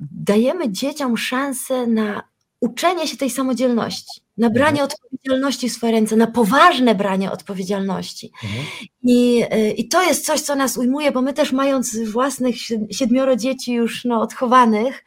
dajemy 0.00 0.72
dzieciom 0.72 1.16
szansę 1.16 1.86
na 1.86 2.22
uczenie 2.60 3.06
się 3.06 3.16
tej 3.16 3.30
samodzielności, 3.30 4.20
na 4.38 4.50
branie 4.50 4.82
mhm. 4.82 4.90
odpowiedzialności 4.90 5.68
w 5.68 5.72
swoje 5.72 5.92
ręce, 5.92 6.16
na 6.16 6.26
poważne 6.26 6.94
branie 6.94 7.32
odpowiedzialności. 7.32 8.32
Mhm. 8.44 8.64
I, 9.02 9.44
y, 9.54 9.70
I 9.70 9.88
to 9.88 10.02
jest 10.02 10.26
coś, 10.26 10.40
co 10.40 10.54
nas 10.54 10.76
ujmuje, 10.76 11.12
bo 11.12 11.22
my 11.22 11.32
też 11.32 11.52
mając 11.52 11.98
własnych 11.98 12.56
siedmioro 12.90 13.36
dzieci 13.36 13.72
już 13.72 14.04
no, 14.04 14.20
odchowanych, 14.20 15.04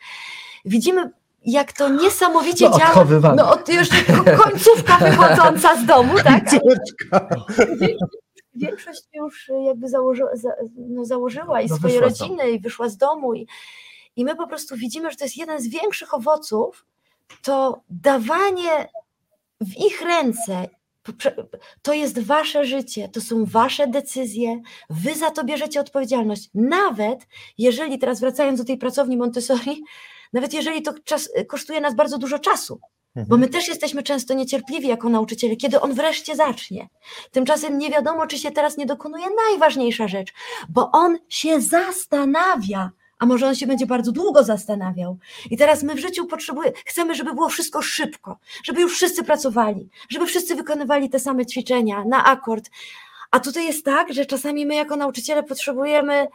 widzimy 0.66 1.12
jak 1.46 1.74
to 1.74 1.90
niesamowicie 1.90 2.70
no, 2.70 2.78
działa. 2.78 3.06
No, 3.36 3.52
od, 3.52 3.70
już 3.70 3.90
końcówka 4.44 4.98
wychodząca 5.10 5.76
z 5.76 5.86
domu, 5.86 6.14
tak? 6.24 6.50
Większość 8.56 9.04
już 9.14 9.52
jakby 9.66 9.90
założy, 9.90 10.24
za, 10.34 10.50
no, 10.78 11.06
założyła 11.06 11.62
i 11.62 11.68
no, 11.68 11.78
swoje 11.78 12.00
rodziny 12.00 12.52
i 12.52 12.60
wyszła 12.60 12.90
z 12.90 12.98
domu. 12.98 13.34
I, 13.34 13.48
I 14.16 14.26
my 14.26 14.36
po 14.36 14.48
prostu 14.48 14.76
widzimy, 14.76 15.12
że 15.12 15.18
to 15.18 15.24
jest 15.24 15.38
jeden 15.38 15.62
z 15.62 15.68
większych 15.68 16.14
owoców, 16.14 16.86
to 17.42 17.82
dawanie 17.90 18.90
w 19.62 19.78
ich 19.78 20.01
ręce 20.01 20.70
to 21.82 21.93
jest 21.93 22.20
wasze 22.20 22.66
życie, 22.66 23.10
to 23.10 23.22
są 23.22 23.45
wasze 23.45 23.88
decyzje, 23.88 24.62
wy 24.89 25.16
za 25.16 25.32
to 25.32 25.43
bierzecie 25.43 25.80
odpowiedzialność. 25.80 26.49
Nawet 26.53 27.28
jeżeli, 27.57 27.99
teraz 27.99 28.20
wracając 28.20 28.60
do 28.60 28.66
tej 28.66 28.78
pracowni 28.78 29.18
Montessori, 29.18 29.84
nawet 30.34 30.53
jeżeli 30.53 30.82
to 30.82 30.93
czas, 31.03 31.30
kosztuje 31.47 31.82
nas 31.82 31.95
bardzo 31.95 32.18
dużo 32.18 32.39
czasu, 32.39 32.80
bo 33.16 33.38
my 33.38 33.45
mhm. 33.45 33.51
też 33.51 33.68
jesteśmy 33.68 34.03
często 34.03 34.34
niecierpliwi 34.34 34.88
jako 34.88 35.10
nauczyciele, 35.10 35.55
kiedy 35.55 35.82
on 35.82 35.93
wreszcie 35.93 36.36
zacznie. 36.36 36.89
Tymczasem 37.32 37.78
nie 37.78 37.89
wiadomo, 37.89 38.28
czy 38.28 38.38
się 38.38 38.51
teraz 38.51 38.78
nie 38.78 38.86
dokonuje 38.86 39.26
najważniejsza 39.47 40.07
rzecz, 40.07 40.34
bo 40.70 40.91
on 40.91 41.18
się 41.30 41.62
zastanawia, 41.62 42.91
a 43.20 43.26
może 43.26 43.47
on 43.47 43.55
się 43.55 43.67
będzie 43.67 43.86
bardzo 43.86 44.11
długo 44.11 44.43
zastanawiał. 44.43 45.17
I 45.49 45.57
teraz 45.57 45.84
my 45.84 45.95
w 45.95 45.99
życiu 45.99 46.26
potrzebujemy, 46.26 46.74
chcemy, 46.86 47.15
żeby 47.15 47.34
było 47.34 47.49
wszystko 47.49 47.82
szybko, 47.82 48.38
żeby 48.63 48.82
już 48.82 48.93
wszyscy 48.93 49.24
pracowali, 49.24 49.89
żeby 50.09 50.26
wszyscy 50.26 50.55
wykonywali 50.55 51.09
te 51.09 51.20
same 51.20 51.45
ćwiczenia 51.45 52.05
na 52.05 52.26
akord. 52.26 52.70
A 53.32 53.39
tutaj 53.39 53.65
jest 53.65 53.86
tak, 53.86 54.13
że 54.13 54.26
czasami 54.26 54.65
my 54.65 54.76
jako 54.76 54.95
nauczyciele 54.95 55.43
potrzebujemy 55.43 56.28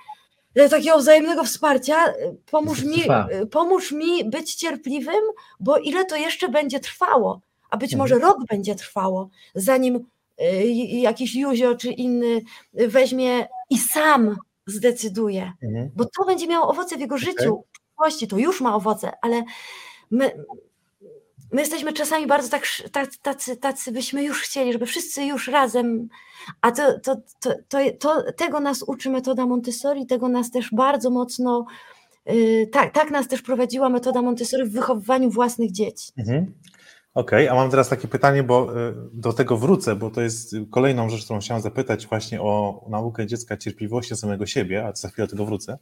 e, 0.54 0.68
takiego 0.68 0.98
wzajemnego 0.98 1.44
wsparcia. 1.44 1.96
Pomóż 2.50 2.82
mi, 2.82 3.02
pomóż 3.50 3.92
mi 3.92 4.24
być 4.24 4.54
cierpliwym, 4.54 5.22
bo 5.60 5.78
ile 5.78 6.04
to 6.04 6.16
jeszcze 6.16 6.48
będzie 6.48 6.80
trwało, 6.80 7.40
a 7.70 7.76
być 7.76 7.92
mhm. 7.92 7.98
może 7.98 8.26
rok 8.26 8.38
będzie 8.50 8.74
trwało, 8.74 9.28
zanim 9.54 10.06
e, 10.38 10.66
jakiś 11.00 11.34
Juzio 11.34 11.74
czy 11.74 11.90
inny 11.90 12.42
weźmie 12.72 13.48
i 13.70 13.78
sam 13.78 14.36
zdecyduje, 14.66 15.52
mhm. 15.62 15.90
bo 15.96 16.04
to 16.04 16.24
będzie 16.26 16.46
miało 16.46 16.68
owoce 16.68 16.96
w 16.96 17.00
jego 17.00 17.14
okay. 17.14 17.26
życiu, 17.26 17.64
w 17.72 17.78
przyszłości 17.86 18.28
to 18.28 18.38
już 18.38 18.60
ma 18.60 18.76
owoce, 18.76 19.12
ale 19.22 19.44
my, 20.10 20.44
my 21.52 21.60
jesteśmy 21.60 21.92
czasami 21.92 22.26
bardzo 22.26 22.48
tak, 22.48 22.62
tacy, 23.22 23.56
tacy 23.56 23.92
byśmy 23.92 24.24
już 24.24 24.42
chcieli, 24.42 24.72
żeby 24.72 24.86
wszyscy 24.86 25.24
już 25.24 25.48
razem, 25.48 26.08
a 26.60 26.72
to, 26.72 27.00
to, 27.00 27.16
to, 27.40 27.54
to, 27.68 27.78
to 28.00 28.32
tego 28.32 28.60
nas 28.60 28.82
uczy 28.82 29.10
metoda 29.10 29.46
Montessori, 29.46 30.06
tego 30.06 30.28
nas 30.28 30.50
też 30.50 30.70
bardzo 30.72 31.10
mocno, 31.10 31.66
yy, 32.26 32.66
tak, 32.66 32.94
tak 32.94 33.10
nas 33.10 33.28
też 33.28 33.42
prowadziła 33.42 33.88
metoda 33.88 34.22
Montessori 34.22 34.64
w 34.64 34.72
wychowywaniu 34.72 35.30
własnych 35.30 35.72
dzieci. 35.72 36.12
Mhm. 36.18 36.52
Okej, 37.14 37.44
okay, 37.44 37.50
a 37.50 37.54
mam 37.54 37.70
teraz 37.70 37.88
takie 37.88 38.08
pytanie, 38.08 38.42
bo 38.42 38.88
y, 38.88 38.94
do 39.12 39.32
tego 39.32 39.56
wrócę, 39.56 39.96
bo 39.96 40.10
to 40.10 40.20
jest 40.20 40.56
kolejną 40.70 41.08
rzecz, 41.08 41.24
którą 41.24 41.40
chciałem 41.40 41.62
zapytać 41.62 42.06
właśnie 42.06 42.42
o 42.42 42.84
naukę 42.88 43.26
dziecka 43.26 43.56
cierpliwości 43.56 44.16
samego 44.16 44.46
siebie, 44.46 44.86
a 44.86 44.92
za 44.92 45.08
chwilę 45.08 45.26
do 45.26 45.30
tego 45.30 45.44
wrócę. 45.44 45.78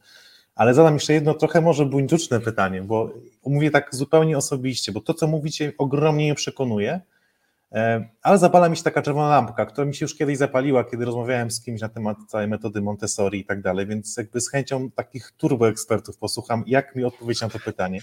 Ale 0.55 0.75
zadam 0.75 0.95
jeszcze 0.95 1.13
jedno 1.13 1.35
trochę 1.35 1.61
może 1.61 1.87
buńczuczne 1.87 2.41
pytanie, 2.41 2.83
bo 2.83 3.11
mówię 3.47 3.71
tak 3.71 3.95
zupełnie 3.95 4.39
osobiście, 4.39 4.93
bo 4.93 5.01
to, 5.01 5.15
co 5.15 5.27
mówicie, 5.27 5.73
ogromnie 5.79 6.25
mnie 6.25 6.35
przekonuje, 6.35 7.01
e, 7.73 8.09
ale 8.23 8.39
zapala 8.39 8.69
mi 8.69 8.77
się 8.77 8.83
taka 8.83 9.03
czerwona 9.03 9.29
lampka, 9.29 9.67
która 9.67 9.87
mi 9.87 9.95
się 9.95 10.05
już 10.05 10.15
kiedyś 10.15 10.39
zapaliła, 10.39 10.85
kiedy 10.85 11.05
rozmawiałem 11.05 11.51
z 11.51 11.61
kimś 11.65 11.81
na 11.81 11.89
temat 11.89 12.19
całej 12.29 12.49
metody 12.49 12.81
Montessori 12.81 13.41
i 13.41 13.45
tak 13.45 13.63
dalej, 13.63 13.87
więc 13.87 14.17
jakby 14.17 14.41
z 14.41 14.51
chęcią 14.51 14.91
takich 14.91 15.33
turboekspertów 15.37 16.17
posłucham, 16.17 16.65
jak 16.67 16.97
mi 16.97 17.05
odpowiedzieć 17.05 17.43
na 17.43 17.49
to 17.49 17.59
pytanie. 17.59 18.01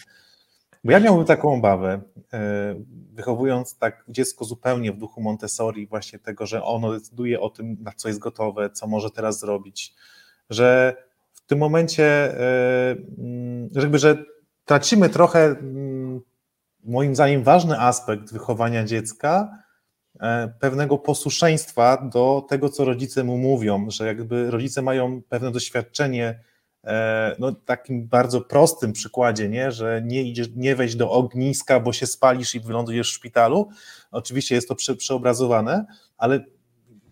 Bo 0.84 0.91
ja 0.91 0.99
miałbym 0.99 1.25
taką 1.25 1.53
obawę, 1.53 2.01
e, 2.34 2.75
wychowując 3.13 3.77
tak 3.77 4.03
dziecko 4.07 4.45
zupełnie 4.45 4.91
w 4.91 4.97
duchu 4.97 5.21
Montessori, 5.21 5.88
właśnie 5.88 6.19
tego, 6.19 6.45
że 6.45 6.63
ono 6.63 6.91
decyduje 6.91 7.39
o 7.39 7.49
tym, 7.49 7.77
na 7.82 7.91
co 7.91 8.07
jest 8.07 8.19
gotowe, 8.19 8.69
co 8.69 8.88
może 8.88 9.11
teraz 9.11 9.39
zrobić, 9.39 9.93
że 10.49 10.95
w 11.34 11.41
tym 11.41 11.59
momencie, 11.59 12.05
e, 12.05 12.95
mm, 13.17 13.69
jakby, 13.71 13.99
że 13.99 14.23
tracimy 14.65 15.09
trochę, 15.09 15.45
mm, 15.45 16.21
moim 16.84 17.15
zdaniem, 17.15 17.43
ważny 17.43 17.80
aspekt 17.80 18.34
wychowania 18.34 18.84
dziecka, 18.84 19.57
e, 20.19 20.53
pewnego 20.59 20.97
posłuszeństwa 20.97 22.09
do 22.13 22.45
tego, 22.49 22.69
co 22.69 22.86
rodzice 22.86 23.23
mu 23.23 23.38
mówią, 23.38 23.89
że 23.89 24.07
jakby 24.07 24.51
rodzice 24.51 24.82
mają 24.82 25.21
pewne 25.30 25.51
doświadczenie 25.51 26.39
no, 27.39 27.51
takim 27.51 28.07
bardzo 28.07 28.41
prostym 28.41 28.93
przykładzie, 28.93 29.49
nie? 29.49 29.71
że 29.71 30.01
nie, 30.05 30.23
idziesz, 30.23 30.47
nie 30.55 30.75
wejść 30.75 30.95
do 30.95 31.11
ogniska, 31.11 31.80
bo 31.80 31.93
się 31.93 32.07
spalisz 32.07 32.55
i 32.55 32.59
wylądujesz 32.59 33.11
w 33.11 33.13
szpitalu. 33.13 33.69
Oczywiście 34.11 34.55
jest 34.55 34.67
to 34.67 34.75
prze, 34.75 34.95
przeobrazowane, 34.95 35.86
ale 36.17 36.45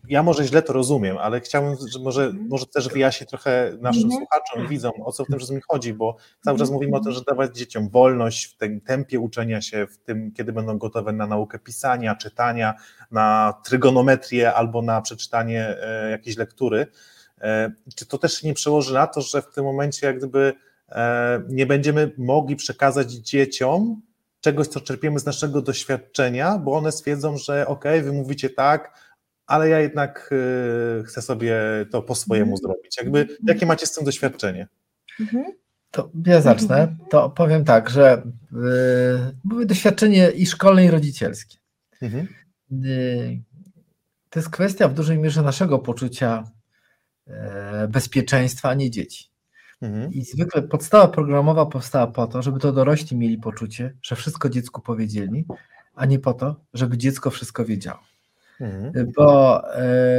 ja 0.10 0.24
może 0.24 0.44
źle 0.44 0.62
to 0.62 0.74
rozumiem, 0.74 1.18
ale 1.18 1.42
chciałbym, 1.42 1.76
że 1.94 2.00
może, 2.00 2.34
może 2.50 2.66
też 2.66 2.90
wyjaśnić 2.90 3.30
trochę 3.30 3.72
naszym 3.82 4.04
mhm. 4.04 4.22
słuchaczom, 4.22 4.68
widzom, 4.68 4.92
o 5.06 5.12
co 5.12 5.24
w 5.26 5.28
tym 5.28 5.38
wszystkim 5.38 5.62
chodzi, 5.68 5.94
bo 5.94 6.16
cały 6.42 6.60
czas 6.60 6.70
mówimy 6.70 6.98
o 6.98 7.00
tym, 7.00 7.12
że 7.12 7.22
dawać 7.22 7.58
dzieciom 7.58 7.90
wolność 7.90 8.46
w 8.46 8.58
tym 8.58 8.82
tempie 8.82 9.20
uczenia 9.20 9.62
się, 9.62 9.88
w 9.88 9.98
tym, 9.98 10.32
kiedy 10.32 10.54
będą 10.54 10.78
gotowe 10.78 11.14
na 11.14 11.28
naukę 11.28 11.60
pisania, 11.60 12.16
czytania, 12.16 12.74
na 13.12 13.54
trygonometrię 13.66 14.54
albo 14.54 14.82
na 14.82 15.02
przeczytanie 15.02 15.78
e, 15.82 16.12
jakiejś 16.12 16.38
lektury 16.38 16.82
E, 16.82 16.88
czy 17.96 18.06
to 18.06 18.18
też 18.18 18.44
nie 18.44 18.54
przełoży 18.54 18.94
na 18.94 19.08
to, 19.08 19.22
że 19.22 19.42
w 19.42 19.54
tym 19.54 19.64
momencie 19.64 20.08
jak 20.08 20.18
gdyby 20.18 20.54
e, 20.90 21.42
nie 21.50 21.66
będziemy 21.66 22.12
mogli 22.18 22.56
przekazać 22.56 23.12
dzieciom 23.12 24.02
czegoś, 24.42 24.68
co 24.68 24.82
czerpiemy 24.82 25.20
z 25.20 25.26
naszego 25.26 25.62
doświadczenia, 25.62 26.58
bo 26.58 26.72
one 26.72 26.92
stwierdzą, 26.92 27.38
że 27.38 27.68
ok, 27.68 27.84
wy 28.04 28.12
mówicie 28.14 28.50
tak, 28.50 29.00
ale 29.46 29.70
ja 29.70 29.80
jednak 29.80 30.30
e, 31.00 31.04
chcę 31.04 31.22
sobie 31.22 31.56
to 31.92 32.02
po 32.02 32.16
swojemu 32.16 32.52
mhm. 32.52 32.58
zrobić. 32.58 32.98
Jakby, 32.98 33.38
jakie 33.44 33.66
macie 33.66 33.86
z 33.86 33.92
tym 33.92 34.06
doświadczenie? 34.06 34.68
Mhm. 35.20 35.46
To 35.92 36.10
ja 36.26 36.42
zacznę. 36.42 36.96
To 37.10 37.30
powiem 37.30 37.66
tak, 37.66 37.90
że 37.90 38.22
yy, 39.52 39.66
doświadczenie 39.66 40.32
i 40.32 40.46
szkolne, 40.46 40.86
i 40.86 40.92
rodzicielskie. 40.92 41.58
Mhm. 42.02 42.28
Yy, 42.72 43.40
to 44.30 44.40
jest 44.40 44.50
kwestia 44.50 44.88
w 44.88 44.94
dużej 44.94 45.18
mierze 45.18 45.42
naszego 45.42 45.80
poczucia 45.80 46.44
E, 46.44 46.57
bezpieczeństwa, 47.90 48.70
a 48.70 48.74
nie 48.74 48.92
dzieci. 48.92 49.30
Mhm. 49.82 50.14
I 50.14 50.22
zwykle 50.22 50.62
podstawa 50.62 51.08
programowa 51.08 51.66
powstała 51.66 52.08
po 52.08 52.28
to, 52.28 52.42
żeby 52.42 52.60
to 52.60 52.72
dorośli 52.72 53.18
mieli 53.18 53.38
poczucie, 53.38 53.94
że 54.02 54.16
wszystko 54.16 54.50
dziecku 54.50 54.82
powiedzieli, 54.82 55.46
a 55.96 56.06
nie 56.06 56.20
po 56.20 56.34
to, 56.34 56.56
żeby 56.74 56.98
dziecko 56.98 57.30
wszystko 57.30 57.66
wiedziało. 57.66 58.00
Mhm. 58.62 59.12
Bo 59.16 59.62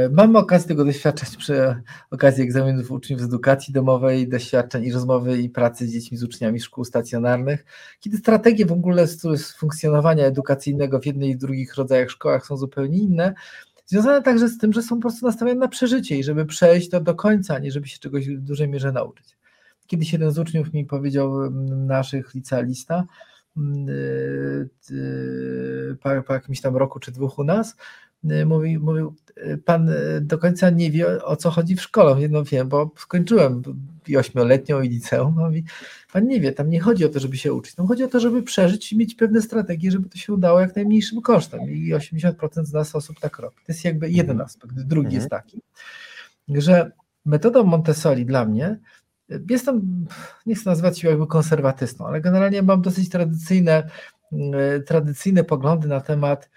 y, 0.05 0.09
mamy 0.11 0.37
okazję 0.37 0.67
tego 0.67 0.85
doświadczać 0.85 1.37
przy 1.37 1.75
okazji 2.11 2.43
egzaminów 2.43 2.91
uczniów 2.91 3.21
z 3.21 3.23
edukacji 3.23 3.73
domowej, 3.73 4.29
doświadczeń 4.29 4.83
i 4.83 4.91
rozmowy 4.91 5.41
i 5.41 5.49
pracy 5.49 5.87
z 5.87 5.91
dziećmi, 5.91 6.17
z 6.17 6.23
uczniami 6.23 6.59
szkół 6.59 6.85
stacjonarnych, 6.85 7.65
kiedy 7.99 8.17
strategie 8.17 8.65
w 8.65 8.71
ogóle 8.71 9.07
z, 9.07 9.21
z 9.21 9.55
funkcjonowania 9.57 10.25
edukacyjnego 10.25 10.99
w 10.99 11.05
jednej 11.05 11.29
i 11.29 11.37
drugich 11.37 11.75
rodzajach 11.75 12.09
szkołach 12.09 12.45
są 12.45 12.57
zupełnie 12.57 12.97
inne, 12.97 13.33
związane 13.89 14.21
także 14.21 14.47
z 14.47 14.57
tym, 14.57 14.73
że 14.73 14.81
są 14.81 14.95
po 14.95 15.01
prostu 15.01 15.25
nastawione 15.25 15.59
na 15.59 15.67
przeżycie 15.67 16.17
i 16.17 16.23
żeby 16.23 16.45
przejść 16.45 16.89
to 16.89 16.99
do 16.99 17.15
końca, 17.15 17.59
nie 17.59 17.71
żeby 17.71 17.87
się 17.87 17.99
czegoś 17.99 18.29
w 18.29 18.41
dużej 18.41 18.67
mierze 18.67 18.91
nauczyć. 18.91 19.37
Kiedyś 19.87 20.13
jeden 20.13 20.31
z 20.31 20.39
uczniów 20.39 20.73
mi 20.73 20.85
powiedział, 20.85 21.51
naszych 21.87 22.33
licealista, 22.33 23.03
y, 23.57 24.69
y, 24.91 25.97
po, 26.01 26.09
po 26.27 26.33
jakimś 26.33 26.61
tam 26.61 26.77
roku 26.77 26.99
czy 26.99 27.11
dwóch 27.11 27.39
u 27.39 27.43
nas, 27.43 27.75
y, 28.23 28.45
mówił, 28.45 28.81
mówił, 28.81 29.15
pan 29.65 29.91
do 30.21 30.37
końca 30.37 30.69
nie 30.69 30.91
wie 30.91 31.23
o 31.23 31.35
co 31.35 31.49
chodzi 31.49 31.75
w 31.75 31.81
szkole. 31.81 32.27
No 32.29 32.43
wiem, 32.43 32.69
bo 32.69 32.91
skończyłem 32.97 33.61
i 34.07 34.17
ośmioletnią 34.17 34.81
i 34.81 34.89
liceum. 34.89 35.35
Mówi, 35.37 35.63
pan 36.13 36.27
nie 36.27 36.39
wie, 36.39 36.51
tam 36.51 36.69
nie 36.69 36.79
chodzi 36.79 37.05
o 37.05 37.09
to, 37.09 37.19
żeby 37.19 37.37
się 37.37 37.53
uczyć. 37.53 37.75
Tam 37.75 37.87
chodzi 37.87 38.03
o 38.03 38.07
to, 38.07 38.19
żeby 38.19 38.43
przeżyć 38.43 38.93
i 38.93 38.97
mieć 38.97 39.15
pewne 39.15 39.41
strategie, 39.41 39.91
żeby 39.91 40.09
to 40.09 40.17
się 40.17 40.33
udało 40.33 40.59
jak 40.59 40.75
najmniejszym 40.75 41.21
kosztem. 41.21 41.71
I 41.71 41.93
80% 41.93 42.65
z 42.65 42.73
nas 42.73 42.95
osób 42.95 43.19
tak 43.19 43.39
robi. 43.39 43.55
To 43.55 43.71
jest 43.71 43.85
jakby 43.85 44.09
jeden 44.09 44.31
mhm. 44.31 44.45
aspekt. 44.45 44.73
Drugi 44.73 45.07
mhm. 45.07 45.15
jest 45.15 45.29
taki, 45.29 45.61
że 46.49 46.91
metodą 47.25 47.63
Montessori 47.63 48.25
dla 48.25 48.45
mnie 48.45 48.79
Jestem, 49.49 50.05
nie 50.45 50.55
chcę 50.55 50.69
nazywać 50.69 50.99
się 50.99 51.09
jakby 51.09 51.27
konserwatystą, 51.27 52.07
ale 52.07 52.21
generalnie 52.21 52.61
mam 52.61 52.81
dosyć 52.81 53.09
tradycyjne, 53.09 53.89
tradycyjne 54.85 55.43
poglądy 55.43 55.87
na 55.87 56.01
temat 56.01 56.49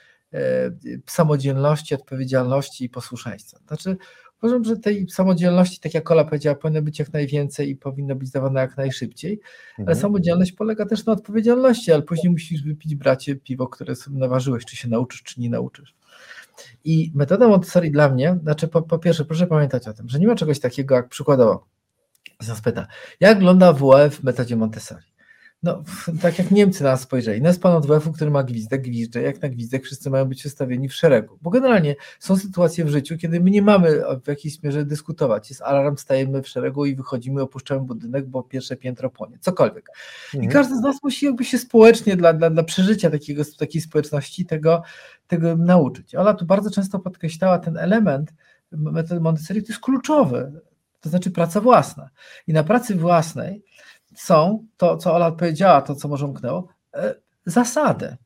samodzielności, 1.06 1.94
odpowiedzialności 1.94 2.84
i 2.84 2.88
posłuszeństwa. 2.88 3.58
Znaczy, 3.66 3.96
uważam, 4.42 4.64
że 4.64 4.76
tej 4.76 5.08
samodzielności, 5.10 5.80
tak 5.80 5.94
jak 5.94 6.10
Ola 6.10 6.24
powiedziała, 6.24 6.56
powinno 6.56 6.82
być 6.82 6.98
jak 6.98 7.12
najwięcej 7.12 7.70
i 7.70 7.76
powinno 7.76 8.14
być 8.14 8.30
dawana 8.30 8.60
jak 8.60 8.76
najszybciej, 8.76 9.40
mhm. 9.70 9.88
ale 9.88 9.96
samodzielność 9.96 10.52
polega 10.52 10.86
też 10.86 11.06
na 11.06 11.12
odpowiedzialności, 11.12 11.92
ale 11.92 12.02
później 12.02 12.32
musisz 12.32 12.62
wypić 12.62 12.94
bracie 12.94 13.36
piwo, 13.36 13.68
które 13.68 13.94
sobie 13.94 14.18
naważyłeś, 14.18 14.64
czy 14.64 14.76
się 14.76 14.88
nauczysz, 14.88 15.22
czy 15.22 15.40
nie 15.40 15.50
nauczysz. 15.50 15.94
I 16.84 17.12
metoda 17.14 17.48
Montessori 17.48 17.90
dla 17.90 18.08
mnie, 18.08 18.38
znaczy 18.42 18.68
po, 18.68 18.82
po 18.82 18.98
pierwsze, 18.98 19.24
proszę 19.24 19.46
pamiętać 19.46 19.88
o 19.88 19.92
tym, 19.92 20.08
że 20.08 20.18
nie 20.18 20.26
ma 20.26 20.34
czegoś 20.34 20.60
takiego 20.60 20.94
jak 20.94 21.08
przykładowo 21.08 21.66
nas 22.48 22.60
pyta, 22.60 22.86
jak 23.20 23.38
wygląda 23.38 23.72
WF 23.72 24.16
w 24.16 24.24
metodzie 24.24 24.56
Montessori? 24.56 25.11
No, 25.62 25.82
tak 26.22 26.38
jak 26.38 26.50
Niemcy 26.50 26.84
na 26.84 26.90
nas 26.90 27.00
spojrzeli. 27.00 27.42
Nas 27.42 27.58
pan 27.58 27.76
od 27.76 27.86
WF-u, 27.86 28.12
który 28.12 28.30
ma 28.30 28.42
gwizdek, 28.42 28.82
gwizdże, 28.82 29.22
jak 29.22 29.42
na 29.42 29.48
gwizdek 29.48 29.84
wszyscy 29.84 30.10
mają 30.10 30.24
być 30.24 30.46
ustawieni 30.46 30.88
w 30.88 30.94
szeregu. 30.94 31.38
Bo 31.42 31.50
generalnie 31.50 31.96
są 32.18 32.36
sytuacje 32.36 32.84
w 32.84 32.88
życiu, 32.88 33.18
kiedy 33.18 33.40
my 33.40 33.50
nie 33.50 33.62
mamy 33.62 34.02
w 34.24 34.28
jakiejś 34.28 34.62
mierze 34.62 34.84
dyskutować. 34.84 35.50
Jest 35.50 35.62
alarm, 35.62 35.96
stajemy 35.96 36.42
w 36.42 36.48
szeregu 36.48 36.86
i 36.86 36.96
wychodzimy, 36.96 37.42
opuszczamy 37.42 37.80
budynek, 37.80 38.26
bo 38.26 38.42
pierwsze 38.42 38.76
piętro 38.76 39.10
płonie. 39.10 39.38
Cokolwiek. 39.40 39.90
Mhm. 40.34 40.44
I 40.44 40.52
każdy 40.52 40.76
z 40.76 40.80
nas 40.80 40.96
musi 41.02 41.26
jakby 41.26 41.44
się 41.44 41.58
społecznie, 41.58 42.16
dla, 42.16 42.32
dla, 42.32 42.50
dla 42.50 42.62
przeżycia 42.62 43.10
takiego, 43.10 43.42
takiej 43.58 43.80
społeczności 43.80 44.46
tego, 44.46 44.82
tego 45.26 45.56
nauczyć. 45.56 46.14
Ola 46.14 46.34
tu 46.34 46.46
bardzo 46.46 46.70
często 46.70 46.98
podkreślała 46.98 47.58
ten 47.58 47.76
element 47.76 48.32
metody 48.72 49.20
Montessori, 49.20 49.62
to 49.62 49.68
jest 49.68 49.80
kluczowy 49.80 50.52
to 51.02 51.08
znaczy 51.08 51.30
praca 51.30 51.60
własna. 51.60 52.10
I 52.46 52.52
na 52.52 52.64
pracy 52.64 52.94
własnej 52.94 53.64
są 54.14 54.66
to, 54.76 54.96
co 54.96 55.14
Ola 55.14 55.32
powiedziała, 55.32 55.82
to 55.82 55.94
co 55.94 56.08
może 56.08 56.26
umknęło, 56.26 56.68
e, 56.94 57.14
zasady. 57.46 58.16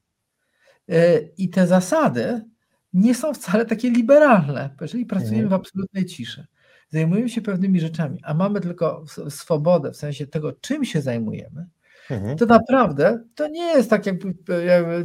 E, 0.89 1.20
I 1.20 1.49
te 1.51 1.66
zasady 1.66 2.45
nie 2.93 3.14
są 3.14 3.34
wcale 3.34 3.66
takie 3.66 3.91
liberalne, 3.91 4.70
jeżeli 4.80 5.07
pracujemy 5.07 5.43
mhm. 5.43 5.51
w 5.51 5.53
absolutnej 5.53 6.05
ciszy. 6.05 6.47
Zajmujemy 6.89 7.28
się 7.28 7.41
pewnymi 7.41 7.80
rzeczami, 7.80 8.20
a 8.24 8.34
mamy 8.34 8.61
tylko 8.61 9.05
swobodę 9.28 9.93
w 9.93 9.97
sensie 9.97 10.26
tego, 10.26 10.53
czym 10.53 10.84
się 10.84 11.01
zajmujemy, 11.01 11.66
Mhm. 12.11 12.37
To 12.39 12.47
naprawdę 12.47 13.25
to 13.35 13.49
nie 13.49 13.65
jest 13.65 13.91
tak 13.91 14.07
jakby, 14.07 14.35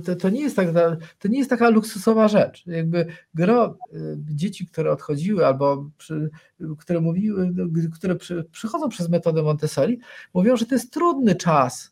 to, 0.06 0.16
to, 0.16 0.30
nie 0.30 0.42
jest 0.42 0.56
tak, 0.56 0.68
to 1.20 1.28
nie 1.28 1.38
jest 1.38 1.50
taka 1.50 1.70
luksusowa 1.70 2.28
rzecz. 2.28 2.68
Jakby 2.68 3.06
gro 3.34 3.78
y, 3.94 4.18
dzieci, 4.20 4.68
które 4.68 4.92
odchodziły 4.92 5.46
albo 5.46 5.90
przy, 5.98 6.30
które 6.80 7.02
mówiły, 7.02 7.54
które 7.94 8.16
przy, 8.16 8.46
przychodzą 8.52 8.90
przez 8.90 9.10
metodę 9.10 9.44
Montessori, 9.44 10.00
mówią, 10.34 10.58
że 10.58 10.66
to 10.66 10.76
jest 10.76 10.94
trudny 10.94 11.36
czas, 11.36 11.91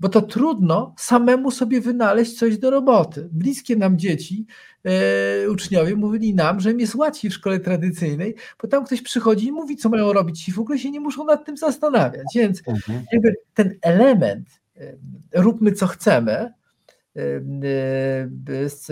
bo 0.00 0.08
to 0.08 0.22
trudno 0.22 0.94
samemu 0.98 1.50
sobie 1.50 1.80
wynaleźć 1.80 2.38
coś 2.38 2.58
do 2.58 2.70
roboty. 2.70 3.28
Bliskie 3.32 3.76
nam 3.76 3.98
dzieci, 3.98 4.46
e, 4.84 5.50
uczniowie 5.50 5.96
mówili 5.96 6.34
nam, 6.34 6.60
że 6.60 6.70
im 6.70 6.80
jest 6.80 6.94
łatwiej 6.94 7.30
w 7.30 7.34
szkole 7.34 7.60
tradycyjnej, 7.60 8.34
bo 8.62 8.68
tam 8.68 8.84
ktoś 8.84 9.02
przychodzi 9.02 9.46
i 9.46 9.52
mówi, 9.52 9.76
co 9.76 9.88
mają 9.88 10.12
robić 10.12 10.48
i 10.48 10.52
w 10.52 10.58
ogóle 10.58 10.78
się 10.78 10.90
nie 10.90 11.00
muszą 11.00 11.24
nad 11.24 11.44
tym 11.44 11.56
zastanawiać. 11.56 12.26
Więc 12.34 12.62
mhm. 12.68 13.04
ten 13.54 13.78
element, 13.82 14.48
e, 14.76 14.96
róbmy 15.34 15.72
co 15.72 15.86
chcemy, 15.86 16.32
e, 16.32 16.52
e, 17.16 18.68
z, 18.68 18.86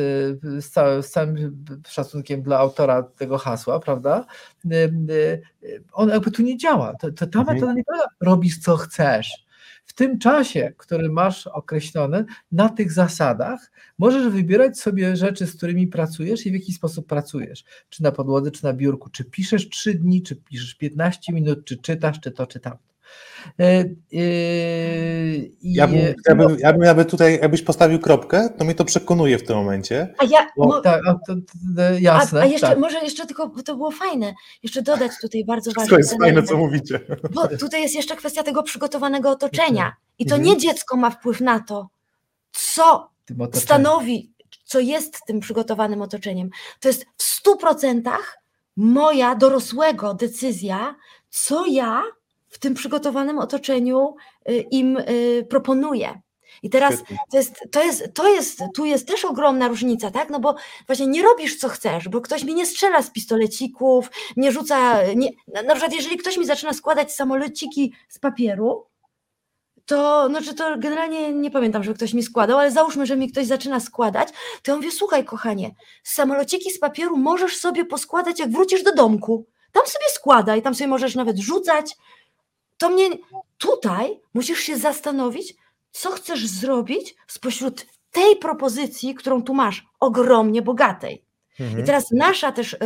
z, 0.64 0.70
całym, 0.70 1.02
z, 1.02 1.10
całym, 1.10 1.64
szacunkiem 1.88 2.42
dla 2.42 2.58
autora 2.58 3.02
tego 3.02 3.38
hasła, 3.38 3.80
prawda? 3.80 4.26
On 5.92 6.08
jakby 6.08 6.30
tu 6.30 6.42
nie 6.42 6.56
działa. 6.56 6.94
To, 7.00 7.12
to 7.12 7.26
ta 7.26 7.38
mhm. 7.38 7.54
metoda 7.56 7.74
nie 7.74 7.84
polega, 7.84 8.06
robisz 8.20 8.58
co 8.58 8.76
chcesz 8.76 9.43
w 9.94 9.96
tym 9.96 10.18
czasie, 10.18 10.72
który 10.76 11.08
masz 11.08 11.46
określony, 11.46 12.24
na 12.52 12.68
tych 12.68 12.92
zasadach, 12.92 13.72
możesz 13.98 14.28
wybierać 14.28 14.78
sobie 14.78 15.16
rzeczy, 15.16 15.46
z 15.46 15.56
którymi 15.56 15.86
pracujesz 15.86 16.46
i 16.46 16.50
w 16.50 16.54
jaki 16.54 16.72
sposób 16.72 17.06
pracujesz. 17.06 17.64
Czy 17.88 18.02
na 18.02 18.12
podłodze, 18.12 18.50
czy 18.50 18.64
na 18.64 18.72
biurku, 18.72 19.10
czy 19.10 19.24
piszesz 19.24 19.68
3 19.68 19.94
dni, 19.94 20.22
czy 20.22 20.36
piszesz 20.36 20.74
15 20.74 21.32
minut, 21.32 21.64
czy 21.64 21.76
czytasz, 21.76 22.20
czy 22.20 22.30
to, 22.30 22.46
czy 22.46 22.60
tamto. 22.60 22.93
E, 23.60 23.64
e, 23.64 23.86
ja 25.62 25.86
bym, 25.86 25.98
ja, 26.28 26.34
bym, 26.34 26.58
ja 26.58 26.72
bym 26.72 26.82
jakby 26.82 27.04
tutaj, 27.04 27.38
jakbyś 27.42 27.62
postawił 27.62 27.98
kropkę, 27.98 28.48
to 28.58 28.64
mnie 28.64 28.74
to 28.74 28.84
przekonuje 28.84 29.38
w 29.38 29.46
tym 29.46 29.56
momencie. 29.56 30.14
A 30.18 30.24
ja, 30.24 30.46
bo, 30.56 30.80
tak, 30.80 31.00
a, 31.08 31.12
to, 31.26 31.34
to, 31.76 31.82
jasne. 32.00 32.40
A, 32.40 32.42
a 32.42 32.46
jeszcze, 32.46 32.66
tak. 32.66 32.78
może 32.78 32.98
jeszcze 32.98 33.26
tylko, 33.26 33.48
bo 33.48 33.62
to 33.62 33.76
było 33.76 33.90
fajne, 33.90 34.34
jeszcze 34.62 34.82
dodać 34.82 35.12
tutaj 35.22 35.44
bardzo 35.44 35.70
ważne. 35.76 35.90
To 35.90 35.98
jest 35.98 36.18
fajne, 36.18 36.42
co 36.42 36.56
mówicie. 36.56 37.00
Bo 37.30 37.48
tutaj 37.48 37.82
jest 37.82 37.94
jeszcze 37.94 38.16
kwestia 38.16 38.42
tego 38.42 38.62
przygotowanego 38.62 39.30
otoczenia. 39.30 39.92
I 40.18 40.26
to 40.26 40.34
mhm. 40.34 40.52
nie 40.54 40.60
dziecko 40.60 40.96
ma 40.96 41.10
wpływ 41.10 41.40
na 41.40 41.60
to, 41.60 41.88
co 42.52 43.10
stanowi, 43.52 44.32
co 44.64 44.80
jest 44.80 45.18
tym 45.26 45.40
przygotowanym 45.40 46.02
otoczeniem. 46.02 46.50
To 46.80 46.88
jest 46.88 47.06
w 47.16 47.22
stu 47.22 47.56
procentach 47.56 48.38
moja 48.76 49.34
dorosłego 49.34 50.14
decyzja, 50.14 50.94
co 51.30 51.66
ja 51.66 52.02
w 52.54 52.58
tym 52.58 52.74
przygotowanym 52.74 53.38
otoczeniu 53.38 54.14
y, 54.50 54.64
im 54.70 54.96
y, 54.96 55.46
proponuję. 55.50 56.20
I 56.62 56.70
teraz 56.70 57.02
to 57.30 57.36
jest, 57.36 57.54
to 57.70 57.84
jest, 57.84 58.08
to 58.14 58.28
jest, 58.28 58.62
tu 58.74 58.84
jest 58.84 59.08
też 59.08 59.24
ogromna 59.24 59.68
różnica, 59.68 60.10
tak? 60.10 60.30
No 60.30 60.40
bo 60.40 60.54
właśnie 60.86 61.06
nie 61.06 61.22
robisz 61.22 61.56
co 61.56 61.68
chcesz, 61.68 62.08
bo 62.08 62.20
ktoś 62.20 62.44
mi 62.44 62.54
nie 62.54 62.66
strzela 62.66 63.02
z 63.02 63.10
pistolecików, 63.10 64.10
nie 64.36 64.52
rzuca, 64.52 65.02
nie, 65.16 65.28
na 65.48 65.74
przykład 65.74 65.92
jeżeli 65.94 66.16
ktoś 66.16 66.36
mi 66.36 66.46
zaczyna 66.46 66.72
składać 66.72 67.12
samolociki 67.12 67.92
z 68.08 68.18
papieru, 68.18 68.86
to 69.86 70.28
znaczy 70.28 70.54
to 70.54 70.78
generalnie 70.78 71.32
nie 71.32 71.50
pamiętam, 71.50 71.84
że 71.84 71.94
ktoś 71.94 72.14
mi 72.14 72.22
składał, 72.22 72.58
ale 72.58 72.70
załóżmy, 72.70 73.06
że 73.06 73.16
mi 73.16 73.32
ktoś 73.32 73.46
zaczyna 73.46 73.80
składać, 73.80 74.28
to 74.62 74.70
ja 74.70 74.76
mówię, 74.76 74.90
słuchaj 74.90 75.24
kochanie, 75.24 75.74
samolociki 76.02 76.70
z 76.70 76.78
papieru 76.78 77.16
możesz 77.16 77.56
sobie 77.56 77.84
poskładać, 77.84 78.38
jak 78.38 78.50
wrócisz 78.50 78.82
do 78.82 78.94
domku. 78.94 79.46
Tam 79.72 79.86
sobie 79.86 80.08
składaj, 80.08 80.62
tam 80.62 80.74
sobie 80.74 80.88
możesz 80.88 81.14
nawet 81.14 81.38
rzucać, 81.38 81.96
to 82.84 82.90
mnie 82.90 83.08
tutaj 83.58 84.20
musisz 84.34 84.60
się 84.60 84.76
zastanowić, 84.76 85.54
co 85.90 86.10
chcesz 86.10 86.46
zrobić 86.46 87.14
spośród 87.26 87.86
tej 88.10 88.36
propozycji, 88.36 89.14
którą 89.14 89.42
tu 89.42 89.54
masz, 89.54 89.86
ogromnie 90.00 90.62
bogatej. 90.62 91.24
Mhm. 91.60 91.80
I 91.80 91.84
teraz 91.86 92.10
nasza 92.10 92.52
też 92.52 92.72
y, 92.72 92.78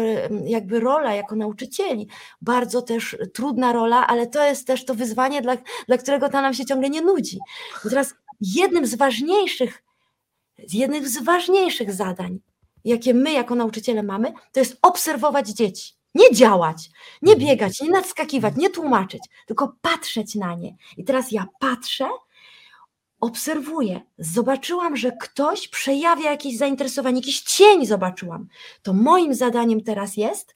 jakby 0.44 0.80
rola 0.80 1.14
jako 1.14 1.36
nauczycieli, 1.36 2.08
bardzo 2.40 2.82
też 2.82 3.16
trudna 3.34 3.72
rola, 3.72 4.06
ale 4.06 4.26
to 4.26 4.44
jest 4.44 4.66
też 4.66 4.84
to 4.84 4.94
wyzwanie, 4.94 5.42
dla, 5.42 5.56
dla 5.86 5.98
którego 5.98 6.28
ta 6.28 6.42
nam 6.42 6.54
się 6.54 6.64
ciągle 6.64 6.90
nie 6.90 7.02
nudzi. 7.02 7.38
I 7.84 7.88
teraz 7.88 8.14
jednym 8.40 8.86
z 8.86 8.94
ważniejszych, 8.94 9.82
jednym 10.72 11.08
z 11.08 11.22
ważniejszych 11.22 11.92
zadań, 11.92 12.38
jakie 12.84 13.14
my 13.14 13.32
jako 13.32 13.54
nauczyciele 13.54 14.02
mamy, 14.02 14.32
to 14.52 14.60
jest 14.60 14.78
obserwować 14.82 15.48
dzieci. 15.48 15.97
Nie 16.18 16.36
działać, 16.36 16.90
nie 17.22 17.32
mhm. 17.32 17.48
biegać, 17.48 17.80
nie 17.80 17.90
nadskakiwać, 17.90 18.54
nie 18.56 18.70
tłumaczyć, 18.70 19.22
tylko 19.46 19.76
patrzeć 19.80 20.34
na 20.34 20.54
nie. 20.54 20.76
I 20.96 21.04
teraz 21.04 21.32
ja 21.32 21.46
patrzę, 21.60 22.08
obserwuję, 23.20 24.00
zobaczyłam, 24.18 24.96
że 24.96 25.12
ktoś 25.12 25.68
przejawia 25.68 26.30
jakieś 26.30 26.56
zainteresowanie, 26.56 27.16
jakiś 27.16 27.40
cień 27.40 27.86
zobaczyłam. 27.86 28.46
To 28.82 28.92
moim 28.92 29.34
zadaniem 29.34 29.80
teraz 29.82 30.16
jest, 30.16 30.54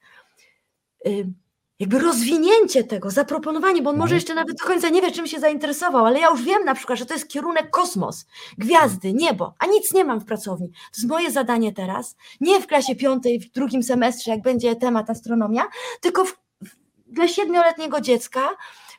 jakby 1.82 1.98
rozwinięcie 1.98 2.84
tego, 2.84 3.10
zaproponowanie, 3.10 3.82
bo 3.82 3.90
on 3.90 3.96
może 3.96 4.14
Mhm. 4.14 4.16
jeszcze 4.16 4.34
nawet 4.34 4.56
do 4.58 4.64
końca 4.64 4.88
nie 4.88 5.02
wie, 5.02 5.10
czym 5.12 5.26
się 5.26 5.40
zainteresował, 5.40 6.06
ale 6.06 6.20
ja 6.20 6.28
już 6.30 6.42
wiem 6.42 6.64
na 6.64 6.74
przykład, 6.74 6.98
że 6.98 7.06
to 7.06 7.14
jest 7.14 7.28
kierunek 7.28 7.70
kosmos, 7.70 8.26
gwiazdy, 8.58 9.12
niebo, 9.12 9.54
a 9.58 9.66
nic 9.66 9.94
nie 9.94 10.04
mam 10.04 10.20
w 10.20 10.24
pracowni. 10.24 10.68
To 10.68 10.96
jest 10.96 11.08
moje 11.08 11.30
zadanie 11.30 11.72
teraz, 11.72 12.16
nie 12.40 12.60
w 12.60 12.66
klasie 12.66 12.96
piątej, 12.96 13.40
w 13.40 13.50
drugim 13.50 13.82
semestrze, 13.82 14.30
jak 14.30 14.42
będzie 14.42 14.76
temat 14.76 15.10
astronomia, 15.10 15.62
tylko 16.00 16.24
w, 16.24 16.32
w, 16.64 16.70
dla 17.06 17.28
siedmioletniego 17.28 18.00
dziecka 18.00 18.40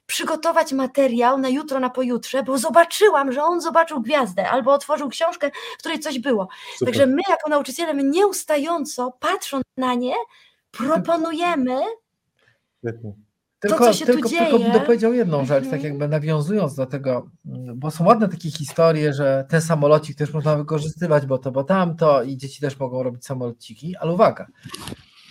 przygotować 0.05 0.73
materiał 0.73 1.37
na 1.37 1.49
jutro, 1.49 1.79
na 1.79 1.89
pojutrze, 1.89 2.43
bo 2.43 2.57
zobaczyłam, 2.57 3.31
że 3.31 3.43
on 3.43 3.61
zobaczył 3.61 4.01
gwiazdę 4.01 4.49
albo 4.49 4.73
otworzył 4.73 5.09
książkę, 5.09 5.51
w 5.75 5.77
której 5.77 5.99
coś 5.99 6.19
było. 6.19 6.47
Super. 6.73 6.87
Także 6.93 7.07
my 7.07 7.21
jako 7.29 7.49
nauczyciele, 7.49 7.93
my 7.93 8.03
nieustająco, 8.03 9.17
patrząc 9.19 9.63
na 9.77 9.93
nie, 9.93 10.15
proponujemy 10.71 11.81
Świetnie. 12.83 13.13
Tylko, 13.59 13.85
co 13.85 13.93
się 13.93 14.05
tu 14.05 14.11
tylko, 14.13 14.29
tylko 14.29 14.51
bym 14.51 14.61
dzieje. 14.61 14.73
dopowiedział 14.73 15.13
jedną 15.13 15.45
rzecz, 15.45 15.63
tak 15.63 15.73
Mhm. 15.73 15.83
jakby 15.83 16.07
nawiązując 16.07 16.75
do 16.75 16.85
tego, 16.85 17.29
mm, 17.45 17.79
bo 17.79 17.91
są 17.91 18.05
ładne 18.05 18.29
takie 18.29 18.51
historie, 18.51 19.13
że 19.13 19.45
ten 19.49 19.61
samolocik 19.61 20.17
też 20.17 20.33
można 20.33 20.55
wykorzystywać, 20.55 21.25
bo 21.25 21.37
to, 21.37 21.51
bo 21.51 21.63
tamto 21.63 22.23
i 22.23 22.37
dzieci 22.37 22.61
też 22.61 22.79
mogą 22.79 23.03
robić 23.03 23.25
samolociki, 23.25 23.95
ale 23.95 24.11
uwaga, 24.11 24.47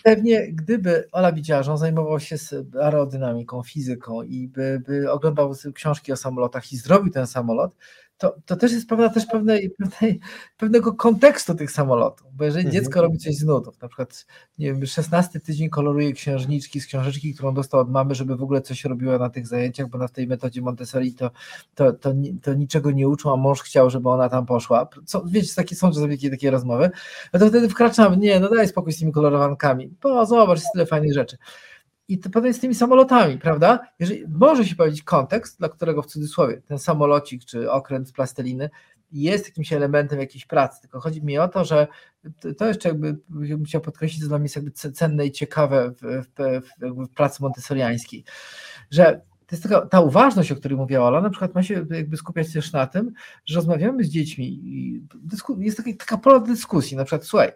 pewnie 0.05 0.53
gdyby 0.53 1.09
Ola 1.13 1.33
widziała, 1.33 1.63
że 1.63 1.73
on 1.73 1.79
zajmował 1.79 2.21
się 2.21 2.37
aerodynamiką, 2.83 3.63
fizyką 3.63 4.23
i 4.23 4.49
by, 4.49 4.83
by 4.87 5.11
oglądał 5.13 5.55
książki 5.75 6.13
o 6.13 6.17
samolotach 6.17 6.73
i 6.73 6.77
zrobił 6.77 7.13
ten 7.13 7.27
samolot, 7.27 7.75
to, 8.23 8.37
to 8.47 8.57
też 8.57 8.73
jest 8.73 8.89
pewna 8.89 9.09
też 9.09 9.27
pewnej, 9.27 9.71
pewnej, 9.71 10.21
pewnego 10.57 10.93
kontekstu 10.93 11.55
tych 11.55 11.71
samolotów, 11.71 12.27
bo 12.35 12.45
jeżeli 12.45 12.67
Mhm. 12.67 12.85
dziecko 12.85 13.03
robi 13.03 13.19
coś 13.19 13.37
z 13.37 13.45
nudów, 13.45 13.83
na 13.83 13.89
przykład 13.89 14.27
nie 14.59 14.67
wiem, 14.67 14.87
16 14.87 15.41
tydzień 15.41 15.71
koloruje 15.71 16.13
księżniczki 16.13 16.81
z 16.81 16.87
książeczki, 16.87 17.35
którą 17.35 17.55
dostał 17.55 17.81
od 17.81 17.91
mamy, 17.91 18.15
żeby 18.15 18.37
w 18.37 18.43
ogóle 18.43 18.61
coś 18.61 18.85
robiła 18.85 19.19
na 19.19 19.31
tych 19.31 19.47
zajęciach, 19.47 19.89
bo 19.89 19.99
na 19.99 20.09
tej 20.09 20.27
metodzie 20.27 20.63
Montessori 20.63 21.15
to, 21.15 21.31
to, 21.75 21.93
to, 21.93 22.13
to 22.43 22.55
niczego 22.55 22.91
nie 22.91 23.09
uczą, 23.09 23.33
a 23.33 23.37
mąż 23.37 23.63
chciał, 23.63 23.91
żeby 23.91 24.09
ona 24.09 24.29
tam 24.29 24.47
poszła. 24.47 24.89
Co, 25.05 25.23
wiecie, 25.27 25.55
takie 25.57 25.77
są 25.77 25.93
czasami 25.93 26.17
takie, 26.17 26.31
takie 26.31 26.51
rozmowy, 26.51 26.91
no 27.33 27.41
to 27.41 27.49
wtedy 27.49 27.69
wkraczamy, 27.69 28.17
nie, 28.17 28.41
no 28.41 28.49
daj 28.49 28.69
spokój 28.69 28.93
z 28.93 28.99
tymi 28.99 29.13
kolorowankami, 29.13 29.91
bo 30.03 30.27
zobacz, 30.27 30.59
jest 30.59 30.73
tyle 30.73 30.87
fajnych 30.87 31.15
rzeczy. 31.15 31.37
I 32.09 32.19
to 32.19 32.31
potem 32.31 32.55
z 32.55 32.61
tymi 32.61 32.75
samolotami, 32.75 33.39
prawda? 33.39 33.81
Jeżeli 33.99 34.25
może 34.29 34.65
się 34.65 34.77
powiedzieć 34.77 35.03
kontekst, 35.03 35.59
dla 35.59 35.69
którego 35.69 36.03
w 36.03 36.07
cudzysłowie 36.07 36.63
ten 36.69 36.79
samolocik 36.79 37.45
czy 37.45 37.71
okręt 37.71 38.09
z 38.09 38.13
plasteliny 38.13 38.71
jest 39.13 39.47
jakimś 39.47 39.73
elementem 39.73 40.21
jakiejś 40.21 40.47
pracy, 40.47 40.81
tylko 40.81 41.01
chodzi 41.01 41.23
mi 41.23 41.39
o 41.39 41.49
to, 41.49 41.65
że 41.65 41.87
to- 42.59 42.67
jeszcze 42.67 42.89
jakby 42.89 43.17
bym 43.29 43.65
chciał 43.65 43.81
podkreślić, 43.81 44.23
co 44.23 44.29
dla 44.29 44.39
mnie 44.39 44.45
jest 44.45 44.57
jakby 44.57 44.71
ce- 44.71 44.93
cenne 44.93 45.27
i 45.27 45.33
ciekawe 45.33 45.91
w, 45.91 46.03
w, 46.03 46.63
w, 46.63 47.07
w 47.07 47.15
pracy 47.15 47.43
montessoriańskiej, 47.43 48.25
że 48.91 49.21
to 49.47 49.57
jest 49.57 49.63
taka, 49.63 49.87
ta 49.87 50.01
uważność, 50.01 50.53
o 50.53 50.57
której 50.57 50.79
mówiła 50.79 51.05
Ola, 51.09 51.21
na 51.21 51.31
przykład 51.31 51.55
ma 51.55 51.63
się 51.63 51.87
jakby 51.91 52.17
skupiać 52.17 52.53
też 52.53 52.73
na 52.73 52.87
tym, 52.87 53.13
że 53.45 53.55
rozmawiamy 53.55 54.05
z 54.05 54.09
dziećmi 54.09 54.47
i 54.47 55.03
jest 55.59 55.77
taka, 55.77 55.91
taka 55.99 56.19
pola 56.19 56.41
dyskusji, 56.41 56.97
na 56.97 57.05
przykład 57.05 57.25
słuchaj, 57.25 57.53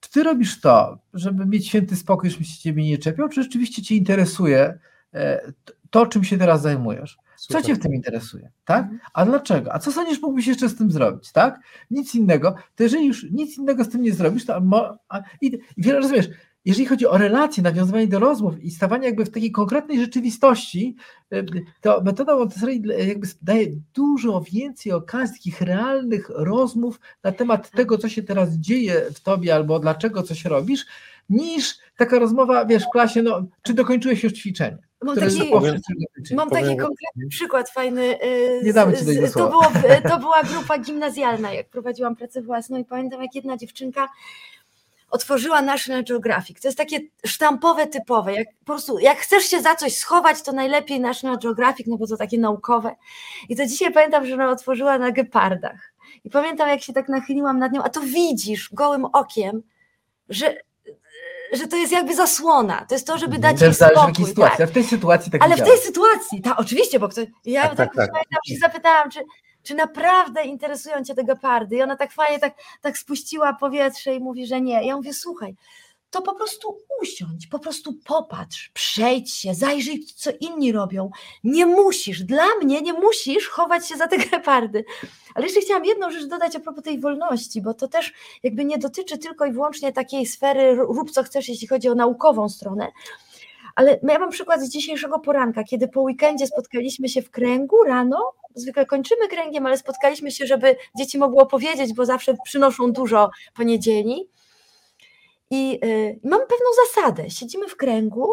czy 0.00 0.10
ty 0.10 0.22
robisz 0.22 0.60
to, 0.60 0.98
żeby 1.14 1.46
mieć 1.46 1.68
święty 1.68 1.96
spokój, 1.96 2.30
żeby 2.30 2.44
się 2.44 2.58
ciebie 2.58 2.84
nie 2.84 2.98
czepiał, 2.98 3.28
czy 3.28 3.42
rzeczywiście 3.42 3.82
cię 3.82 3.94
interesuje 3.94 4.78
e, 5.14 5.52
to, 5.90 6.06
czym 6.06 6.24
się 6.24 6.38
teraz 6.38 6.62
zajmujesz? 6.62 7.18
Co 7.36 7.44
Super. 7.46 7.64
cię 7.64 7.74
w 7.74 7.78
tym 7.78 7.94
interesuje, 7.94 8.50
tak? 8.64 8.88
A 9.14 9.24
dlaczego? 9.24 9.74
A 9.74 9.78
co 9.78 9.92
sądzisz, 9.92 10.22
mógłbyś 10.22 10.46
jeszcze 10.46 10.68
z 10.68 10.76
tym 10.76 10.90
zrobić, 10.90 11.32
tak? 11.32 11.60
Nic 11.90 12.14
innego. 12.14 12.54
To 12.76 12.82
jeżeli 12.82 13.06
już 13.06 13.26
nic 13.30 13.58
innego 13.58 13.84
z 13.84 13.88
tym 13.88 14.02
nie 14.02 14.12
zrobisz, 14.12 14.46
to 14.46 14.62
a, 15.08 15.20
i, 15.40 15.46
i 15.46 15.82
wiele 15.82 15.98
rozumiesz, 15.98 16.28
jeżeli 16.68 16.86
chodzi 16.86 17.06
o 17.06 17.18
relacje, 17.18 17.62
nawiązywanie 17.62 18.06
do 18.06 18.18
rozmów 18.18 18.60
i 18.64 18.70
stawanie 18.70 19.06
jakby 19.06 19.24
w 19.24 19.30
takiej 19.30 19.52
konkretnej 19.52 20.00
rzeczywistości, 20.00 20.96
to 21.80 22.00
metoda 22.04 22.36
Montessori 22.36 22.82
jakby 23.06 23.26
daje 23.42 23.66
dużo 23.94 24.40
więcej 24.52 24.92
okazji 24.92 25.36
takich 25.38 25.60
realnych 25.60 26.30
rozmów 26.34 27.00
na 27.22 27.32
temat 27.32 27.70
tego, 27.70 27.98
co 27.98 28.08
się 28.08 28.22
teraz 28.22 28.50
dzieje 28.54 29.02
w 29.14 29.20
tobie 29.20 29.54
albo 29.54 29.78
dlaczego 29.80 30.22
coś 30.22 30.44
robisz, 30.44 30.86
niż 31.28 31.78
taka 31.96 32.18
rozmowa, 32.18 32.64
wiesz, 32.64 32.82
w 32.84 32.90
klasie, 32.92 33.22
no, 33.22 33.42
czy 33.62 33.74
dokończyłeś 33.74 34.24
już 34.24 34.32
ćwiczenie? 34.32 34.78
Mam 35.02 35.16
taki, 35.16 35.38
dotyczy. 35.50 36.34
mam 36.34 36.50
taki 36.50 36.62
powiem- 36.64 36.78
konkretny 36.78 37.28
przykład 37.28 37.70
fajny. 37.70 38.06
yy, 38.06 38.60
Nie 38.64 38.72
damy 38.72 38.96
z- 38.96 39.00
ci 39.00 39.06
tego 39.06 39.28
to, 39.32 39.48
było, 39.50 39.62
to 40.08 40.18
była 40.24 40.42
grupa 40.42 40.78
gimnazjalna, 40.78 41.52
jak 41.52 41.68
prowadziłam 41.68 42.16
pracę 42.16 42.42
własną 42.42 42.78
i 42.78 42.84
pamiętam, 42.84 43.22
jak 43.22 43.34
jedna 43.34 43.56
dziewczynka 43.56 44.08
otworzyła 45.10 45.62
National 45.62 46.04
Geographic. 46.04 46.60
To 46.60 46.68
jest 46.68 46.78
takie 46.78 47.00
sztampowe, 47.26 47.86
typowe. 47.86 48.34
Jak 48.34 48.48
po 48.58 48.64
prostu, 48.64 48.98
jak 48.98 49.18
chcesz 49.18 49.44
się 49.44 49.60
za 49.62 49.74
coś 49.74 49.96
schować, 49.96 50.42
to 50.42 50.52
najlepiej 50.52 51.00
National 51.00 51.38
Geographic, 51.38 51.86
no 51.86 51.96
bo 51.96 52.06
to 52.06 52.16
takie 52.16 52.38
naukowe. 52.38 52.96
I 53.48 53.56
to 53.56 53.66
dzisiaj 53.66 53.92
pamiętam, 53.92 54.26
że 54.26 54.34
ona 54.34 54.50
otworzyła 54.50 54.98
na 54.98 55.10
gepardach. 55.10 55.92
I 56.24 56.30
pamiętam, 56.30 56.68
jak 56.68 56.82
się 56.82 56.92
tak 56.92 57.08
nachyliłam 57.08 57.58
nad 57.58 57.72
nią, 57.72 57.82
a 57.82 57.88
to 57.88 58.00
widzisz 58.00 58.70
gołym 58.72 59.04
okiem, 59.04 59.62
że, 60.28 60.56
że 61.52 61.66
to 61.68 61.76
jest 61.76 61.92
jakby 61.92 62.14
zasłona. 62.14 62.86
To 62.88 62.94
jest 62.94 63.06
to, 63.06 63.18
żeby 63.18 63.38
dać 63.38 63.60
jej 63.60 63.74
spokój. 63.74 64.26
sytuacji. 64.26 64.58
tak. 64.58 64.68
A 64.68 64.70
w 64.70 64.74
tej 64.74 64.84
sytuacji 64.84 65.32
tak 65.32 65.42
Ale 65.42 65.56
w 65.56 65.62
tej 65.62 65.78
sytuacji, 65.78 66.42
ta, 66.42 66.56
oczywiście, 66.56 66.98
bo 66.98 67.08
kto, 67.08 67.20
ja 67.44 67.62
Tak, 67.62 67.76
tak, 67.76 67.76
tak, 67.76 67.96
tak. 67.96 68.10
pamiętam, 68.10 68.38
się 68.46 68.56
zapytałam, 68.56 69.10
czy, 69.10 69.20
czy 69.68 69.74
naprawdę 69.74 70.44
interesują 70.44 71.04
cię 71.04 71.14
te 71.14 71.24
gepardy? 71.24 71.76
I 71.76 71.82
ona 71.82 71.96
tak 71.96 72.12
fajnie 72.12 72.38
tak, 72.38 72.54
tak 72.80 72.98
spuściła 72.98 73.52
powietrze 73.52 74.14
i 74.14 74.20
mówi, 74.20 74.46
że 74.46 74.60
nie. 74.60 74.86
Ja 74.86 74.96
mówię, 74.96 75.12
słuchaj, 75.12 75.54
to 76.10 76.22
po 76.22 76.34
prostu 76.34 76.78
usiądź, 77.02 77.46
po 77.46 77.58
prostu 77.58 77.92
popatrz, 78.04 78.70
przejdź 78.74 79.34
się, 79.34 79.54
zajrzyj, 79.54 80.04
co 80.16 80.30
inni 80.40 80.72
robią. 80.72 81.10
Nie 81.44 81.66
musisz, 81.66 82.22
dla 82.22 82.46
mnie 82.62 82.82
nie 82.82 82.92
musisz 82.92 83.48
chować 83.48 83.88
się 83.88 83.96
za 83.96 84.08
te 84.08 84.18
gepardy. 84.28 84.84
Ale 85.34 85.46
jeszcze 85.46 85.60
chciałam 85.60 85.84
jedną 85.84 86.10
rzecz 86.10 86.26
dodać 86.26 86.56
a 86.56 86.60
propos 86.60 86.84
tej 86.84 87.00
wolności, 87.00 87.62
bo 87.62 87.74
to 87.74 87.88
też 87.88 88.12
jakby 88.42 88.64
nie 88.64 88.78
dotyczy 88.78 89.18
tylko 89.18 89.46
i 89.46 89.52
wyłącznie 89.52 89.92
takiej 89.92 90.26
sfery 90.26 90.74
rób 90.74 91.10
co 91.10 91.22
chcesz, 91.22 91.48
jeśli 91.48 91.66
chodzi 91.66 91.88
o 91.88 91.94
naukową 91.94 92.48
stronę, 92.48 92.92
ale 93.78 94.00
ja 94.02 94.18
mam 94.18 94.30
przykład 94.30 94.60
z 94.60 94.68
dzisiejszego 94.68 95.18
poranka, 95.18 95.64
kiedy 95.64 95.88
po 95.88 96.00
weekendzie 96.00 96.46
spotkaliśmy 96.46 97.08
się 97.08 97.22
w 97.22 97.30
kręgu 97.30 97.84
rano. 97.84 98.32
Zwykle 98.58 98.86
kończymy 98.86 99.28
kręgiem, 99.28 99.66
ale 99.66 99.78
spotkaliśmy 99.78 100.30
się, 100.30 100.46
żeby 100.46 100.76
dzieci 100.98 101.18
mogły 101.18 101.42
opowiedzieć, 101.42 101.94
bo 101.94 102.06
zawsze 102.06 102.34
przynoszą 102.44 102.92
dużo 102.92 103.30
po 103.54 103.62
niedzieli. 103.62 104.28
I 105.50 105.80
y, 105.84 106.20
mamy 106.24 106.46
pewną 106.46 106.66
zasadę. 106.86 107.30
Siedzimy 107.30 107.68
w 107.68 107.76
kręgu, 107.76 108.28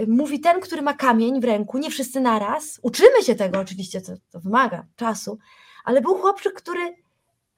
y, 0.00 0.06
mówi 0.06 0.40
ten, 0.40 0.60
który 0.60 0.82
ma 0.82 0.94
kamień 0.94 1.40
w 1.40 1.44
ręku, 1.44 1.78
nie 1.78 1.90
wszyscy 1.90 2.20
naraz. 2.20 2.80
Uczymy 2.82 3.22
się 3.22 3.34
tego 3.34 3.60
oczywiście, 3.60 4.00
to, 4.00 4.12
to 4.30 4.40
wymaga 4.40 4.86
czasu, 4.96 5.38
ale 5.84 6.00
był 6.00 6.14
chłopczyk, 6.14 6.52
który 6.52 6.94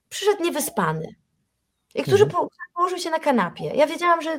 przyszedł 0.08 0.42
niewyspany. 0.42 1.14
I 1.94 2.02
który 2.02 2.22
Mhm. 2.22 2.30
po, 2.30 2.48
położył 2.74 2.98
się 2.98 3.10
na 3.10 3.18
kanapie. 3.18 3.64
Ja 3.64 3.86
wiedziałam, 3.86 4.22
że 4.22 4.38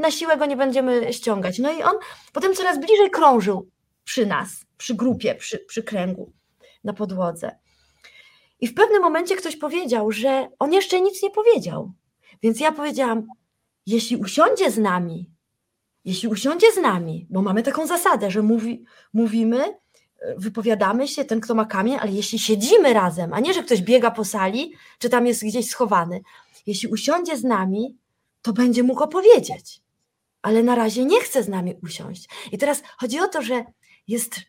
na 0.00 0.10
siłę 0.10 0.36
go 0.36 0.46
nie 0.46 0.56
będziemy 0.56 1.12
ściągać. 1.12 1.58
No 1.58 1.72
i 1.72 1.82
on 1.82 1.94
potem 2.32 2.54
coraz 2.54 2.78
bliżej 2.80 3.10
krążył 3.10 3.68
przy 4.04 4.26
nas, 4.26 4.64
przy 4.76 4.94
grupie, 4.94 5.34
przy, 5.34 5.58
przy 5.58 5.82
kręgu 5.82 6.32
na 6.84 6.92
podłodze. 6.92 7.58
I 8.60 8.68
w 8.68 8.74
pewnym 8.74 9.02
momencie 9.02 9.36
ktoś 9.36 9.56
powiedział, 9.56 10.12
że 10.12 10.48
on 10.58 10.72
jeszcze 10.72 11.00
nic 11.00 11.22
nie 11.22 11.30
powiedział. 11.30 11.92
Więc 12.42 12.60
ja 12.60 12.72
powiedziałam, 12.72 13.26
jeśli 13.86 14.16
usiądzie 14.16 14.70
z 14.70 14.78
nami, 14.78 15.30
jeśli 16.04 16.28
usiądzie 16.28 16.72
z 16.72 16.76
nami, 16.76 17.26
bo 17.30 17.42
mamy 17.42 17.62
taką 17.62 17.86
zasadę, 17.86 18.30
że 18.30 18.42
mówi, 18.42 18.84
mówimy, 19.12 19.64
e, 19.64 20.34
wypowiadamy 20.36 21.08
się, 21.08 21.24
ten 21.24 21.40
kto 21.40 21.54
ma 21.54 21.64
kamień, 21.64 21.96
ale 22.00 22.12
jeśli 22.12 22.38
siedzimy 22.38 22.92
razem, 22.92 23.32
a 23.32 23.40
nie, 23.40 23.54
że 23.54 23.62
ktoś 23.62 23.82
biega 23.82 24.10
po 24.10 24.24
sali, 24.24 24.72
czy 24.98 25.08
tam 25.08 25.26
jest 25.26 25.44
gdzieś 25.44 25.68
schowany, 25.68 26.20
jeśli 26.66 26.88
usiądzie 26.88 27.36
z 27.36 27.44
nami, 27.44 27.96
to 28.42 28.52
będzie 28.52 28.82
mógł 28.82 29.02
opowiedzieć. 29.02 29.82
Ale 30.42 30.62
na 30.62 30.74
razie 30.74 31.04
nie 31.04 31.20
chce 31.20 31.42
z 31.42 31.48
nami 31.48 31.74
usiąść. 31.82 32.28
I 32.52 32.58
teraz 32.58 32.82
chodzi 32.98 33.20
o 33.20 33.28
to, 33.28 33.42
że 33.42 33.64
jest, 34.08 34.40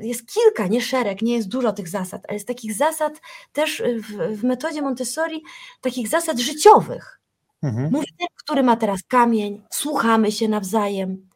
jest 0.00 0.26
kilka, 0.34 0.66
nie 0.66 0.80
szereg, 0.80 1.22
nie 1.22 1.34
jest 1.34 1.48
dużo 1.48 1.72
tych 1.72 1.88
zasad, 1.88 2.22
ale 2.28 2.34
jest 2.34 2.46
takich 2.46 2.74
zasad 2.74 3.20
też 3.52 3.82
w, 4.02 4.38
w 4.38 4.44
metodzie 4.44 4.82
Montessori, 4.82 5.42
takich 5.80 6.08
zasad 6.08 6.38
życiowych. 6.38 7.20
Mhm. 7.62 7.92
Mówi 7.92 8.06
ten, 8.18 8.28
który 8.36 8.62
ma 8.62 8.76
teraz 8.76 9.00
kamień, 9.08 9.62
słuchamy 9.70 10.32
się 10.32 10.48
nawzajem. 10.48 11.28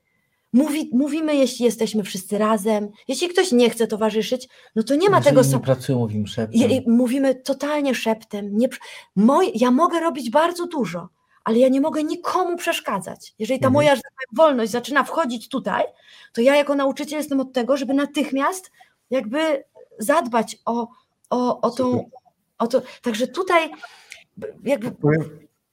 Mówi, 0.53 0.91
mówimy, 0.93 1.37
jeśli 1.37 1.65
jesteśmy 1.65 2.03
wszyscy 2.03 2.39
razem. 2.39 2.89
Jeśli 3.09 3.29
ktoś 3.29 3.53
nie 3.53 3.71
chce 3.71 3.87
towarzyszyć, 3.87 4.49
no 4.77 4.83
to 4.83 4.95
nie 4.95 5.11
ma 5.11 5.17
Jeżeli 5.17 5.25
tego 5.25 5.47
nie 5.47 5.53
sam. 5.53 5.61
pracują, 5.61 5.99
mówimy 5.99 6.29
szeptem. 6.29 6.61
Mówimy 6.87 7.35
totalnie 7.35 7.95
szeptem. 7.95 8.57
Nie, 8.57 8.69
moj, 9.17 9.53
ja 9.55 9.71
mogę 9.71 10.01
robić 10.01 10.31
bardzo 10.31 10.67
dużo, 10.67 11.09
ale 11.45 11.59
ja 11.59 11.69
nie 11.69 11.81
mogę 11.81 12.05
nikomu 12.05 12.57
przeszkadzać. 12.57 13.35
Jeżeli 13.39 13.61
ta 13.61 13.67
Mhm. 13.67 13.73
moja 13.73 13.95
wolność 14.37 14.73
zaczyna 14.73 15.05
wchodzić 15.05 15.49
tutaj, 15.49 15.85
to 16.33 16.41
ja 16.41 16.57
jako 16.57 16.75
nauczyciel 16.75 17.19
jestem 17.19 17.41
od 17.41 17.53
tego, 17.53 17.77
żeby 17.77 17.95
natychmiast 17.95 18.71
jakby 19.11 19.65
zadbać 19.99 20.59
o, 20.65 20.89
o, 21.31 21.61
o 21.61 21.71
tą. 21.71 22.11
O 22.59 22.67
to. 22.67 22.83
Także 23.03 23.27
tutaj 23.27 23.71
jakby 24.65 24.93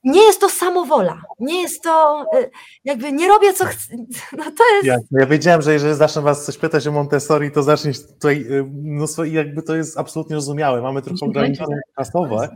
nie 0.03 0.21
jest 0.21 0.41
to 0.41 0.49
samowola, 0.49 1.21
nie 1.39 1.61
jest 1.61 1.83
to, 1.83 2.25
y, 2.39 2.49
jakby 2.85 3.11
nie 3.11 3.27
robię 3.27 3.53
co 3.53 3.65
chcę, 3.65 3.95
no 4.37 4.43
to 4.43 4.63
jest... 4.75 4.85
Ja, 4.85 4.97
ja 5.11 5.25
wiedziałem, 5.25 5.61
że 5.61 5.73
jeżeli 5.73 5.95
zacznę 5.95 6.21
was 6.21 6.45
coś 6.45 6.57
pytać 6.57 6.87
o 6.87 6.91
Montessori, 6.91 7.51
to 7.51 7.63
zacznie 7.63 7.93
tutaj 7.93 8.45
y, 8.51 8.63
mnóstwo 8.63 9.23
i 9.23 9.33
jakby 9.33 9.63
to 9.63 9.75
jest 9.75 9.97
absolutnie 9.97 10.35
zrozumiałe, 10.35 10.81
mamy 10.81 11.01
trochę 11.01 11.25
ograniczone 11.29 11.81
czasowe, 11.97 12.49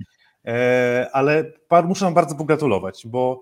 ale 1.12 1.52
muszę 1.86 2.06
wam 2.06 2.14
bardzo 2.14 2.36
pogratulować, 2.36 3.08
bo 3.08 3.42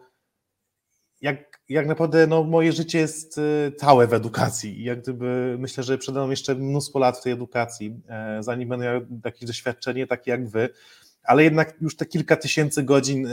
jak, 1.22 1.62
jak 1.70 1.88
naprawdę 1.88 2.28
no, 2.28 2.44
moje 2.44 2.72
życie 2.72 3.00
jest 3.00 3.38
y, 3.38 3.72
całe 3.78 4.08
w 4.08 4.14
edukacji 4.14 4.84
jak 4.84 5.02
gdyby 5.02 5.56
myślę, 5.60 5.84
że 5.84 5.98
przede 5.98 6.20
mną 6.20 6.30
jeszcze 6.30 6.56
mnóstwo 6.56 7.00
lat 7.00 7.18
w 7.18 7.24
tej 7.24 7.34
edukacji, 7.34 8.02
e, 8.10 8.44
zanim 8.44 8.70
będę 8.70 8.86
miał 8.86 9.02
takie 9.24 9.46
doświadczenie, 9.46 10.08
takie 10.08 10.32
jak 10.32 10.50
wy, 10.50 10.70
ale 11.24 11.44
jednak 11.44 11.82
już 11.82 11.96
te 11.96 12.06
kilka 12.06 12.36
tysięcy 12.36 12.84
godzin 12.84 13.28
e, 13.28 13.32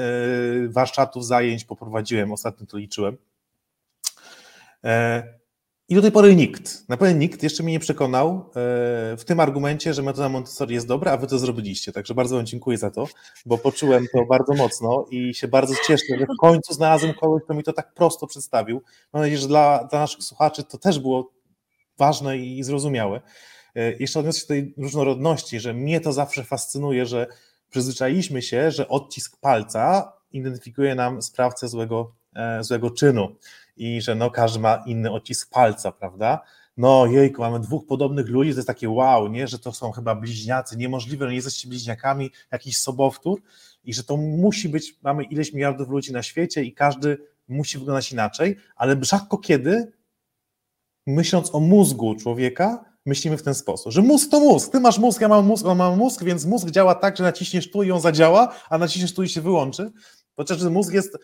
warsztatów, 0.69 1.27
zajęć 1.27 1.65
poprowadziłem, 1.65 2.33
ostatnio 2.33 2.67
to 2.67 2.79
liczyłem. 2.79 3.17
E, 5.89 5.93
I 5.93 5.95
do 5.95 6.03
tej 6.03 6.13
pory 6.13 6.37
nikt, 6.37 6.89
naprawdę 6.89 7.19
nikt 7.19 7.43
jeszcze 7.43 7.63
mnie 7.63 7.73
nie 7.73 7.81
przekonał 7.81 8.29
e, 8.29 8.53
w 9.17 9.25
tym 9.27 9.41
argumencie, 9.41 9.95
że 9.95 10.03
metoda 10.03 10.29
Montessori 10.29 10.75
jest 10.75 10.87
dobra, 10.87 11.13
a 11.13 11.17
wy 11.17 11.27
to 11.27 11.39
zrobiliście. 11.39 11.93
Także 11.93 12.15
bardzo 12.15 12.37
Wam 12.37 12.47
dziękuję 12.47 12.79
za 12.79 12.91
to, 12.91 13.07
bo 13.47 13.59
poczułem 13.59 14.07
to 14.13 14.25
bardzo 14.25 14.55
mocno 14.55 15.07
i 15.11 15.35
się 15.35 15.49
bardzo 15.49 15.75
cieszę, 15.87 16.19
że 16.19 16.25
w 16.25 16.41
końcu 16.41 16.75
znalazłem 16.75 17.15
kogoś, 17.15 17.43
kto 17.43 17.55
mi 17.55 17.63
to 17.63 17.73
tak 17.73 17.95
prosto 17.95 18.27
przedstawił. 18.27 18.83
Mam 19.13 19.23
nadzieję, 19.23 19.39
że 19.39 19.49
dla, 19.49 19.85
dla 19.91 20.01
naszych 20.01 20.23
słuchaczy 20.25 20.65
to 20.65 20.79
też 20.79 20.99
było 20.99 21.33
ważne 21.99 22.39
i 22.39 22.63
zrozumiałe. 22.63 23.21
Jeszcze 23.99 24.21
odniosę 24.21 24.41
się 24.41 24.45
do 24.45 24.49
tej 24.49 24.75
różnorodności, 24.79 25.61
że 25.61 25.75
mnie 25.75 26.01
to 26.01 26.13
zawsze 26.13 26.45
fascynuje, 26.45 27.07
że 27.07 27.27
przyzwyczailiśmy 27.71 28.43
się, 28.43 28.71
że 28.71 28.89
odcisk 28.89 29.41
palca 29.41 30.13
identyfikuje 30.33 30.95
nam 30.95 31.23
sprawcę 31.23 31.69
złego, 31.69 32.15
e, 32.37 32.65
złego 32.65 32.91
czynu 32.91 33.37
i 33.79 34.03
że 34.03 34.15
no 34.15 34.31
każdy 34.31 34.59
ma 34.59 34.83
inny 34.87 35.11
odcisk 35.11 35.51
palca, 35.51 35.93
prawda? 35.93 36.41
No 36.77 37.07
jejku, 37.07 37.43
mamy 37.43 37.61
dwóch 37.61 37.87
podobnych 37.87 38.29
ludzi, 38.29 38.51
to 38.51 38.57
jest 38.57 38.67
takie 38.67 38.91
wow, 38.91 39.29
nie, 39.29 39.49
że 39.49 39.59
to 39.59 39.73
są 39.73 39.93
chyba 39.93 40.15
bliźniacy, 40.15 40.77
niemożliwe, 40.77 41.25
że 41.25 41.31
nie 41.31 41.37
jesteście 41.37 41.69
bliźniakami, 41.69 42.31
jakiś 42.53 42.79
sobowtór 42.79 43.43
i 43.85 43.95
że 43.95 44.05
to 44.05 44.17
musi 44.17 44.69
być, 44.69 44.99
mamy 45.03 45.25
ileś 45.25 45.53
miliardów 45.53 45.89
ludzi 45.89 46.13
na 46.13 46.23
świecie 46.23 46.65
i 46.65 46.73
każdy 46.73 47.19
musi 47.49 47.79
wyglądać 47.79 48.13
inaczej, 48.13 48.57
ale 48.77 48.97
rzadko 49.01 49.39
kiedy, 49.39 49.93
myśląc 51.07 51.55
o 51.55 51.61
mózgu 51.61 52.15
człowieka, 52.15 52.85
myślimy 53.07 53.37
w 53.37 53.43
ten 53.43 53.55
sposób, 53.55 53.93
że 53.93 54.03
mózg 54.03 54.31
to 54.31 54.41
mózg, 54.41 54.73
ty 54.73 54.81
masz 54.81 54.99
mózg, 54.99 55.21
ja 55.21 55.29
mam 55.29 55.47
mózg, 55.47 55.67
on 55.67 55.79
ma 55.79 55.97
mózg, 55.97 56.25
więc 56.25 56.45
mózg 56.45 56.71
działa 56.71 56.95
tak, 56.95 57.17
że 57.17 57.25
naciśniesz 57.25 57.71
tu 57.71 57.83
i 57.83 57.91
on 57.91 58.01
zadziała, 58.01 58.55
a 58.71 58.79
naciśniesz 58.79 59.15
tu 59.15 59.23
i 59.23 59.29
się 59.29 59.41
wyłączy, 59.41 59.93
że 60.59 60.71
mózg 60.71 60.93
jest 60.93 61.19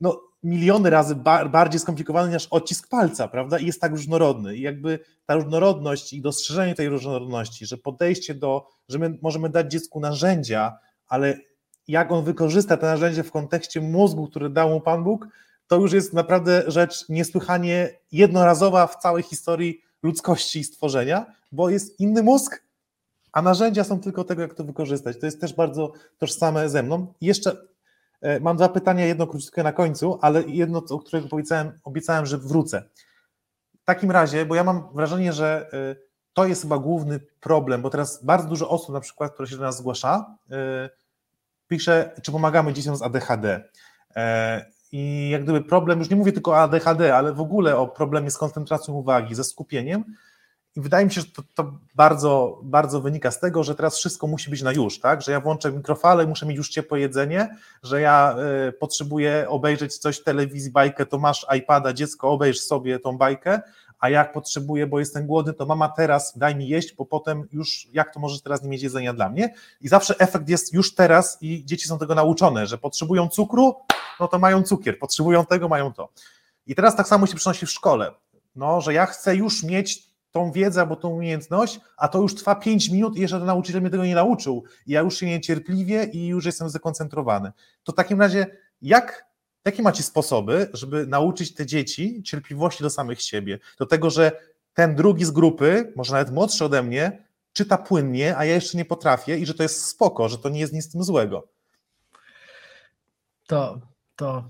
no, 0.00 0.20
miliony 0.42 0.90
razy 0.90 1.14
bardziej 1.50 1.80
skomplikowany 1.80 2.34
niż 2.34 2.46
odcisk 2.46 2.88
palca, 2.88 3.28
prawda, 3.28 3.58
i 3.58 3.66
jest 3.66 3.80
tak 3.80 3.92
różnorodny 3.92 4.56
i 4.56 4.60
jakby 4.60 4.98
ta 5.26 5.34
różnorodność 5.34 6.12
i 6.12 6.20
dostrzeżenie 6.20 6.74
tej 6.74 6.88
różnorodności, 6.88 7.66
że 7.66 7.76
podejście 7.76 8.34
do, 8.34 8.68
że 8.88 8.98
my 8.98 9.18
możemy 9.22 9.48
dać 9.50 9.72
dziecku 9.72 10.00
narzędzia, 10.00 10.78
ale 11.06 11.38
jak 11.88 12.12
on 12.12 12.24
wykorzysta 12.24 12.76
te 12.76 12.86
narzędzia 12.86 13.22
w 13.22 13.30
kontekście 13.30 13.80
mózgu, 13.80 14.26
który 14.26 14.50
dał 14.50 14.70
mu 14.70 14.80
Pan 14.80 15.04
Bóg, 15.04 15.28
to 15.66 15.76
już 15.76 15.92
jest 15.92 16.12
naprawdę 16.12 16.62
rzecz 16.66 17.08
niesłychanie 17.08 17.98
jednorazowa 18.12 18.86
w 18.86 18.96
całej 18.96 19.22
historii 19.22 19.80
ludzkości 20.02 20.58
i 20.58 20.64
stworzenia, 20.64 21.26
bo 21.52 21.70
jest 21.70 22.00
inny 22.00 22.22
mózg, 22.22 22.62
a 23.32 23.42
narzędzia 23.42 23.84
są 23.84 24.00
tylko 24.00 24.24
tego, 24.24 24.42
jak 24.42 24.54
to 24.54 24.64
wykorzystać. 24.64 25.20
To 25.20 25.26
jest 25.26 25.40
też 25.40 25.54
bardzo 25.54 25.92
tożsame 26.18 26.68
ze 26.68 26.82
mną. 26.82 27.14
I 27.20 27.26
jeszcze 27.26 27.56
mam 28.40 28.56
dwa 28.56 28.68
pytania, 28.68 29.06
jedno 29.06 29.26
krótkie 29.26 29.62
na 29.62 29.72
końcu, 29.72 30.18
ale 30.22 30.42
jedno, 30.42 30.82
o 30.90 30.98
którego 30.98 31.28
obiecałem, 31.30 31.72
obiecałem, 31.84 32.26
że 32.26 32.38
wrócę. 32.38 32.82
W 33.82 33.84
takim 33.84 34.10
razie, 34.10 34.46
bo 34.46 34.54
ja 34.54 34.64
mam 34.64 34.88
wrażenie, 34.94 35.32
że 35.32 35.70
e, 35.72 35.96
to 36.32 36.46
jest 36.46 36.62
chyba 36.62 36.78
główny 36.78 37.20
problem, 37.40 37.82
bo 37.82 37.90
teraz 37.90 38.24
bardzo 38.24 38.48
dużo 38.48 38.70
osób, 38.70 38.94
na 38.94 39.00
przykład, 39.00 39.32
które 39.32 39.48
się 39.48 39.56
do 39.56 39.62
nas 39.62 39.76
zgłasza, 39.76 40.36
e, 40.50 40.90
pisze, 41.68 42.10
czy 42.22 42.32
pomagamy 42.32 42.72
dzieciom 42.72 42.96
z 42.96 43.02
ADHD. 43.02 43.64
I 44.92 45.30
jak 45.30 45.42
gdyby 45.42 45.62
problem, 45.62 45.98
już 45.98 46.10
nie 46.10 46.16
mówię 46.16 46.32
tylko 46.32 46.50
o 46.50 46.58
ADHD, 46.58 47.16
ale 47.16 47.32
w 47.32 47.40
ogóle 47.40 47.76
o 47.76 47.88
problemie 47.88 48.30
z 48.30 48.38
koncentracją 48.38 48.94
uwagi, 48.94 49.34
ze 49.34 49.44
skupieniem. 49.44 50.04
I 50.78 50.80
wydaje 50.80 51.06
mi 51.06 51.12
się, 51.12 51.20
że 51.20 51.26
to, 51.26 51.42
to, 51.54 51.72
bardzo, 51.94 52.60
bardzo 52.62 53.00
wynika 53.00 53.30
z 53.30 53.40
tego, 53.40 53.64
że 53.64 53.74
teraz 53.74 53.96
wszystko 53.96 54.26
musi 54.26 54.50
być 54.50 54.62
na 54.62 54.72
już, 54.72 55.00
tak? 55.00 55.22
Że 55.22 55.32
ja 55.32 55.40
włączę 55.40 55.72
mikrofalę, 55.72 56.26
muszę 56.26 56.46
mieć 56.46 56.56
już 56.56 56.68
ciepłe 56.68 57.00
jedzenie, 57.00 57.56
że 57.82 58.00
ja 58.00 58.36
y, 58.68 58.72
potrzebuję 58.72 59.46
obejrzeć 59.48 59.98
coś 59.98 60.22
telewizji, 60.22 60.70
bajkę, 60.70 61.06
to 61.06 61.18
masz 61.18 61.46
iPada, 61.56 61.92
dziecko, 61.92 62.30
obejrz 62.30 62.60
sobie 62.60 62.98
tą 62.98 63.18
bajkę, 63.18 63.60
a 63.98 64.10
jak 64.10 64.32
potrzebuję, 64.32 64.86
bo 64.86 64.98
jestem 64.98 65.26
głodny, 65.26 65.52
to 65.52 65.66
mama 65.66 65.88
teraz 65.88 66.38
daj 66.38 66.56
mi 66.56 66.68
jeść, 66.68 66.94
bo 66.94 67.06
potem 67.06 67.48
już 67.52 67.88
jak 67.92 68.14
to 68.14 68.20
możesz 68.20 68.42
teraz 68.42 68.62
nie 68.62 68.68
mieć 68.68 68.82
jedzenia 68.82 69.14
dla 69.14 69.28
mnie? 69.28 69.54
I 69.80 69.88
zawsze 69.88 70.18
efekt 70.18 70.48
jest 70.48 70.72
już 70.72 70.94
teraz 70.94 71.38
i 71.40 71.64
dzieci 71.64 71.88
są 71.88 71.98
tego 71.98 72.14
nauczone, 72.14 72.66
że 72.66 72.78
potrzebują 72.78 73.28
cukru, 73.28 73.76
no 74.20 74.28
to 74.28 74.38
mają 74.38 74.62
cukier, 74.62 74.98
potrzebują 74.98 75.46
tego, 75.46 75.68
mają 75.68 75.92
to. 75.92 76.08
I 76.66 76.74
teraz 76.74 76.96
tak 76.96 77.08
samo 77.08 77.26
się 77.26 77.34
przynosi 77.34 77.66
w 77.66 77.70
szkole, 77.70 78.12
no, 78.56 78.80
że 78.80 78.94
ja 78.94 79.06
chcę 79.06 79.36
już 79.36 79.62
mieć 79.62 80.07
tą 80.30 80.52
wiedzę 80.52 80.80
albo 80.80 80.96
tą 80.96 81.08
umiejętność, 81.08 81.80
a 81.96 82.08
to 82.08 82.20
już 82.20 82.34
trwa 82.34 82.54
5 82.54 82.90
minut 82.90 83.16
i 83.16 83.20
jeszcze 83.20 83.38
ten 83.38 83.46
nauczyciel 83.46 83.80
mnie 83.80 83.90
tego 83.90 84.04
nie 84.04 84.14
nauczył 84.14 84.64
i 84.86 84.92
ja 84.92 85.00
już 85.00 85.18
się 85.18 85.26
niecierpliwie 85.26 86.04
i 86.04 86.26
już 86.26 86.44
jestem 86.44 86.68
zdekoncentrowany. 86.68 87.52
To 87.84 87.92
w 87.92 87.94
takim 87.94 88.20
razie 88.20 88.46
jak 88.82 89.28
Jakie 89.64 89.82
macie 89.82 90.02
sposoby, 90.02 90.70
żeby 90.72 91.06
nauczyć 91.06 91.54
te 91.54 91.66
dzieci 91.66 92.22
cierpliwości 92.22 92.82
do 92.82 92.90
samych 92.90 93.22
siebie? 93.22 93.58
Do 93.78 93.86
tego, 93.86 94.10
że 94.10 94.32
ten 94.74 94.94
drugi 94.94 95.24
z 95.24 95.30
grupy, 95.30 95.92
może 95.96 96.12
nawet 96.12 96.30
młodszy 96.30 96.64
ode 96.64 96.82
mnie, 96.82 97.24
czyta 97.52 97.78
płynnie, 97.78 98.36
a 98.36 98.44
ja 98.44 98.54
jeszcze 98.54 98.78
nie 98.78 98.84
potrafię 98.84 99.38
i 99.38 99.46
że 99.46 99.54
to 99.54 99.62
jest 99.62 99.84
spoko, 99.84 100.28
że 100.28 100.38
to 100.38 100.48
nie 100.48 100.60
jest 100.60 100.72
nic 100.72 100.84
z 100.84 100.88
tym 100.88 101.02
złego. 101.02 101.48
To, 103.46 103.80
to 104.16 104.44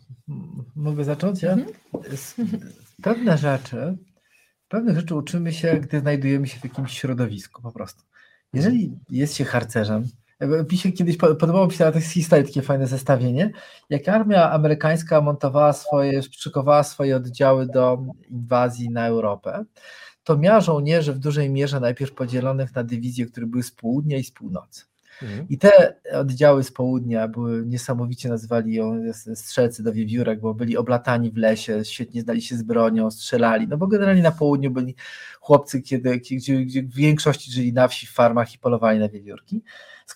mogę 0.76 1.04
zacząć? 1.04 1.42
Ja? 1.42 1.52
Mhm. 1.52 1.72
Pewne 3.02 3.38
rzeczy, 3.38 3.96
pewne 4.68 4.94
rzeczy 4.94 5.14
uczymy 5.14 5.52
się, 5.52 5.80
gdy 5.80 6.00
znajdujemy 6.00 6.46
się 6.46 6.60
w 6.60 6.64
jakimś 6.64 6.98
środowisku 6.98 7.62
po 7.62 7.72
prostu. 7.72 8.02
Jeżeli 8.52 8.98
jest 9.10 9.36
się 9.36 9.44
harcerzem, 9.44 10.04
Pisze 10.68 10.92
kiedyś, 10.92 11.16
podobało 11.16 11.66
mi 11.66 11.72
się 11.72 11.84
na 11.84 12.00
historii 12.00 12.46
takie 12.46 12.62
fajne 12.62 12.86
zestawienie, 12.86 13.50
jak 13.90 14.08
armia 14.08 14.50
amerykańska 14.50 15.20
montowała 15.20 15.72
swoje, 15.72 16.22
przykowała 16.22 16.82
swoje 16.82 17.16
oddziały 17.16 17.66
do 17.66 17.98
inwazji 18.30 18.90
na 18.90 19.06
Europę, 19.06 19.64
to 20.24 20.38
miała 20.38 20.60
żołnierzy 20.60 21.12
w 21.12 21.18
dużej 21.18 21.50
mierze 21.50 21.80
najpierw 21.80 22.14
podzielonych 22.14 22.74
na 22.74 22.84
dywizje, 22.84 23.26
które 23.26 23.46
były 23.46 23.62
z 23.62 23.70
południa 23.70 24.18
i 24.18 24.24
z 24.24 24.30
północy. 24.30 24.84
Mhm. 25.22 25.46
I 25.48 25.58
te 25.58 25.94
oddziały 26.12 26.64
z 26.64 26.72
południa 26.72 27.28
były 27.28 27.66
niesamowicie, 27.66 28.28
nazywali 28.28 28.74
ją 28.74 29.00
strzelcy 29.34 29.82
do 29.82 29.92
wiewiórek, 29.92 30.40
bo 30.40 30.54
byli 30.54 30.76
oblatani 30.76 31.30
w 31.30 31.36
lesie, 31.36 31.84
świetnie 31.84 32.22
znali 32.22 32.42
się 32.42 32.56
z 32.56 32.62
bronią, 32.62 33.10
strzelali. 33.10 33.68
No 33.68 33.76
bo 33.76 33.86
generalnie 33.86 34.22
na 34.22 34.32
południu 34.32 34.70
byli 34.70 34.94
chłopcy, 35.40 35.82
kiedy, 35.82 36.18
gdzie, 36.18 36.64
gdzie 36.64 36.82
w 36.82 36.94
większości 36.94 37.52
żyli 37.52 37.72
na 37.72 37.88
wsi, 37.88 38.06
w 38.06 38.12
farmach 38.12 38.54
i 38.54 38.58
polowali 38.58 38.98
na 38.98 39.08
wiewiórki. 39.08 39.62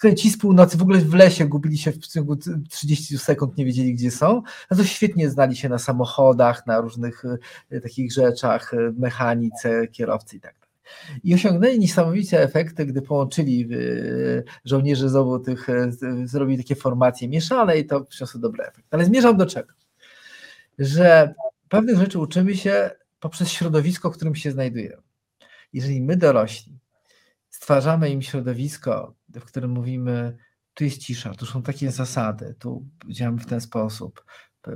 Kolei 0.03 0.17
ci 0.17 0.31
z 0.31 0.39
północy 0.39 0.79
w 0.79 0.83
ogóle 0.83 0.99
w 0.99 1.15
lesie 1.15 1.47
gubili 1.47 1.79
się 1.79 1.93
w 1.93 2.07
ciągu 2.07 2.37
30 2.71 3.19
sekund, 3.19 3.57
nie 3.57 3.65
wiedzieli 3.65 3.95
gdzie 3.95 4.11
są, 4.11 4.43
no 4.71 4.77
to 4.77 4.85
świetnie 4.85 5.31
znali 5.31 5.57
się 5.57 5.69
na 5.69 5.79
samochodach, 5.79 6.67
na 6.67 6.81
różnych 6.81 7.25
y, 7.73 7.81
takich 7.81 8.13
rzeczach, 8.13 8.75
y, 8.75 8.93
mechanice, 8.99 9.89
kierowcy 9.89 10.37
i 10.37 10.41
tak. 10.41 10.62
I 11.25 11.35
osiągnęli 11.35 11.79
niesamowite 11.79 12.43
efekty, 12.43 12.87
gdy 12.87 13.03
połączyli 13.03 13.69
y, 13.73 14.45
żołnierzy 14.65 15.09
z 15.09 15.17
obu 15.17 15.39
tych, 15.39 15.67
zrobili 16.25 16.59
takie 16.59 16.75
formacje 16.75 17.29
mieszane 17.29 17.79
i 17.79 17.87
to 17.87 18.05
przyniosło 18.05 18.41
dobry 18.41 18.65
efekt. 18.65 18.95
Ale 18.95 19.05
zmierzam 19.05 19.37
do 19.37 19.47
czego? 19.47 19.73
Że 20.79 21.35
pewnych 21.69 21.99
rzeczy 21.99 22.19
uczymy 22.19 22.57
się 22.57 22.91
poprzez 23.21 23.51
środowisko, 23.51 24.11
w 24.11 24.15
którym 24.15 24.35
się 24.35 24.51
znajdujemy. 24.51 25.03
Jeżeli 25.73 26.03
my 26.03 26.17
dorośli 26.17 26.79
stwarzamy 27.51 28.11
im 28.11 28.23
środowisko, 28.23 29.15
w 29.29 29.45
którym 29.45 29.71
mówimy, 29.71 30.37
tu 30.75 30.85
jest 30.85 30.99
cisza, 30.99 31.35
tu 31.35 31.47
są 31.47 31.63
takie 31.63 31.91
zasady, 31.91 32.55
tu 32.59 32.87
działamy 33.09 33.39
w 33.39 33.47
ten 33.47 33.61
sposób, 33.61 34.25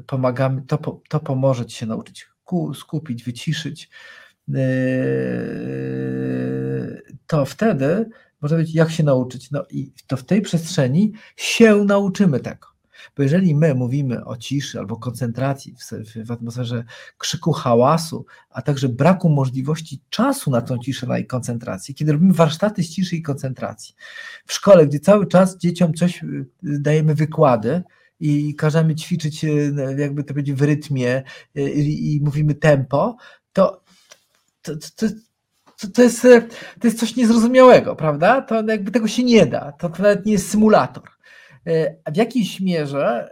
pomagamy, 0.06 0.62
to, 0.62 1.00
to 1.08 1.20
pomoże 1.20 1.66
ci 1.66 1.76
się 1.76 1.86
nauczyć 1.86 2.28
skupić, 2.74 3.24
wyciszyć, 3.24 3.90
to 7.26 7.44
wtedy 7.44 8.10
może 8.40 8.56
być 8.56 8.74
jak 8.74 8.90
się 8.90 9.02
nauczyć. 9.02 9.50
No 9.50 9.64
i 9.70 9.92
to 10.06 10.16
w 10.16 10.24
tej 10.24 10.42
przestrzeni 10.42 11.12
się 11.36 11.84
nauczymy 11.84 12.40
tego. 12.40 12.66
Bo 13.16 13.22
jeżeli 13.22 13.54
my 13.54 13.74
mówimy 13.74 14.24
o 14.24 14.36
ciszy 14.36 14.78
albo 14.78 14.96
koncentracji 14.96 15.74
w, 15.74 16.26
w 16.26 16.30
atmosferze 16.30 16.84
krzyku, 17.18 17.52
hałasu, 17.52 18.26
a 18.50 18.62
także 18.62 18.88
braku 18.88 19.28
możliwości 19.28 20.00
czasu 20.10 20.50
na 20.50 20.60
tą 20.60 20.78
ciszę 20.78 21.20
i 21.20 21.26
koncentrację, 21.26 21.94
kiedy 21.94 22.12
robimy 22.12 22.32
warsztaty 22.32 22.82
z 22.82 22.90
ciszy 22.90 23.16
i 23.16 23.22
koncentracji 23.22 23.94
w 24.46 24.52
szkole, 24.52 24.86
gdzie 24.86 25.00
cały 25.00 25.26
czas 25.26 25.58
dzieciom 25.58 25.94
coś 25.94 26.22
y, 26.22 26.46
dajemy 26.62 27.14
wykłady, 27.14 27.82
i 28.20 28.54
każemy 28.54 28.94
ćwiczyć, 28.94 29.46
jakby 29.98 30.24
to 30.24 30.28
powiedzieć, 30.28 30.56
w 30.56 30.62
rytmie 30.62 31.22
i, 31.54 32.14
i 32.14 32.20
mówimy 32.20 32.54
tempo, 32.54 33.16
to, 33.52 33.82
to, 34.74 34.88
to, 34.96 35.14
to, 35.80 35.88
to, 35.94 36.02
jest, 36.02 36.22
to 36.80 36.86
jest 36.86 36.98
coś 36.98 37.16
niezrozumiałego, 37.16 37.96
prawda? 37.96 38.42
To 38.42 38.62
jakby 38.66 38.90
tego 38.90 39.08
się 39.08 39.24
nie 39.24 39.46
da. 39.46 39.72
To, 39.72 39.88
to 39.88 40.02
nawet 40.02 40.26
nie 40.26 40.32
jest 40.32 40.50
symulator. 40.50 41.02
E, 41.66 41.96
w 42.12 42.16
jakiejś 42.16 42.60
mierze 42.60 43.30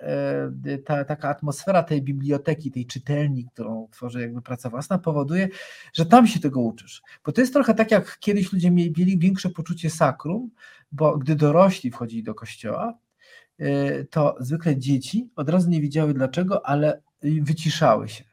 e, 0.66 0.78
ta 0.78 1.04
taka 1.04 1.28
atmosfera 1.28 1.82
tej 1.82 2.02
biblioteki, 2.02 2.70
tej 2.70 2.86
czytelni, 2.86 3.44
którą 3.44 3.88
tworzy 3.92 4.20
jakby 4.20 4.42
praca 4.42 4.70
własna, 4.70 4.98
powoduje, 4.98 5.48
że 5.92 6.06
tam 6.06 6.26
się 6.26 6.40
tego 6.40 6.60
uczysz. 6.60 7.02
Bo 7.24 7.32
to 7.32 7.40
jest 7.40 7.52
trochę 7.52 7.74
tak, 7.74 7.90
jak 7.90 8.18
kiedyś 8.18 8.52
ludzie 8.52 8.70
mieli 8.70 9.18
większe 9.18 9.50
poczucie 9.50 9.90
sakrum, 9.90 10.50
bo 10.92 11.18
gdy 11.18 11.36
dorośli 11.36 11.90
wchodzili 11.90 12.22
do 12.22 12.34
kościoła, 12.34 12.98
e, 13.58 14.04
to 14.04 14.36
zwykle 14.40 14.76
dzieci 14.76 15.30
od 15.36 15.48
razu 15.48 15.70
nie 15.70 15.80
wiedziały 15.80 16.14
dlaczego, 16.14 16.66
ale 16.66 17.02
wyciszały 17.22 18.08
się. 18.08 18.24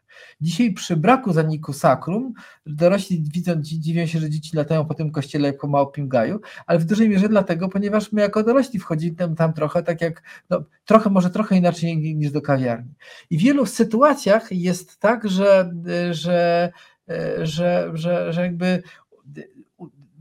Dzisiaj 0.42 0.74
przy 0.74 0.98
braku 0.98 1.34
zaniku 1.34 1.74
sakrum, 1.74 2.34
dorośli 2.66 3.24
widzą, 3.34 3.54
dziwią 3.62 4.06
się, 4.06 4.20
że 4.20 4.30
dzieci 4.30 4.58
latają 4.58 4.86
po 4.86 4.94
tym 4.94 5.12
kościele 5.12 5.48
jako 5.48 5.68
małpim 5.68 6.08
gaju, 6.08 6.40
ale 6.66 6.80
w 6.80 6.86
dużej 6.86 7.10
mierze 7.10 7.30
dlatego, 7.30 7.70
ponieważ 7.70 8.12
my 8.12 8.22
jako 8.22 8.44
dorośli 8.44 8.80
wchodzimy 8.80 9.16
tam, 9.16 9.36
tam 9.36 9.54
trochę 9.54 9.84
tak 9.84 10.02
jak, 10.02 10.24
no, 10.50 10.64
trochę, 10.86 11.10
może 11.10 11.30
trochę 11.30 11.58
inaczej 11.58 11.98
niż 11.98 12.32
do 12.32 12.42
kawiarni. 12.42 12.94
I 13.30 13.38
w 13.38 13.42
wielu 13.42 13.66
sytuacjach 13.66 14.52
jest 14.52 15.00
tak, 15.00 15.30
że, 15.30 15.74
że, 16.12 16.72
że, 17.42 17.92
że, 17.94 18.34
że 18.34 18.42
jakby 18.42 18.84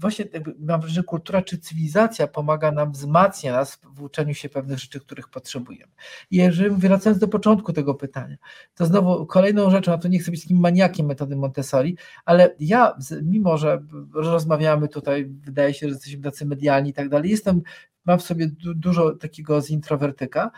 właśnie 0.00 0.24
mam 0.58 0.80
wrażenie, 0.80 0.94
że 0.94 1.02
kultura 1.02 1.42
czy 1.42 1.58
cywilizacja 1.58 2.26
pomaga 2.26 2.72
nam, 2.72 2.92
wzmacnia 2.92 3.52
nas 3.52 3.80
w 3.94 4.02
uczeniu 4.02 4.34
się 4.34 4.48
pewnych 4.48 4.78
rzeczy, 4.78 5.00
których 5.00 5.28
potrzebujemy. 5.28 5.92
I 6.30 6.36
jeżeli 6.36 6.70
wracając 6.70 7.20
do 7.20 7.28
początku 7.28 7.72
tego 7.72 7.94
pytania, 7.94 8.36
to 8.74 8.86
znowu 8.86 9.26
kolejną 9.26 9.70
rzeczą, 9.70 9.92
a 9.92 9.98
to 9.98 10.08
nie 10.08 10.18
chcę 10.18 10.30
być 10.30 10.42
takim 10.42 10.60
maniakiem 10.60 11.06
metody 11.06 11.36
Montessori, 11.36 11.96
ale 12.24 12.54
ja, 12.60 12.96
mimo 13.22 13.58
że 13.58 13.82
rozmawiamy 14.14 14.88
tutaj, 14.88 15.26
wydaje 15.26 15.74
się, 15.74 15.88
że 15.88 15.94
jesteśmy 15.94 16.22
tacy 16.22 16.46
medialni 16.46 16.90
i 16.90 16.92
tak 16.92 17.08
dalej, 17.08 17.30
jestem 17.30 17.62
mam 18.04 18.18
w 18.18 18.22
sobie 18.22 18.46
du 18.48 18.74
dużo 18.74 19.14
takiego 19.14 19.62
z 19.62 19.70
introwertyka. 19.70 20.50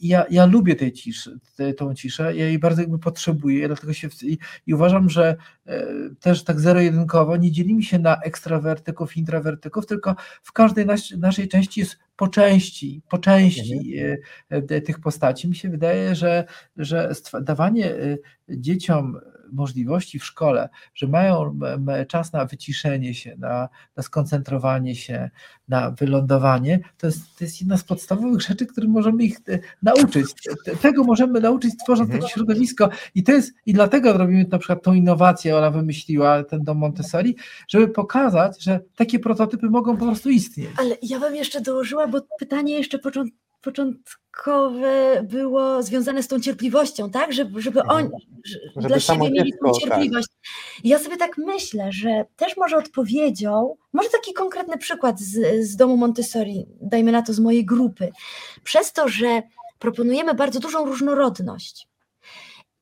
Ja, 0.00 0.24
ja 0.30 0.46
lubię 0.46 0.76
tej 0.76 0.92
ciszy, 0.92 1.38
te, 1.56 1.74
tą 1.74 1.94
ciszę, 1.94 2.36
ja 2.36 2.44
jej 2.44 2.58
bardzo 2.58 2.82
jakby 2.82 2.98
potrzebuję, 2.98 3.66
dlatego 3.66 3.92
się 3.92 4.08
i, 4.22 4.38
i 4.66 4.74
uważam, 4.74 5.08
że 5.08 5.36
e, 5.66 5.86
też 6.20 6.44
tak 6.44 6.60
zero-jedynkowo 6.60 7.36
nie 7.36 7.52
dzielimy 7.52 7.82
się 7.82 7.98
na 7.98 8.20
ekstrawertyków 8.20 9.16
introwertyków, 9.16 9.86
tylko 9.86 10.16
w 10.42 10.52
każdej 10.52 10.86
nas, 10.86 11.10
naszej 11.18 11.48
części 11.48 11.80
jest 11.80 11.98
po 12.16 12.28
części, 12.28 13.02
po 13.08 13.18
części 13.18 13.98
mhm. 13.98 14.18
e, 14.50 14.76
e, 14.76 14.80
tych 14.80 15.00
postaci. 15.00 15.48
Mi 15.48 15.54
się 15.54 15.68
wydaje, 15.68 16.14
że, 16.14 16.44
że 16.76 17.12
dawanie 17.42 17.94
dzieciom 18.48 19.20
możliwości 19.52 20.18
w 20.18 20.24
szkole, 20.24 20.68
że 20.94 21.06
mają 21.06 21.58
czas 22.08 22.32
na 22.32 22.44
wyciszenie 22.44 23.14
się, 23.14 23.36
na, 23.38 23.68
na 23.96 24.02
skoncentrowanie 24.02 24.96
się, 24.96 25.30
na 25.68 25.90
wylądowanie, 25.90 26.80
to 26.98 27.06
jest, 27.06 27.38
to 27.38 27.44
jest 27.44 27.60
jedna 27.60 27.76
z 27.76 27.84
podstawowych 27.84 28.40
rzeczy, 28.40 28.66
które 28.66 28.88
możemy 28.88 29.24
ich 29.24 29.36
e, 29.48 29.58
nauczyć. 29.82 30.26
Tego 30.82 31.04
możemy 31.04 31.40
nauczyć, 31.40 31.74
tworząc 31.84 32.06
mhm. 32.10 32.20
takie 32.20 32.34
środowisko 32.34 32.88
i 33.14 33.22
to 33.22 33.32
jest, 33.32 33.52
i 33.66 33.72
dlatego 33.72 34.12
robimy 34.12 34.46
na 34.50 34.58
przykład 34.58 34.82
tą 34.82 34.94
innowację, 34.94 35.56
ona 35.56 35.70
wymyśliła 35.70 36.44
ten 36.44 36.62
dom 36.64 36.78
Montessori, 36.78 37.36
żeby 37.68 37.88
pokazać, 37.88 38.62
że 38.62 38.80
takie 38.96 39.18
prototypy 39.18 39.70
mogą 39.70 39.96
po 39.96 40.04
prostu 40.06 40.30
istnieć. 40.30 40.70
Ale 40.76 40.96
ja 41.02 41.20
bym 41.20 41.34
jeszcze 41.36 41.60
dołożyła, 41.60 42.06
bo 42.06 42.20
pytanie 42.38 42.74
jeszcze 42.74 42.98
początkowe 42.98 43.49
początkowe 43.60 45.22
było 45.22 45.82
związane 45.82 46.22
z 46.22 46.28
tą 46.28 46.40
cierpliwością, 46.40 47.10
tak? 47.10 47.32
Żeby, 47.32 47.62
żeby 47.62 47.80
mhm. 47.80 47.98
oni 47.98 48.26
żeby 48.76 48.88
dla 48.88 49.00
siebie 49.00 49.30
mieli 49.30 49.52
tą 49.52 49.72
tak. 49.72 49.80
cierpliwość. 49.80 50.28
Tak. 50.28 50.84
Ja 50.84 50.98
sobie 50.98 51.16
tak 51.16 51.38
myślę, 51.38 51.92
że 51.92 52.24
też 52.36 52.56
może 52.56 52.76
odpowiedzią, 52.76 53.76
może 53.92 54.08
taki 54.08 54.32
konkretny 54.32 54.78
przykład 54.78 55.20
z, 55.20 55.66
z 55.66 55.76
domu 55.76 55.96
Montessori, 55.96 56.66
dajmy 56.80 57.12
na 57.12 57.22
to 57.22 57.32
z 57.32 57.40
mojej 57.40 57.64
grupy, 57.64 58.12
przez 58.64 58.92
to, 58.92 59.08
że 59.08 59.42
proponujemy 59.78 60.34
bardzo 60.34 60.60
dużą 60.60 60.86
różnorodność 60.86 61.88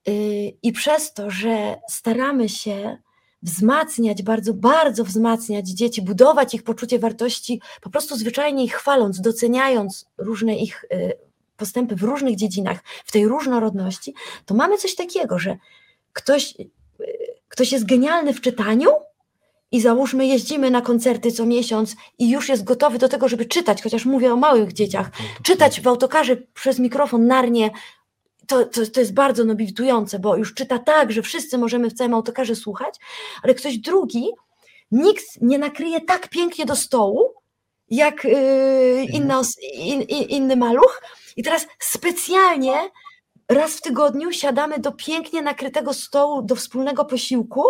yy, 0.06 0.14
i 0.62 0.72
przez 0.72 1.14
to, 1.14 1.30
że 1.30 1.76
staramy 1.88 2.48
się 2.48 2.98
wzmacniać, 3.42 4.22
bardzo, 4.22 4.54
bardzo 4.54 5.04
wzmacniać 5.04 5.68
dzieci, 5.68 6.02
budować 6.02 6.54
ich 6.54 6.62
poczucie 6.62 6.98
wartości, 6.98 7.60
po 7.80 7.90
prostu 7.90 8.16
zwyczajnie 8.16 8.64
ich 8.64 8.74
chwaląc, 8.74 9.20
doceniając 9.20 10.06
różne 10.18 10.56
ich 10.56 10.84
y, 10.84 11.12
postępy 11.56 11.96
w 11.96 12.02
różnych 12.02 12.36
dziedzinach, 12.36 12.78
w 13.04 13.12
tej 13.12 13.28
różnorodności, 13.28 14.14
to 14.46 14.54
mamy 14.54 14.76
coś 14.76 14.94
takiego, 14.94 15.38
że 15.38 15.56
ktoś, 16.12 16.54
y, 16.60 16.70
ktoś 17.48 17.72
jest 17.72 17.84
genialny 17.84 18.34
w 18.34 18.40
czytaniu, 18.40 18.90
i 19.72 19.80
załóżmy, 19.80 20.26
jeździmy 20.26 20.70
na 20.70 20.80
koncerty 20.80 21.32
co 21.32 21.46
miesiąc 21.46 21.96
i 22.18 22.30
już 22.30 22.48
jest 22.48 22.64
gotowy 22.64 22.98
do 22.98 23.08
tego, 23.08 23.28
żeby 23.28 23.44
czytać, 23.44 23.82
chociaż 23.82 24.04
mówię 24.04 24.32
o 24.32 24.36
małych 24.36 24.72
dzieciach, 24.72 25.10
czytać 25.42 25.80
w 25.80 25.88
autokarze 25.88 26.36
przez 26.36 26.78
mikrofon 26.78 27.26
narnie 27.26 27.70
to, 28.48 28.64
to, 28.64 28.86
to 28.86 29.00
jest 29.00 29.14
bardzo 29.14 29.44
nobilitujące, 29.44 30.18
bo 30.18 30.36
już 30.36 30.54
czyta 30.54 30.78
tak, 30.78 31.12
że 31.12 31.22
wszyscy 31.22 31.58
możemy 31.58 31.90
w 31.90 31.94
całym 31.94 32.14
autokarze 32.14 32.56
słuchać, 32.56 32.94
ale 33.42 33.54
ktoś 33.54 33.78
drugi, 33.78 34.30
nikt 34.90 35.24
nie 35.40 35.58
nakryje 35.58 36.00
tak 36.00 36.28
pięknie 36.28 36.66
do 36.66 36.76
stołu, 36.76 37.34
jak 37.90 38.24
yy, 38.24 39.04
inna, 39.04 39.42
in, 39.72 40.02
in, 40.02 40.22
inny 40.22 40.56
maluch. 40.56 41.02
I 41.36 41.42
teraz 41.42 41.66
specjalnie 41.78 42.74
raz 43.48 43.76
w 43.76 43.80
tygodniu 43.80 44.32
siadamy 44.32 44.78
do 44.78 44.92
pięknie 44.92 45.42
nakrytego 45.42 45.94
stołu, 45.94 46.42
do 46.42 46.54
wspólnego 46.54 47.04
posiłku, 47.04 47.64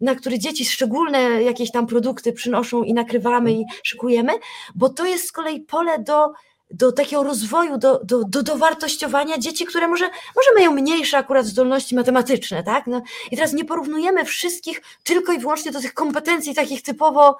na 0.00 0.14
który 0.14 0.38
dzieci 0.38 0.64
szczególne 0.64 1.42
jakieś 1.42 1.72
tam 1.72 1.86
produkty 1.86 2.32
przynoszą 2.32 2.82
i 2.82 2.94
nakrywamy 2.94 3.52
i 3.52 3.64
szykujemy, 3.82 4.32
bo 4.74 4.88
to 4.88 5.06
jest 5.06 5.28
z 5.28 5.32
kolei 5.32 5.60
pole 5.60 5.98
do 5.98 6.32
do 6.70 6.92
takiego 6.92 7.22
rozwoju, 7.22 7.78
do, 7.78 8.00
do, 8.04 8.24
do 8.24 8.42
dowartościowania 8.42 9.38
dzieci, 9.38 9.66
które 9.66 9.88
może, 9.88 10.04
może 10.36 10.54
mają 10.54 10.72
mniejsze 10.72 11.18
akurat 11.18 11.46
zdolności 11.46 11.94
matematyczne, 11.94 12.62
tak? 12.62 12.86
No, 12.86 13.02
I 13.30 13.36
teraz 13.36 13.52
nie 13.52 13.64
porównujemy 13.64 14.24
wszystkich 14.24 14.82
tylko 15.02 15.32
i 15.32 15.38
wyłącznie 15.38 15.72
do 15.72 15.80
tych 15.80 15.94
kompetencji 15.94 16.54
takich 16.54 16.82
typowo, 16.82 17.36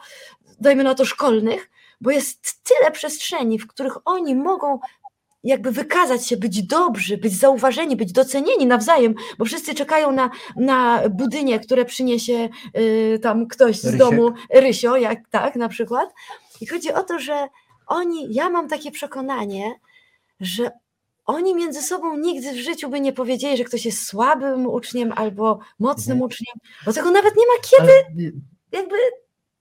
dajmy 0.61 0.85
na 0.85 0.95
to, 0.95 1.05
szkolnych, 1.05 1.71
bo 2.01 2.11
jest 2.11 2.65
tyle 2.65 2.91
przestrzeni, 2.91 3.59
w 3.59 3.67
których 3.67 3.97
oni 4.05 4.35
mogą 4.35 4.79
jakby 5.45 5.73
wykazać 5.73 6.27
się, 6.27 6.37
być 6.37 6.63
dobrzy, 6.63 7.19
być 7.19 7.39
zauważeni, 7.39 7.97
być 7.97 8.13
docenieni 8.13 8.67
nawzajem, 8.67 9.15
bo 9.39 9.45
wszyscy 9.45 9.75
czekają 9.75 10.13
na, 10.13 10.31
na 10.57 11.03
budynie, 11.11 11.61
które 11.61 11.85
przyniesie 11.85 12.49
y, 12.79 13.19
tam 13.23 13.47
ktoś 13.47 13.81
z 13.81 13.97
domu, 13.97 14.33
Rysio, 14.55 14.97
jak 14.97 15.19
tak 15.31 15.57
na 15.57 15.69
przykład. 15.69 16.15
I 16.61 16.67
chodzi 16.67 16.93
o 16.93 17.03
to, 17.03 17.19
że 17.19 17.49
oni, 17.91 18.35
ja 18.35 18.51
mam 18.51 18.69
takie 18.69 18.91
przekonanie, 18.91 19.75
że 20.41 20.71
oni 21.27 21.55
między 21.55 21.83
sobą 21.83 22.17
nigdy 22.17 22.53
w 22.53 22.57
życiu 22.57 22.89
by 22.89 23.01
nie 23.01 23.13
powiedzieli, 23.13 23.57
że 23.57 23.65
ktoś 23.65 23.87
jest 23.87 24.07
słabym 24.07 24.67
uczniem 24.67 25.13
albo 25.17 25.59
mocnym 25.79 26.17
mhm. 26.17 26.27
uczniem, 26.27 26.57
bo 26.87 26.93
tego 26.93 27.11
nawet 27.11 27.37
nie 27.37 27.45
ma 27.47 27.63
kiedy, 27.63 27.93
Ale... 27.93 28.31
jakby 28.73 28.97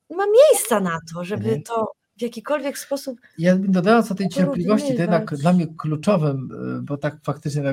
nie 0.09 0.17
ma 0.17 0.25
miejsca 0.25 0.79
na 0.79 0.99
to, 1.13 1.23
żeby 1.23 1.43
mhm. 1.43 1.63
to 1.63 1.91
w 2.19 2.21
jakikolwiek 2.21 2.77
sposób. 2.77 3.21
Ja 3.37 3.55
bym 3.55 3.71
dodała 3.71 4.03
co 4.03 4.15
tej 4.15 4.29
cierpliwości, 4.29 4.95
to 4.95 5.01
jednak 5.01 5.35
dla 5.35 5.53
mnie 5.53 5.67
kluczowym, 5.77 6.49
y, 6.79 6.81
bo 6.81 6.97
tak 6.97 7.17
faktycznie 7.23 7.63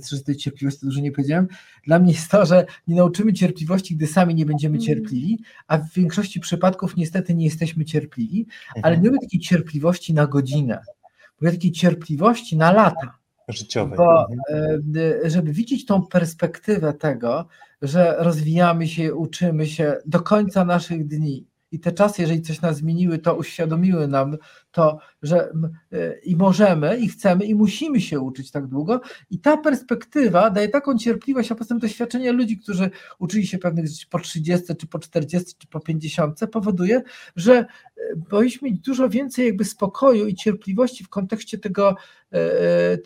z 0.00 0.24
tej 0.24 0.36
cierpliwości 0.36 0.86
dużo 0.86 1.00
nie 1.00 1.12
powiedziałem, 1.12 1.48
dla 1.86 1.98
mnie 1.98 2.12
jest 2.12 2.30
to, 2.30 2.46
że 2.46 2.66
nie 2.86 2.96
nauczymy 2.96 3.32
cierpliwości, 3.32 3.96
gdy 3.96 4.06
sami 4.06 4.34
nie 4.34 4.46
będziemy 4.46 4.76
mm. 4.76 4.86
cierpliwi, 4.86 5.42
a 5.66 5.78
w 5.78 5.92
większości 5.92 6.40
przypadków 6.40 6.96
niestety 6.96 7.34
nie 7.34 7.44
jesteśmy 7.44 7.84
cierpliwi, 7.84 8.46
ale 8.82 8.94
mhm. 8.94 9.02
nie 9.02 9.08
lubię 9.08 9.20
takiej 9.20 9.40
cierpliwości 9.40 10.14
na 10.14 10.26
godzinę, 10.26 10.80
mówię 11.40 11.52
takiej 11.52 11.72
cierpliwości 11.72 12.56
na 12.56 12.72
lata. 12.72 13.18
Życiowej. 13.48 13.96
Bo, 13.96 14.26
mhm. 14.30 14.82
y, 14.96 15.30
żeby 15.30 15.52
widzieć 15.52 15.86
tą 15.86 16.06
perspektywę 16.06 16.92
tego, 16.92 17.46
że 17.82 18.16
rozwijamy 18.18 18.88
się, 18.88 19.14
uczymy 19.14 19.66
się 19.66 19.96
do 20.06 20.20
końca 20.20 20.64
naszych 20.64 21.06
dni, 21.06 21.46
i 21.74 21.80
te 21.80 21.92
czasy, 21.92 22.22
jeżeli 22.22 22.42
coś 22.42 22.60
nas 22.60 22.76
zmieniły, 22.76 23.18
to 23.18 23.34
uświadomiły 23.34 24.08
nam 24.08 24.36
to, 24.74 24.98
że 25.22 25.52
y, 25.92 26.20
i 26.24 26.36
możemy, 26.36 26.98
i 26.98 27.08
chcemy, 27.08 27.44
i 27.44 27.54
musimy 27.54 28.00
się 28.00 28.20
uczyć 28.20 28.50
tak 28.50 28.66
długo. 28.66 29.00
I 29.30 29.38
ta 29.38 29.56
perspektywa 29.56 30.50
daje 30.50 30.68
taką 30.68 30.98
cierpliwość, 30.98 31.52
a 31.52 31.54
potem 31.54 31.78
doświadczenie 31.78 32.32
ludzi, 32.32 32.58
którzy 32.58 32.90
uczyli 33.18 33.46
się 33.46 33.58
pewnych 33.58 33.88
rzeczy 33.88 34.06
po 34.10 34.18
30, 34.18 34.76
czy 34.76 34.86
po 34.86 34.98
40, 34.98 35.54
czy 35.58 35.66
po 35.66 35.80
50, 35.80 36.40
powoduje, 36.52 37.02
że 37.36 37.66
powinniśmy 38.28 38.70
mieć 38.70 38.80
dużo 38.80 39.08
więcej 39.08 39.46
jakby 39.46 39.64
spokoju 39.64 40.26
i 40.26 40.34
cierpliwości 40.34 41.04
w 41.04 41.08
kontekście 41.08 41.58
tego, 41.58 41.96
e, 42.32 42.98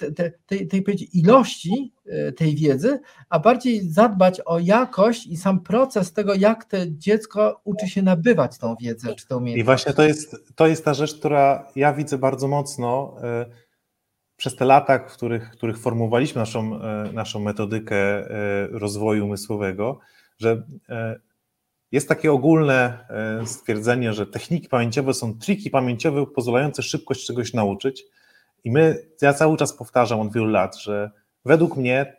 tej, 0.47 0.69
tej, 0.69 0.83
tej 0.83 1.19
ilości 1.19 1.93
e, 2.07 2.33
tej 2.33 2.57
wiedzy, 2.57 3.01
a 3.29 3.39
bardziej 3.39 3.91
zadbać 3.91 4.41
o 4.45 4.59
jakość 4.59 5.27
i 5.27 5.37
sam 5.37 5.61
proces 5.61 6.12
tego, 6.12 6.35
jak 6.35 6.64
to 6.64 6.77
dziecko 6.87 7.61
uczy 7.64 7.89
się 7.89 8.03
nabywać 8.03 8.59
tą 8.59 8.77
wiedzę 8.81 9.14
czy 9.14 9.27
tą 9.27 9.37
umiejętność. 9.37 9.61
I 9.61 9.64
właśnie 9.64 9.93
to 9.93 10.03
jest, 10.03 10.37
to 10.55 10.66
jest 10.66 10.85
ta 10.85 10.95
rzecz, 10.95 11.14
która 11.14 11.58
ja 11.77 11.93
widzę 11.93 12.19
bardzo 12.19 12.49
mocno. 12.49 13.17
E, 13.23 13.47
przez 14.37 14.57
te 14.57 14.65
lata, 14.65 14.99
w 14.99 15.13
których, 15.13 15.51
których 15.51 15.79
formułowaliśmy 15.79 16.39
naszą, 16.39 16.81
naszą 17.13 17.41
metodykę 17.41 18.29
rozwoju 18.71 19.25
umysłowego, 19.25 19.99
że 20.37 20.63
jest 21.93 22.09
takie 22.09 22.33
ogólne 22.33 23.07
stwierdzenie, 23.45 24.13
że 24.13 24.27
techniki 24.27 24.69
pamięciowe 24.69 25.15
są 25.15 25.39
triki 25.39 25.71
pamięciowe 25.71 26.27
pozwalające 26.27 26.83
szybko 26.83 27.15
czegoś 27.15 27.55
nauczyć. 27.55 28.05
I 28.65 28.71
my, 28.71 29.07
ja 29.23 29.35
cały 29.35 29.57
czas 29.57 29.73
powtarzam 29.73 30.21
od 30.21 30.33
wielu 30.33 30.47
lat, 30.47 30.77
że 30.77 31.11
według 31.45 31.77
mnie 31.77 32.17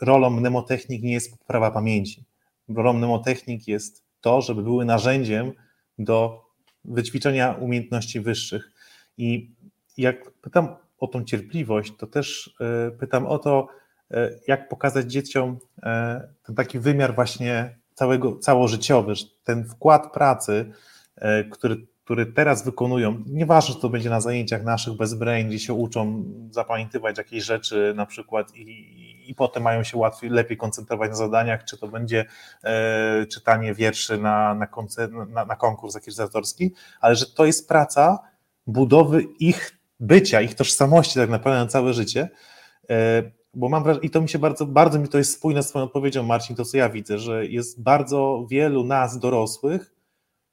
rolą 0.00 0.30
mnemotechnik 0.30 1.02
nie 1.02 1.12
jest 1.12 1.38
poprawa 1.38 1.70
pamięci. 1.70 2.24
Rolą 2.68 2.92
mnemotechnik 2.92 3.68
jest 3.68 4.04
to, 4.20 4.40
żeby 4.40 4.62
były 4.62 4.84
narzędziem 4.84 5.52
do 5.98 6.44
wyćwiczenia 6.84 7.52
umiejętności 7.52 8.20
wyższych. 8.20 8.72
I 9.18 9.50
jak 9.98 10.30
pytam 10.30 10.68
o 10.98 11.06
tą 11.06 11.24
cierpliwość, 11.24 11.92
to 11.98 12.06
też 12.06 12.54
e, 12.60 12.90
pytam 12.90 13.26
o 13.26 13.38
to, 13.38 13.68
e, 14.10 14.30
jak 14.46 14.68
pokazać 14.68 15.12
dzieciom 15.12 15.58
e, 15.82 16.28
ten 16.42 16.54
taki 16.54 16.78
wymiar 16.78 17.14
właśnie 17.14 17.76
całego, 17.94 18.38
całożyciowy, 18.38 19.14
ten 19.44 19.64
wkład 19.64 20.12
pracy, 20.12 20.72
który 21.50 21.86
który 22.10 22.26
teraz 22.26 22.64
wykonują, 22.64 23.22
nieważne, 23.26 23.74
czy 23.74 23.80
to 23.80 23.88
będzie 23.88 24.10
na 24.10 24.20
zajęciach 24.20 24.64
naszych 24.64 24.94
bez 24.94 25.14
brain, 25.14 25.48
gdzie 25.48 25.58
się 25.58 25.72
uczą 25.72 26.24
zapamiętywać 26.50 27.18
jakieś 27.18 27.44
rzeczy 27.44 27.92
na 27.96 28.06
przykład 28.06 28.56
i, 28.56 29.09
i 29.30 29.34
potem 29.34 29.62
mają 29.62 29.82
się 29.82 29.96
łatwiej, 29.96 30.30
lepiej 30.30 30.56
koncentrować 30.56 31.10
na 31.10 31.16
zadaniach, 31.16 31.64
czy 31.64 31.78
to 31.78 31.88
będzie 31.88 32.24
e, 32.64 33.26
czytanie 33.26 33.74
wierszy 33.74 34.18
na, 34.18 34.54
na, 34.54 34.68
na, 35.28 35.44
na 35.44 35.56
konkurs 35.56 35.96
akredytatorski, 35.96 36.74
ale 37.00 37.14
że 37.14 37.26
to 37.26 37.44
jest 37.46 37.68
praca 37.68 38.18
budowy 38.66 39.22
ich 39.22 39.78
bycia, 40.00 40.40
ich 40.40 40.54
tożsamości 40.54 41.14
tak 41.14 41.30
naprawdę 41.30 41.60
na 41.60 41.66
całe 41.66 41.92
życie, 41.92 42.28
e, 42.90 43.22
bo 43.54 43.68
mam 43.68 43.82
wrażenie, 43.82 44.06
i 44.06 44.10
to 44.10 44.20
mi 44.20 44.28
się 44.28 44.38
bardzo, 44.38 44.66
bardzo 44.66 44.98
mi 44.98 45.08
to 45.08 45.18
jest 45.18 45.34
spójne 45.34 45.62
z 45.62 45.68
Twoją 45.68 45.84
odpowiedzią, 45.84 46.22
Marcin, 46.22 46.56
to 46.56 46.64
co 46.64 46.76
ja 46.76 46.88
widzę, 46.88 47.18
że 47.18 47.46
jest 47.46 47.82
bardzo 47.82 48.46
wielu 48.50 48.84
nas 48.84 49.18
dorosłych, 49.18 49.92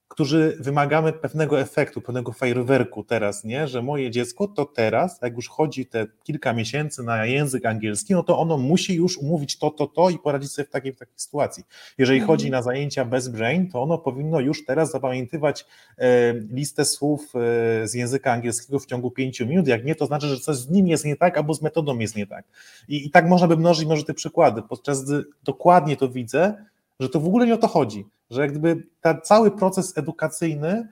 którzy 0.08 0.58
wymagamy 0.60 1.14
pewnego 1.14 1.60
efektu, 1.60 2.01
pewnego 2.01 2.32
fajerwerku 2.32 3.03
teraz, 3.03 3.43
nie? 3.43 3.68
Że 3.68 3.82
moje 3.82 4.12
dziecko 4.12 4.47
to 4.47 4.66
teraz, 4.66 5.20
jak 5.22 5.36
już 5.36 5.49
chodzi 5.49 5.86
te 5.86 6.05
kilka 6.24 6.53
miesięcy 6.53 7.03
na 7.03 7.26
język 7.26 7.66
angielski, 7.66 8.14
no 8.14 8.24
to 8.24 8.39
ono 8.39 8.58
musi 8.58 8.95
już 8.95 9.18
umówić 9.18 9.58
to, 9.58 9.72
to, 9.72 9.88
to 9.88 10.10
i 10.10 10.20
poradzić 10.20 10.51
sobie 10.51 10.66
w 10.66 10.70
takiej, 10.70 10.93
w 10.93 10.97
takiej 10.97 11.14
sytuacji. 11.18 11.64
Jeżeli 11.97 12.20
mhm. 12.20 12.28
chodzi 12.28 12.51
na 12.51 12.62
zajęcia 12.62 13.05
bez 13.05 13.28
brain, 13.28 13.72
to 13.72 13.82
ono 13.82 13.97
powinno 13.97 14.39
już 14.39 14.66
teraz 14.66 14.91
zapamiętywać 14.91 15.66
e, 15.97 16.34
listę 16.34 16.86
słów 16.86 17.34
e, 17.36 17.88
z 17.88 17.93
języka 17.93 18.32
angielskiego 18.32 18.80
w 18.80 18.86
ciągu 18.86 19.12
pięciu 19.12 19.45
minut. 19.45 19.68
Jak 19.68 19.86
nie, 19.86 19.95
to 19.95 20.05
znaczy, 20.05 20.28
że 20.28 20.39
coś 20.39 20.55
z 20.55 20.70
nim 20.70 20.88
jest 20.88 21.05
nie 21.05 21.16
tak, 21.16 21.38
albo 21.38 21.53
z 21.53 21.62
metodą 21.62 21.99
jest 21.99 22.16
nie 22.16 22.28
tak. 22.28 22.45
I, 22.88 23.05
i 23.05 23.12
tak 23.12 23.28
można 23.28 23.47
by 23.47 23.58
mnożyć 23.58 23.86
może 23.86 24.03
te 24.03 24.14
przykłady, 24.14 24.62
podczas 24.62 25.05
gdy 25.05 25.24
dokładnie 25.43 25.97
to 25.97 26.10
widzę, 26.10 26.66
że 26.99 27.10
to 27.10 27.20
w 27.20 27.26
ogóle 27.26 27.47
nie 27.47 27.53
o 27.53 27.58
to 27.58 27.68
chodzi 27.68 28.05
że 28.30 28.41
jak 28.41 28.51
gdyby 28.51 28.88
ten 29.01 29.21
cały 29.23 29.51
proces 29.51 29.97
edukacyjny 29.97 30.88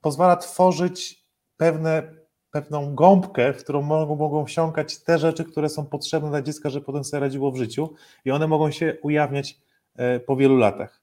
pozwala 0.00 0.36
tworzyć 0.36 1.24
pewne, 1.56 2.14
pewną 2.50 2.94
gąbkę, 2.94 3.52
w 3.52 3.64
którą 3.64 3.82
mogą, 3.82 4.16
mogą 4.16 4.46
wsiąkać 4.46 4.98
te 4.98 5.18
rzeczy, 5.18 5.44
które 5.44 5.68
są 5.68 5.86
potrzebne 5.86 6.28
dla 6.28 6.42
dziecka, 6.42 6.70
żeby 6.70 6.86
potem 6.86 7.04
sobie 7.04 7.20
radziło 7.20 7.52
w 7.52 7.56
życiu 7.56 7.94
i 8.24 8.30
one 8.30 8.46
mogą 8.46 8.70
się 8.70 8.96
ujawniać 9.02 9.58
e, 9.96 10.20
po 10.20 10.36
wielu 10.36 10.56
latach. 10.56 11.00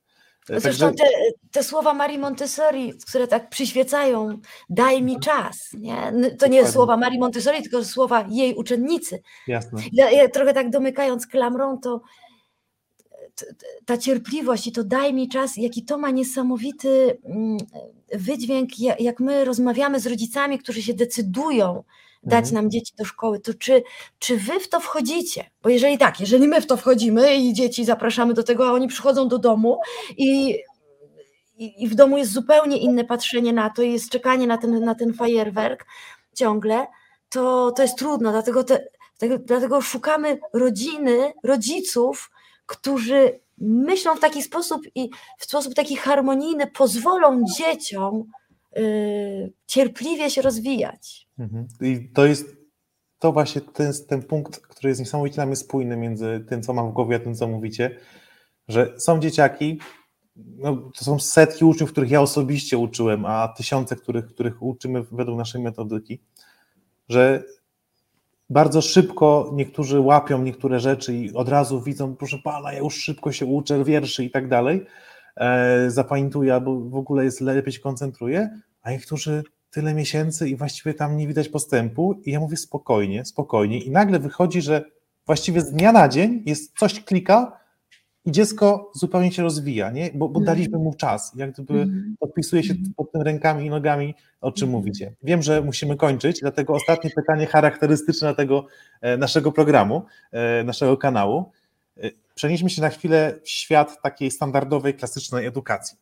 E, 0.49 0.59
zresztą 0.59 0.93
te, 0.93 1.03
te, 1.51 1.63
słowa 1.63 1.93
Marii 1.93 2.17
Montessori, 2.17 2.93
które 3.09 3.27
tak 3.27 3.49
przyświecają, 3.49 4.39
daj 4.69 5.03
mi 5.03 5.19
czas. 5.19 5.69
Nie? 5.73 6.13
To 6.39 6.47
nie 6.47 6.67
słowa 6.67 6.97
Marii 6.97 7.19
Montessori, 7.19 7.61
tylko 7.61 7.85
słowa 7.85 8.25
jej 8.29 8.55
uczennicy. 8.55 9.21
Jasne. 9.47 9.81
Ja, 9.93 10.11
ja 10.11 10.29
trochę 10.29 10.53
tak 10.53 10.69
domykając 10.69 11.27
klamrą, 11.27 11.79
to 11.79 12.01
ta 13.85 13.97
cierpliwość 13.97 14.67
i 14.67 14.71
to 14.71 14.83
daj 14.83 15.13
mi 15.13 15.29
czas, 15.29 15.57
jaki 15.57 15.85
to 15.85 15.97
ma 15.97 16.11
niesamowity 16.11 17.17
mm, 17.25 17.57
wydźwięk, 18.13 18.79
jak 18.99 19.19
my 19.19 19.45
rozmawiamy 19.45 19.99
z 19.99 20.07
rodzicami, 20.07 20.59
którzy 20.59 20.81
się 20.81 20.93
decydują 20.93 21.83
dać 22.23 22.45
mhm. 22.45 22.53
nam 22.53 22.71
dzieci 22.71 22.93
do 22.97 23.05
szkoły, 23.05 23.39
to 23.39 23.53
czy, 23.53 23.83
czy 24.19 24.37
wy 24.37 24.59
w 24.59 24.69
to 24.69 24.79
wchodzicie? 24.79 25.49
Bo 25.63 25.69
jeżeli 25.69 25.97
tak, 25.97 26.19
jeżeli 26.19 26.47
my 26.47 26.61
w 26.61 26.67
to 26.67 26.77
wchodzimy 26.77 27.35
i 27.35 27.53
dzieci 27.53 27.85
zapraszamy 27.85 28.33
do 28.33 28.43
tego, 28.43 28.67
a 28.67 28.71
oni 28.71 28.87
przychodzą 28.87 29.27
do 29.27 29.37
domu 29.37 29.79
i, 30.17 30.55
i, 31.57 31.83
i 31.83 31.87
w 31.87 31.95
domu 31.95 32.17
jest 32.17 32.31
zupełnie 32.31 32.77
inne 32.77 33.03
patrzenie 33.03 33.53
na 33.53 33.69
to 33.69 33.81
i 33.81 33.93
jest 33.93 34.09
czekanie 34.09 34.47
na 34.47 34.57
ten, 34.57 34.85
na 34.85 34.95
ten 34.95 35.13
fajerwerk 35.13 35.85
ciągle, 36.35 36.87
to, 37.29 37.71
to 37.71 37.81
jest 37.81 37.97
trudno, 37.97 38.31
dlatego, 38.31 38.63
te, 38.63 38.87
dlatego 39.39 39.81
szukamy 39.81 40.39
rodziny, 40.53 41.33
rodziców, 41.43 42.31
którzy 42.67 43.39
myślą 43.57 44.15
w 44.15 44.19
taki 44.19 44.43
sposób 44.43 44.81
i 44.95 45.09
w 45.37 45.45
sposób 45.45 45.73
taki 45.73 45.95
harmonijny 45.95 46.67
pozwolą 46.67 47.43
dzieciom 47.57 48.23
y, 48.77 49.53
cierpliwie 49.67 50.29
się 50.29 50.41
rozwijać. 50.41 51.27
Mhm. 51.39 51.67
I 51.81 52.09
to 52.13 52.25
jest 52.25 52.57
to 53.19 53.31
właśnie 53.31 53.61
ten, 53.61 53.93
ten 54.07 54.23
punkt, 54.23 54.59
który 54.59 54.89
jest 54.89 54.99
niesamowicie 54.99 55.45
mnie 55.45 55.55
spójny 55.55 55.97
między 55.97 56.45
tym, 56.49 56.63
co 56.63 56.73
mam 56.73 56.89
w 56.91 56.93
głowie, 56.93 57.15
a 57.15 57.19
tym, 57.19 57.35
co 57.35 57.47
mówicie, 57.47 57.99
że 58.67 58.93
są 58.99 59.19
dzieciaki, 59.19 59.79
no, 60.35 60.91
to 60.97 61.05
są 61.05 61.19
setki 61.19 61.65
uczniów, 61.65 61.91
których 61.91 62.11
ja 62.11 62.21
osobiście 62.21 62.77
uczyłem, 62.77 63.25
a 63.25 63.47
tysiące, 63.47 63.95
których, 63.95 64.25
których 64.25 64.63
uczymy 64.63 65.03
według 65.11 65.37
naszej 65.37 65.61
metodyki, 65.61 66.21
że 67.09 67.43
bardzo 68.49 68.81
szybko 68.81 69.51
niektórzy 69.53 69.99
łapią 69.99 70.41
niektóre 70.43 70.79
rzeczy 70.79 71.13
i 71.13 71.33
od 71.33 71.49
razu 71.49 71.81
widzą, 71.81 72.15
proszę 72.15 72.37
pana, 72.43 72.73
ja 72.73 72.79
już 72.79 72.95
szybko 72.95 73.31
się 73.31 73.45
uczę 73.45 73.83
wierszy 73.83 74.23
i 74.23 74.31
tak 74.31 74.47
dalej, 74.47 74.85
e, 75.37 75.91
zapamiętuję 75.91 76.53
albo 76.53 76.79
w 76.79 76.95
ogóle 76.95 77.23
jest 77.23 77.41
lepiej 77.41 77.73
się 77.73 77.79
koncentruję, 77.79 78.49
a 78.81 78.91
niektórzy 78.91 79.43
tyle 79.71 79.93
miesięcy 79.93 80.49
i 80.49 80.55
właściwie 80.55 80.93
tam 80.93 81.17
nie 81.17 81.27
widać 81.27 81.49
postępu 81.49 82.21
i 82.25 82.31
ja 82.31 82.39
mówię 82.39 82.57
spokojnie, 82.57 83.25
spokojnie 83.25 83.79
i 83.79 83.91
nagle 83.91 84.19
wychodzi, 84.19 84.61
że 84.61 84.85
właściwie 85.25 85.61
z 85.61 85.71
dnia 85.71 85.91
na 85.91 86.07
dzień 86.07 86.43
jest 86.45 86.77
coś 86.77 87.03
klika 87.03 87.59
i 88.27 88.31
dziecko 88.31 88.91
zupełnie 88.93 89.31
się 89.31 89.43
rozwija, 89.43 89.91
nie? 89.91 90.11
Bo, 90.13 90.29
bo 90.29 90.39
daliśmy 90.39 90.77
mu 90.77 90.93
czas, 90.93 91.31
jak 91.35 91.51
gdyby 91.51 91.73
mhm. 91.73 92.15
podpisuje 92.19 92.63
się 92.63 92.73
mhm. 92.73 92.93
pod 92.93 93.11
tym 93.11 93.21
rękami 93.21 93.65
i 93.65 93.69
nogami, 93.69 94.15
o 94.41 94.51
czym 94.51 94.65
mhm. 94.65 94.79
mówicie. 94.79 95.13
Wiem, 95.23 95.41
że 95.41 95.61
musimy 95.61 95.95
kończyć, 95.95 96.39
dlatego 96.39 96.73
ostatnie 96.73 97.09
pytanie 97.09 97.45
charakterystyczne 97.45 98.35
tego 98.35 98.67
e, 99.01 99.17
naszego 99.17 99.51
programu, 99.51 100.05
e, 100.31 100.63
naszego 100.63 100.97
kanału. 100.97 101.51
E, 101.97 102.11
przenieśmy 102.35 102.69
się 102.69 102.81
na 102.81 102.89
chwilę 102.89 103.39
w 103.43 103.49
świat 103.49 104.01
takiej 104.01 104.31
standardowej, 104.31 104.93
klasycznej 104.93 105.45
edukacji. 105.45 105.97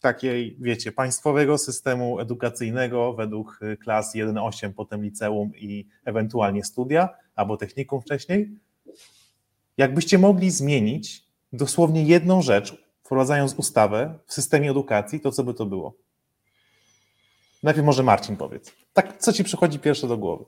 Takiej, 0.00 0.56
wiecie, 0.60 0.92
państwowego 0.92 1.58
systemu 1.58 2.20
edukacyjnego 2.20 3.12
według 3.14 3.60
klas 3.82 4.14
1-8, 4.14 4.72
potem 4.72 5.02
liceum 5.02 5.52
i 5.56 5.86
ewentualnie 6.04 6.64
studia, 6.64 7.08
albo 7.34 7.56
technikum 7.56 8.00
wcześniej. 8.00 8.50
Jakbyście 9.76 10.18
mogli 10.18 10.50
zmienić 10.50 11.29
dosłownie 11.52 12.02
jedną 12.02 12.42
rzecz, 12.42 12.84
wprowadzając 13.02 13.54
ustawę 13.54 14.18
w 14.26 14.34
systemie 14.34 14.70
edukacji, 14.70 15.20
to 15.20 15.32
co 15.32 15.44
by 15.44 15.54
to 15.54 15.66
było? 15.66 15.94
Najpierw 17.62 17.86
może 17.86 18.02
Marcin 18.02 18.36
powiedz. 18.36 18.72
Tak, 18.92 19.18
co 19.18 19.32
ci 19.32 19.44
przychodzi 19.44 19.78
pierwsze 19.78 20.08
do 20.08 20.18
głowy? 20.18 20.44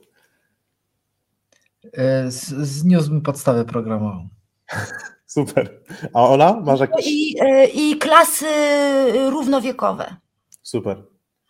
E, 1.93 2.31
zniósłbym 2.61 3.21
podstawę 3.21 3.65
programową. 3.65 4.27
Super. 5.25 5.81
A 6.13 6.29
Ola, 6.29 6.61
masz 6.61 6.79
jakieś... 6.79 7.07
I, 7.07 7.35
e, 7.41 7.65
I 7.65 7.97
klasy 7.97 8.45
równowiekowe. 9.29 10.15
Super. 10.61 11.03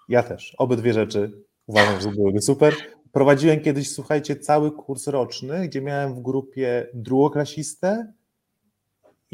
Ja 0.09 0.23
też. 0.23 0.55
Obydwie 0.57 0.93
rzeczy 0.93 1.43
uważam, 1.67 2.01
że 2.01 2.11
byłyby 2.11 2.41
super. 2.41 2.73
Prowadziłem 3.11 3.61
kiedyś, 3.61 3.91
słuchajcie, 3.91 4.35
cały 4.35 4.71
kurs 4.71 5.07
roczny, 5.07 5.67
gdzie 5.67 5.81
miałem 5.81 6.15
w 6.15 6.21
grupie 6.21 6.87
drugoklasistę, 6.93 8.13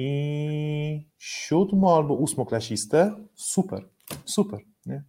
i 0.02 1.08
siódmo 1.18 1.96
albo 1.96 2.14
ósmoklasistę, 2.14 3.16
super, 3.36 3.90
super. 4.26 4.60
Nie? 4.86 5.04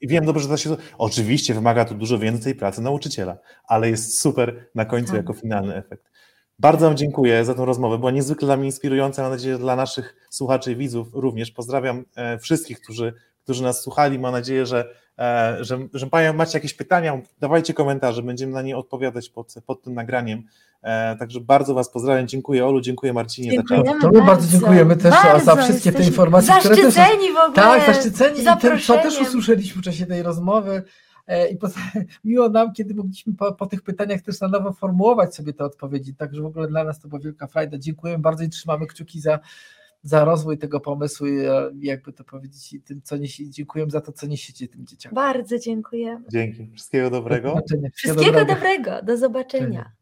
I 0.00 0.08
wiem 0.08 0.24
dobrze, 0.24 0.42
że 0.42 0.48
to 0.48 0.56
się. 0.56 0.76
Oczywiście 0.98 1.54
wymaga 1.54 1.84
to 1.84 1.94
dużo 1.94 2.18
więcej 2.18 2.54
pracy 2.54 2.82
nauczyciela, 2.82 3.38
ale 3.64 3.90
jest 3.90 4.20
super 4.20 4.68
na 4.74 4.84
końcu 4.84 5.06
tak. 5.06 5.16
jako 5.16 5.32
finalny 5.32 5.74
efekt. 5.74 6.10
Bardzo 6.58 6.86
Wam 6.86 6.96
dziękuję 6.96 7.44
za 7.44 7.54
tę 7.54 7.64
rozmowę. 7.64 7.98
Była 7.98 8.10
niezwykle 8.10 8.46
dla 8.46 8.56
mnie 8.56 8.66
inspirująca. 8.66 9.22
Mam 9.22 9.30
nadzieję, 9.30 9.54
że 9.54 9.58
dla 9.58 9.76
naszych 9.76 10.28
słuchaczy 10.30 10.72
i 10.72 10.76
widzów 10.76 11.08
również. 11.12 11.50
Pozdrawiam 11.50 12.04
e, 12.16 12.38
wszystkich, 12.38 12.80
którzy, 12.80 13.14
którzy 13.42 13.62
nas 13.62 13.82
słuchali. 13.82 14.18
Mam 14.18 14.32
nadzieję, 14.32 14.66
że, 14.66 14.94
e, 15.18 15.56
że, 15.60 15.78
że 15.94 16.08
macie 16.34 16.58
jakieś 16.58 16.74
pytania. 16.74 17.20
Dawajcie 17.40 17.74
komentarze, 17.74 18.22
będziemy 18.22 18.52
na 18.52 18.62
nie 18.62 18.76
odpowiadać 18.76 19.28
pod, 19.28 19.54
pod 19.66 19.82
tym 19.82 19.94
nagraniem. 19.94 20.42
E, 20.82 21.16
także 21.16 21.40
bardzo 21.40 21.74
Was 21.74 21.90
pozdrawiam, 21.90 22.26
dziękuję 22.26 22.66
Olu, 22.66 22.80
dziękuję 22.80 23.12
Marcinie. 23.12 23.50
Dziękujemy 23.50 24.00
to 24.00 24.10
my 24.10 24.22
bardzo 24.22 24.48
dziękujemy 24.48 24.96
też 24.96 25.10
bardzo, 25.10 25.44
za 25.44 25.62
wszystkie 25.62 25.92
te 25.92 26.02
informacje, 26.02 26.54
które 26.60 26.76
też... 26.76 26.94
w 26.94 27.36
ogóle. 27.36 27.52
Tak, 27.54 27.94
zaszczyceni 27.94 28.40
i 28.40 28.60
tym, 28.60 28.78
co 28.80 28.98
też 28.98 29.20
usłyszeliśmy 29.20 29.82
w 29.82 29.84
czasie 29.84 30.06
tej 30.06 30.22
rozmowy, 30.22 30.82
E, 31.26 31.48
I 31.48 31.56
po, 31.56 31.68
miło 32.24 32.48
nam, 32.48 32.72
kiedy 32.72 32.94
mogliśmy 32.94 33.34
po, 33.34 33.52
po, 33.52 33.66
tych 33.66 33.82
pytaniach 33.82 34.20
też 34.20 34.40
na 34.40 34.48
nowo 34.48 34.72
formułować 34.72 35.34
sobie 35.34 35.52
te 35.52 35.64
odpowiedzi. 35.64 36.14
Także 36.14 36.42
w 36.42 36.46
ogóle 36.46 36.68
dla 36.68 36.84
nas 36.84 37.00
to 37.00 37.08
była 37.08 37.20
wielka 37.20 37.46
frajda. 37.46 37.78
Dziękujemy 37.78 38.22
bardzo 38.22 38.44
i 38.44 38.48
trzymamy 38.48 38.86
kciuki 38.86 39.20
za, 39.20 39.38
za 40.06 40.24
rozwój 40.24 40.58
tego 40.58 40.80
pomysłu 40.80 41.26
i 41.26 41.36
jakby 41.80 42.12
to 42.12 42.24
powiedzieć 42.24 42.72
i 42.72 42.80
tym, 42.80 43.02
co 43.02 43.16
niesie, 43.16 43.50
dziękuję 43.50 43.86
za 43.88 44.00
to, 44.00 44.12
co 44.12 44.26
niesiecie 44.26 44.68
tym 44.68 44.86
dzieciakom. 44.86 45.14
Bardzo 45.14 45.58
dziękuję. 45.58 46.22
Dzięki. 46.32 46.70
Wszystkiego 46.74 47.10
dobrego. 47.10 47.54
Do 47.54 47.90
Wszystkiego 47.94 48.32
dobrego. 48.32 48.54
dobrego. 48.54 49.02
Do 49.02 49.16
zobaczenia. 49.16 49.92